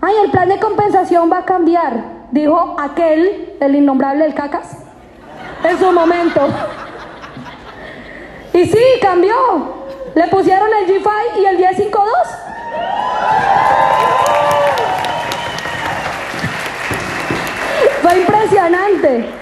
[0.00, 2.02] Ay, el plan de compensación va a cambiar,
[2.32, 4.76] dijo aquel, el innombrable del cacas,
[5.62, 6.48] en su momento.
[8.54, 9.36] Y sí, cambió.
[10.16, 11.10] Le pusieron el G5
[11.40, 12.10] y el 1052.
[18.02, 19.39] Fue impresionante.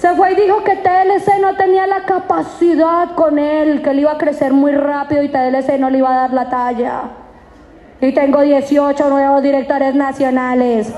[0.00, 4.12] Se fue y dijo que TLC no tenía la capacidad con él, que él iba
[4.12, 7.02] a crecer muy rápido y TLC no le iba a dar la talla.
[8.00, 10.88] Y tengo 18 nuevos directores nacionales.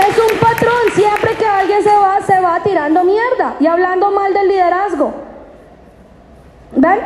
[0.00, 4.32] Es un patrón, siempre que alguien se va, se va tirando mierda y hablando mal
[4.32, 5.12] del liderazgo.
[6.74, 7.00] ¿Ven?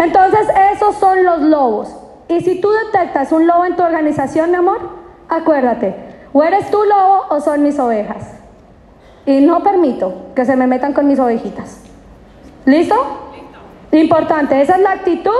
[0.00, 1.94] Entonces esos son los lobos.
[2.26, 4.80] Y si tú detectas un lobo en tu organización, mi amor,
[5.28, 8.34] acuérdate, o eres tú lobo o son mis ovejas.
[9.26, 11.82] Y no permito que se me metan con mis ovejitas.
[12.64, 12.94] ¿Listo?
[13.92, 15.30] Importante, esa es la actitud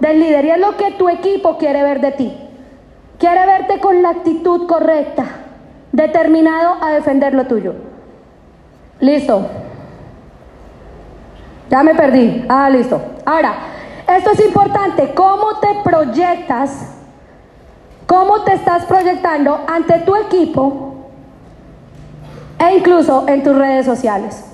[0.00, 2.38] del líder y es lo que tu equipo quiere ver de ti.
[3.18, 5.24] Quiere verte con la actitud correcta,
[5.92, 7.74] determinado a defender lo tuyo.
[9.00, 9.46] Listo.
[11.70, 12.44] Ya me perdí.
[12.48, 13.00] Ah, listo.
[13.24, 13.54] Ahora,
[14.06, 15.14] esto es importante.
[15.14, 16.93] ¿Cómo te proyectas?
[18.06, 20.94] ¿Cómo te estás proyectando ante tu equipo
[22.58, 24.44] e incluso en tus redes sociales?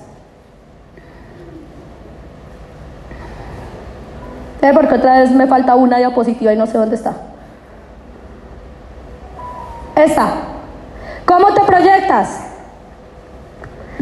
[4.61, 7.13] Eh, porque otra vez me falta una diapositiva y no sé dónde está.
[9.95, 10.33] Esta.
[11.25, 12.47] ¿Cómo te proyectas?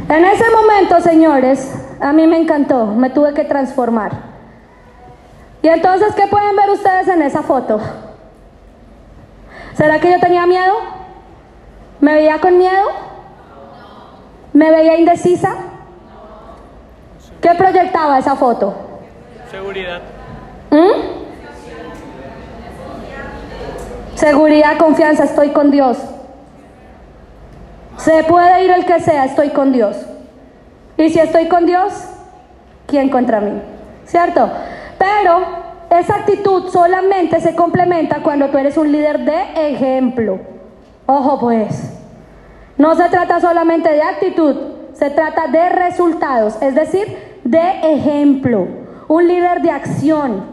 [0.09, 4.11] En ese momento, señores, a mí me encantó, me tuve que transformar.
[5.61, 7.79] Y entonces, ¿qué pueden ver ustedes en esa foto?
[9.79, 10.73] ¿Será que yo tenía miedo?
[12.01, 12.85] ¿Me veía con miedo?
[14.51, 15.55] ¿Me veía indecisa?
[17.39, 18.75] ¿Qué proyectaba esa foto?
[19.49, 20.01] Seguridad.
[20.69, 20.89] ¿Mm?
[24.15, 25.97] Seguridad, confianza, estoy con Dios.
[27.95, 29.95] Se puede ir el que sea, estoy con Dios.
[30.97, 31.93] Y si estoy con Dios,
[32.85, 33.61] ¿quién contra mí?
[34.05, 34.51] ¿Cierto?
[34.97, 35.58] Pero
[35.89, 40.39] esa actitud solamente se complementa cuando tú eres un líder de ejemplo.
[41.07, 41.97] Ojo pues,
[42.77, 44.55] no se trata solamente de actitud,
[44.93, 48.67] se trata de resultados, es decir, de ejemplo.
[49.07, 50.43] Un líder de acción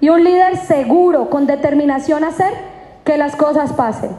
[0.00, 2.52] y un líder seguro, con determinación a hacer
[3.04, 4.10] que las cosas pasen.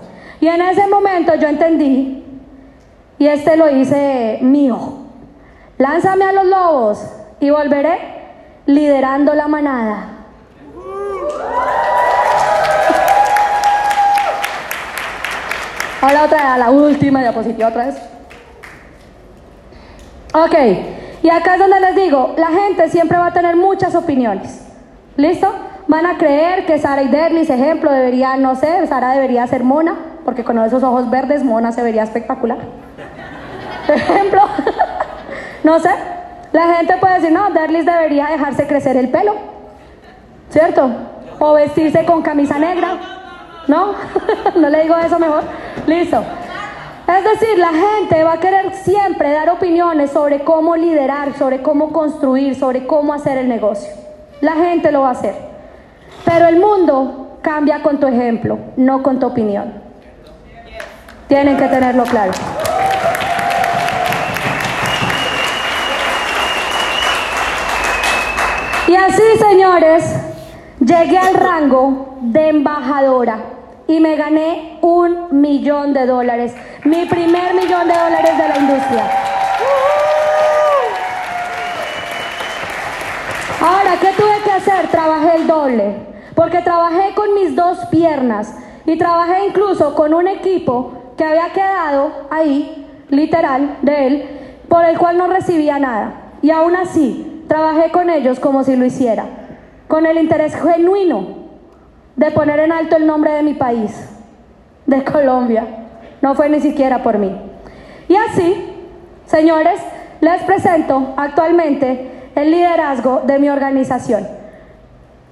[0.42, 2.26] Y en ese momento yo entendí,
[3.20, 4.80] y este lo hice mío,
[5.78, 7.06] lánzame a los lobos
[7.40, 8.00] y volveré
[8.66, 10.23] liderando la manada.
[16.04, 17.96] Ahora otra, la última diapositiva otra vez.
[20.34, 20.56] Ok,
[21.22, 24.68] y acá es donde les digo, la gente siempre va a tener muchas opiniones.
[25.16, 25.50] ¿Listo?
[25.88, 29.96] Van a creer que Sara y Derlis, ejemplo, debería, no sé, Sara debería ser mona,
[30.26, 32.58] porque con esos ojos verdes, mona se vería espectacular.
[33.88, 34.42] Ejemplo,
[35.64, 35.92] no sé,
[36.52, 39.36] la gente puede decir, no, Derlis debería dejarse crecer el pelo,
[40.50, 40.90] ¿cierto?
[41.40, 42.98] O vestirse con camisa negra,
[43.68, 43.94] ¿no?
[44.56, 45.44] no le digo eso mejor.
[45.88, 46.24] Listo.
[47.08, 51.92] Es decir, la gente va a querer siempre dar opiniones sobre cómo liderar, sobre cómo
[51.92, 53.92] construir, sobre cómo hacer el negocio.
[54.40, 55.36] La gente lo va a hacer.
[56.24, 59.74] Pero el mundo cambia con tu ejemplo, no con tu opinión.
[61.28, 62.32] Tienen que tenerlo claro.
[68.88, 70.16] Y así, señores,
[70.80, 73.53] llegué al rango de embajadora
[73.94, 76.56] y me gané un millón de dólares.
[76.84, 79.12] Mi primer millón de dólares de la industria.
[83.62, 84.88] Ahora, ¿qué tuve que hacer?
[84.88, 85.96] Trabajé el doble.
[86.34, 88.56] Porque trabajé con mis dos piernas
[88.88, 94.30] y trabajé incluso con un equipo que había quedado ahí, literal, de él,
[94.70, 96.32] por el cual no recibía nada.
[96.42, 99.26] Y aún así, trabajé con ellos como si lo hiciera,
[99.88, 101.43] con el interés genuino
[102.16, 103.92] de poner en alto el nombre de mi país,
[104.86, 105.66] de Colombia.
[106.22, 107.36] No fue ni siquiera por mí.
[108.08, 108.74] Y así,
[109.26, 109.80] señores,
[110.22, 114.28] les presento actualmente el liderazgo de mi organización.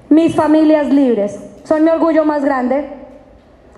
[0.09, 2.89] Mis familias libres son mi orgullo más grande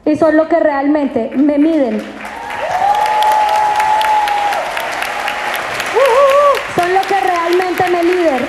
[0.06, 2.02] y son lo que realmente me miden.
[6.76, 8.42] Son lo que realmente me, líder,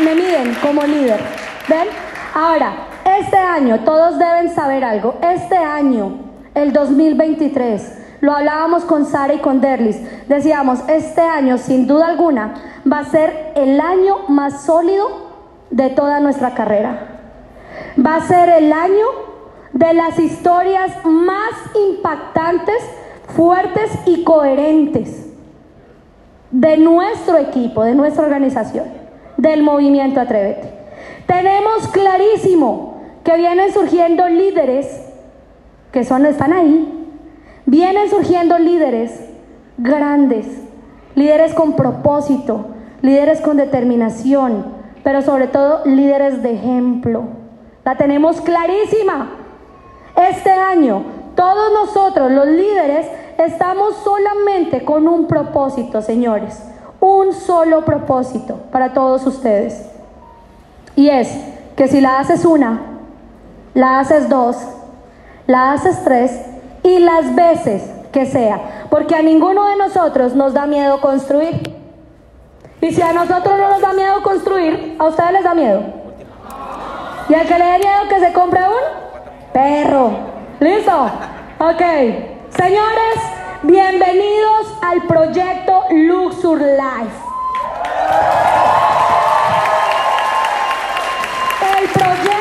[0.00, 1.20] me, miden como líder.
[1.68, 1.86] ¿Ven?
[2.34, 2.74] Ahora,
[3.20, 6.18] este año, todos deben saber algo, este año,
[6.54, 12.54] el 2023, lo hablábamos con Sara y con Derlis, decíamos, este año sin duda alguna
[12.90, 15.06] va a ser el año más sólido
[15.70, 17.20] de toda nuestra carrera.
[18.04, 19.06] Va a ser el año
[19.72, 21.50] de las historias más
[21.90, 22.82] impactantes,
[23.34, 25.26] fuertes y coherentes
[26.50, 28.86] de nuestro equipo, de nuestra organización,
[29.36, 30.72] del movimiento Atrévete.
[31.26, 32.95] Tenemos clarísimo
[33.26, 35.02] que vienen surgiendo líderes
[35.90, 37.10] que son, están ahí,
[37.64, 39.20] vienen surgiendo líderes
[39.78, 40.46] grandes,
[41.16, 42.66] líderes con propósito,
[43.02, 44.66] líderes con determinación,
[45.02, 47.24] pero sobre todo líderes de ejemplo.
[47.84, 49.30] La tenemos clarísima.
[50.30, 51.02] Este año,
[51.34, 53.08] todos nosotros, los líderes,
[53.38, 56.62] estamos solamente con un propósito, señores.
[57.00, 59.84] Un solo propósito para todos ustedes.
[60.94, 61.36] Y es
[61.74, 62.95] que si la haces una,
[63.76, 64.56] la haces dos,
[65.46, 66.32] la haces tres
[66.82, 68.86] y las veces que sea.
[68.88, 71.76] Porque a ninguno de nosotros nos da miedo construir.
[72.80, 75.82] Y si a nosotros no nos da miedo construir, ¿a ustedes les da miedo?
[77.28, 80.10] ¿Y al que le dé miedo que se compre un perro?
[80.58, 81.10] ¿Listo?
[81.58, 81.82] Ok.
[82.56, 83.16] Señores,
[83.62, 87.26] bienvenidos al proyecto Luxur Life.
[91.78, 92.36] El proyecto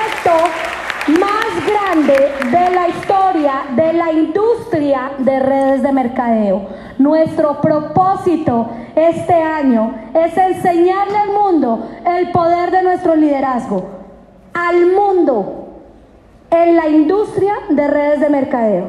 [1.08, 1.66] más
[2.04, 6.68] de la historia de la industria de redes de mercadeo.
[6.98, 13.86] Nuestro propósito este año es enseñarle al mundo el poder de nuestro liderazgo.
[14.54, 15.68] Al mundo
[16.52, 18.88] en la industria de redes de mercadeo.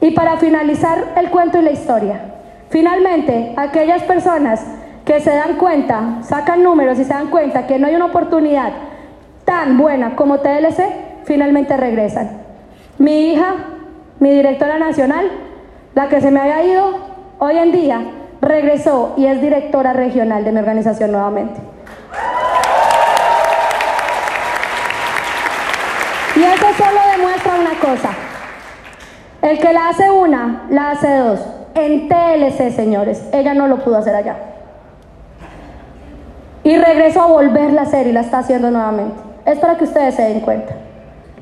[0.00, 2.20] Y para finalizar el cuento y la historia,
[2.68, 4.62] finalmente aquellas personas
[5.06, 8.72] que se dan cuenta, sacan números y se dan cuenta que no hay una oportunidad
[9.44, 12.42] tan buena como TLC, finalmente regresan.
[12.98, 13.54] Mi hija,
[14.20, 15.30] mi directora nacional,
[15.94, 16.98] la que se me había ido,
[17.38, 18.02] hoy en día
[18.40, 21.60] regresó y es directora regional de mi organización nuevamente.
[26.34, 28.10] Y eso solo demuestra una cosa.
[29.42, 31.40] El que la hace una, la hace dos.
[31.74, 34.36] En TLC, señores, ella no lo pudo hacer allá.
[36.64, 39.20] Y regresó a volverla a hacer y la está haciendo nuevamente.
[39.44, 40.74] Es para que ustedes se den cuenta.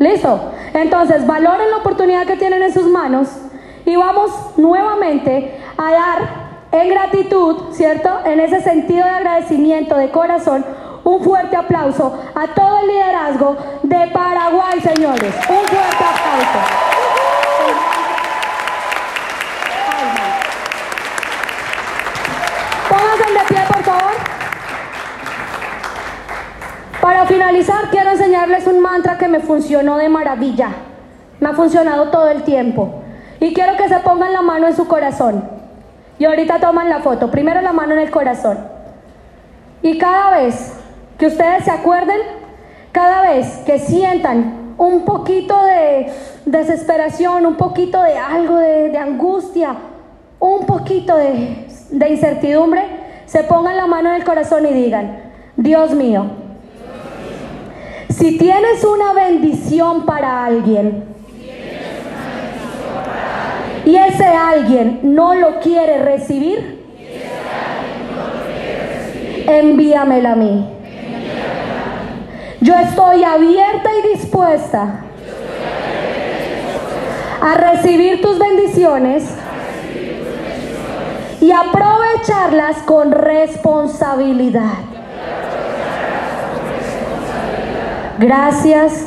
[0.01, 0.41] ¿Listo?
[0.73, 3.29] Entonces, valoren la oportunidad que tienen en sus manos
[3.85, 6.19] y vamos nuevamente a dar
[6.73, 8.09] en gratitud, ¿cierto?
[8.25, 10.65] En ese sentido de agradecimiento de corazón,
[11.05, 15.35] un fuerte aplauso a todo el liderazgo de Paraguay, señores.
[15.51, 16.61] Un fuerte aplauso.
[22.89, 23.70] Pónganse de pie,
[27.11, 30.69] Para finalizar, quiero enseñarles un mantra que me funcionó de maravilla.
[31.41, 33.03] Me ha funcionado todo el tiempo.
[33.41, 35.43] Y quiero que se pongan la mano en su corazón.
[36.21, 37.29] Y ahorita toman la foto.
[37.29, 38.61] Primero la mano en el corazón.
[39.83, 40.73] Y cada vez
[41.19, 42.21] que ustedes se acuerden,
[42.93, 46.13] cada vez que sientan un poquito de
[46.47, 49.75] desesperación, un poquito de algo de, angustia,
[50.39, 52.85] un poquito de incertidumbre,
[53.27, 55.25] se pongan la mano en el corazón y digan,
[55.57, 56.40] Dios mío,
[58.11, 61.05] si tienes una bendición para alguien
[63.85, 66.81] y ese alguien no lo quiere recibir,
[69.47, 70.69] envíamela a mí.
[72.61, 75.05] Yo estoy abierta y dispuesta
[77.41, 79.25] a recibir tus bendiciones
[81.41, 85.00] y aprovecharlas con responsabilidad.
[88.21, 89.07] Gracias,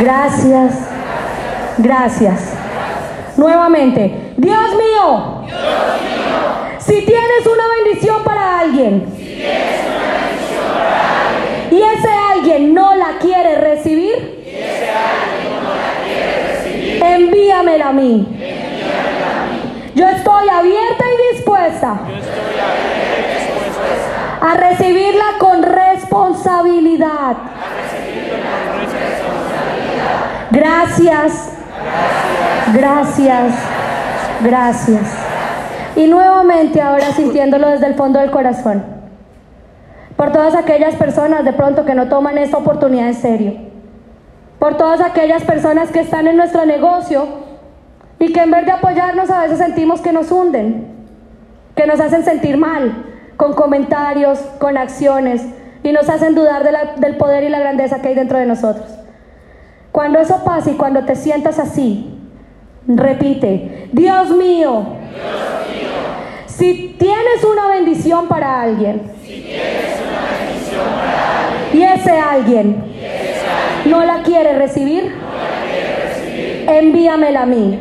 [0.00, 0.72] gracias,
[1.78, 2.54] gracias.
[3.36, 5.44] Nuevamente, Dios mío,
[6.80, 9.04] si tienes una bendición para alguien,
[11.70, 14.44] y ese alguien no la quiere recibir,
[17.00, 18.26] envíamela a mí.
[19.94, 22.00] Yo estoy abierta y dispuesta
[24.40, 27.36] a recibirla con responsabilidad.
[30.58, 31.52] Gracias,
[32.74, 33.54] gracias,
[34.40, 35.02] gracias.
[35.94, 38.82] Y nuevamente ahora sintiéndolo desde el fondo del corazón.
[40.16, 43.52] Por todas aquellas personas de pronto que no toman esta oportunidad en serio.
[44.58, 47.28] Por todas aquellas personas que están en nuestro negocio
[48.18, 50.88] y que en vez de apoyarnos a veces sentimos que nos hunden,
[51.76, 53.04] que nos hacen sentir mal
[53.36, 55.40] con comentarios, con acciones
[55.84, 56.64] y nos hacen dudar
[56.96, 58.97] del poder y la grandeza que hay dentro de nosotros.
[59.92, 62.14] Cuando eso pasa y cuando te sientas así,
[62.86, 64.86] repite, Dios mío,
[66.46, 69.02] si tienes una bendición para alguien,
[71.72, 72.84] y ese alguien
[73.86, 75.14] no la quiere recibir,
[76.66, 77.78] envíamela a mí.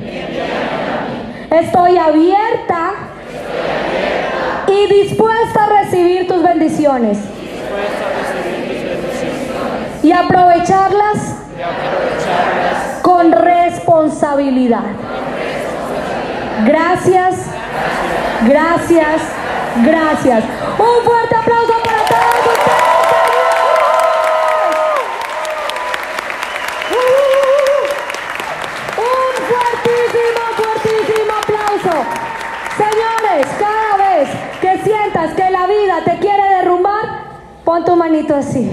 [1.50, 2.92] Estoy abierta
[4.68, 7.18] y dispuesta a recibir tus bendiciones
[10.04, 11.47] y aprovecharlas
[13.02, 14.84] con responsabilidad.
[16.66, 17.36] Gracias,
[18.48, 19.22] gracias,
[19.84, 20.44] gracias.
[20.78, 22.78] Un fuerte aplauso para todos ustedes.
[28.98, 31.96] Un fuertísimo, fuertísimo aplauso.
[32.78, 34.30] Señores, cada vez
[34.62, 37.06] que sientas que la vida te quiere derrumbar,
[37.64, 38.72] pon tu manito así.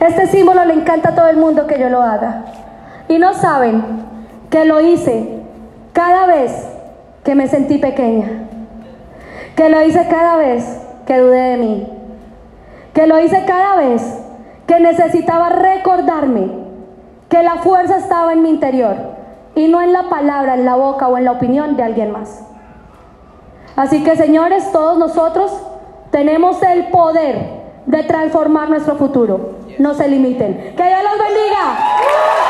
[0.00, 2.44] Este símbolo le encanta a todo el mundo que yo lo haga.
[3.08, 3.82] Y no saben
[4.50, 5.40] que lo hice
[5.92, 6.52] cada vez
[7.24, 8.46] que me sentí pequeña.
[9.56, 11.88] que lo hice cada vez que dudé de mí,
[12.92, 14.02] que lo hice cada vez
[14.66, 16.50] que necesitaba recordarme
[17.30, 18.96] que la fuerza estaba en mi interior
[19.54, 22.44] y no en la palabra, en la boca o en la opinión de alguien más.
[23.76, 25.50] Así que señores, todos nosotros
[26.10, 29.56] tenemos el poder de transformar nuestro futuro.
[29.78, 30.74] No se limiten.
[30.76, 32.45] Que Dios los bendiga.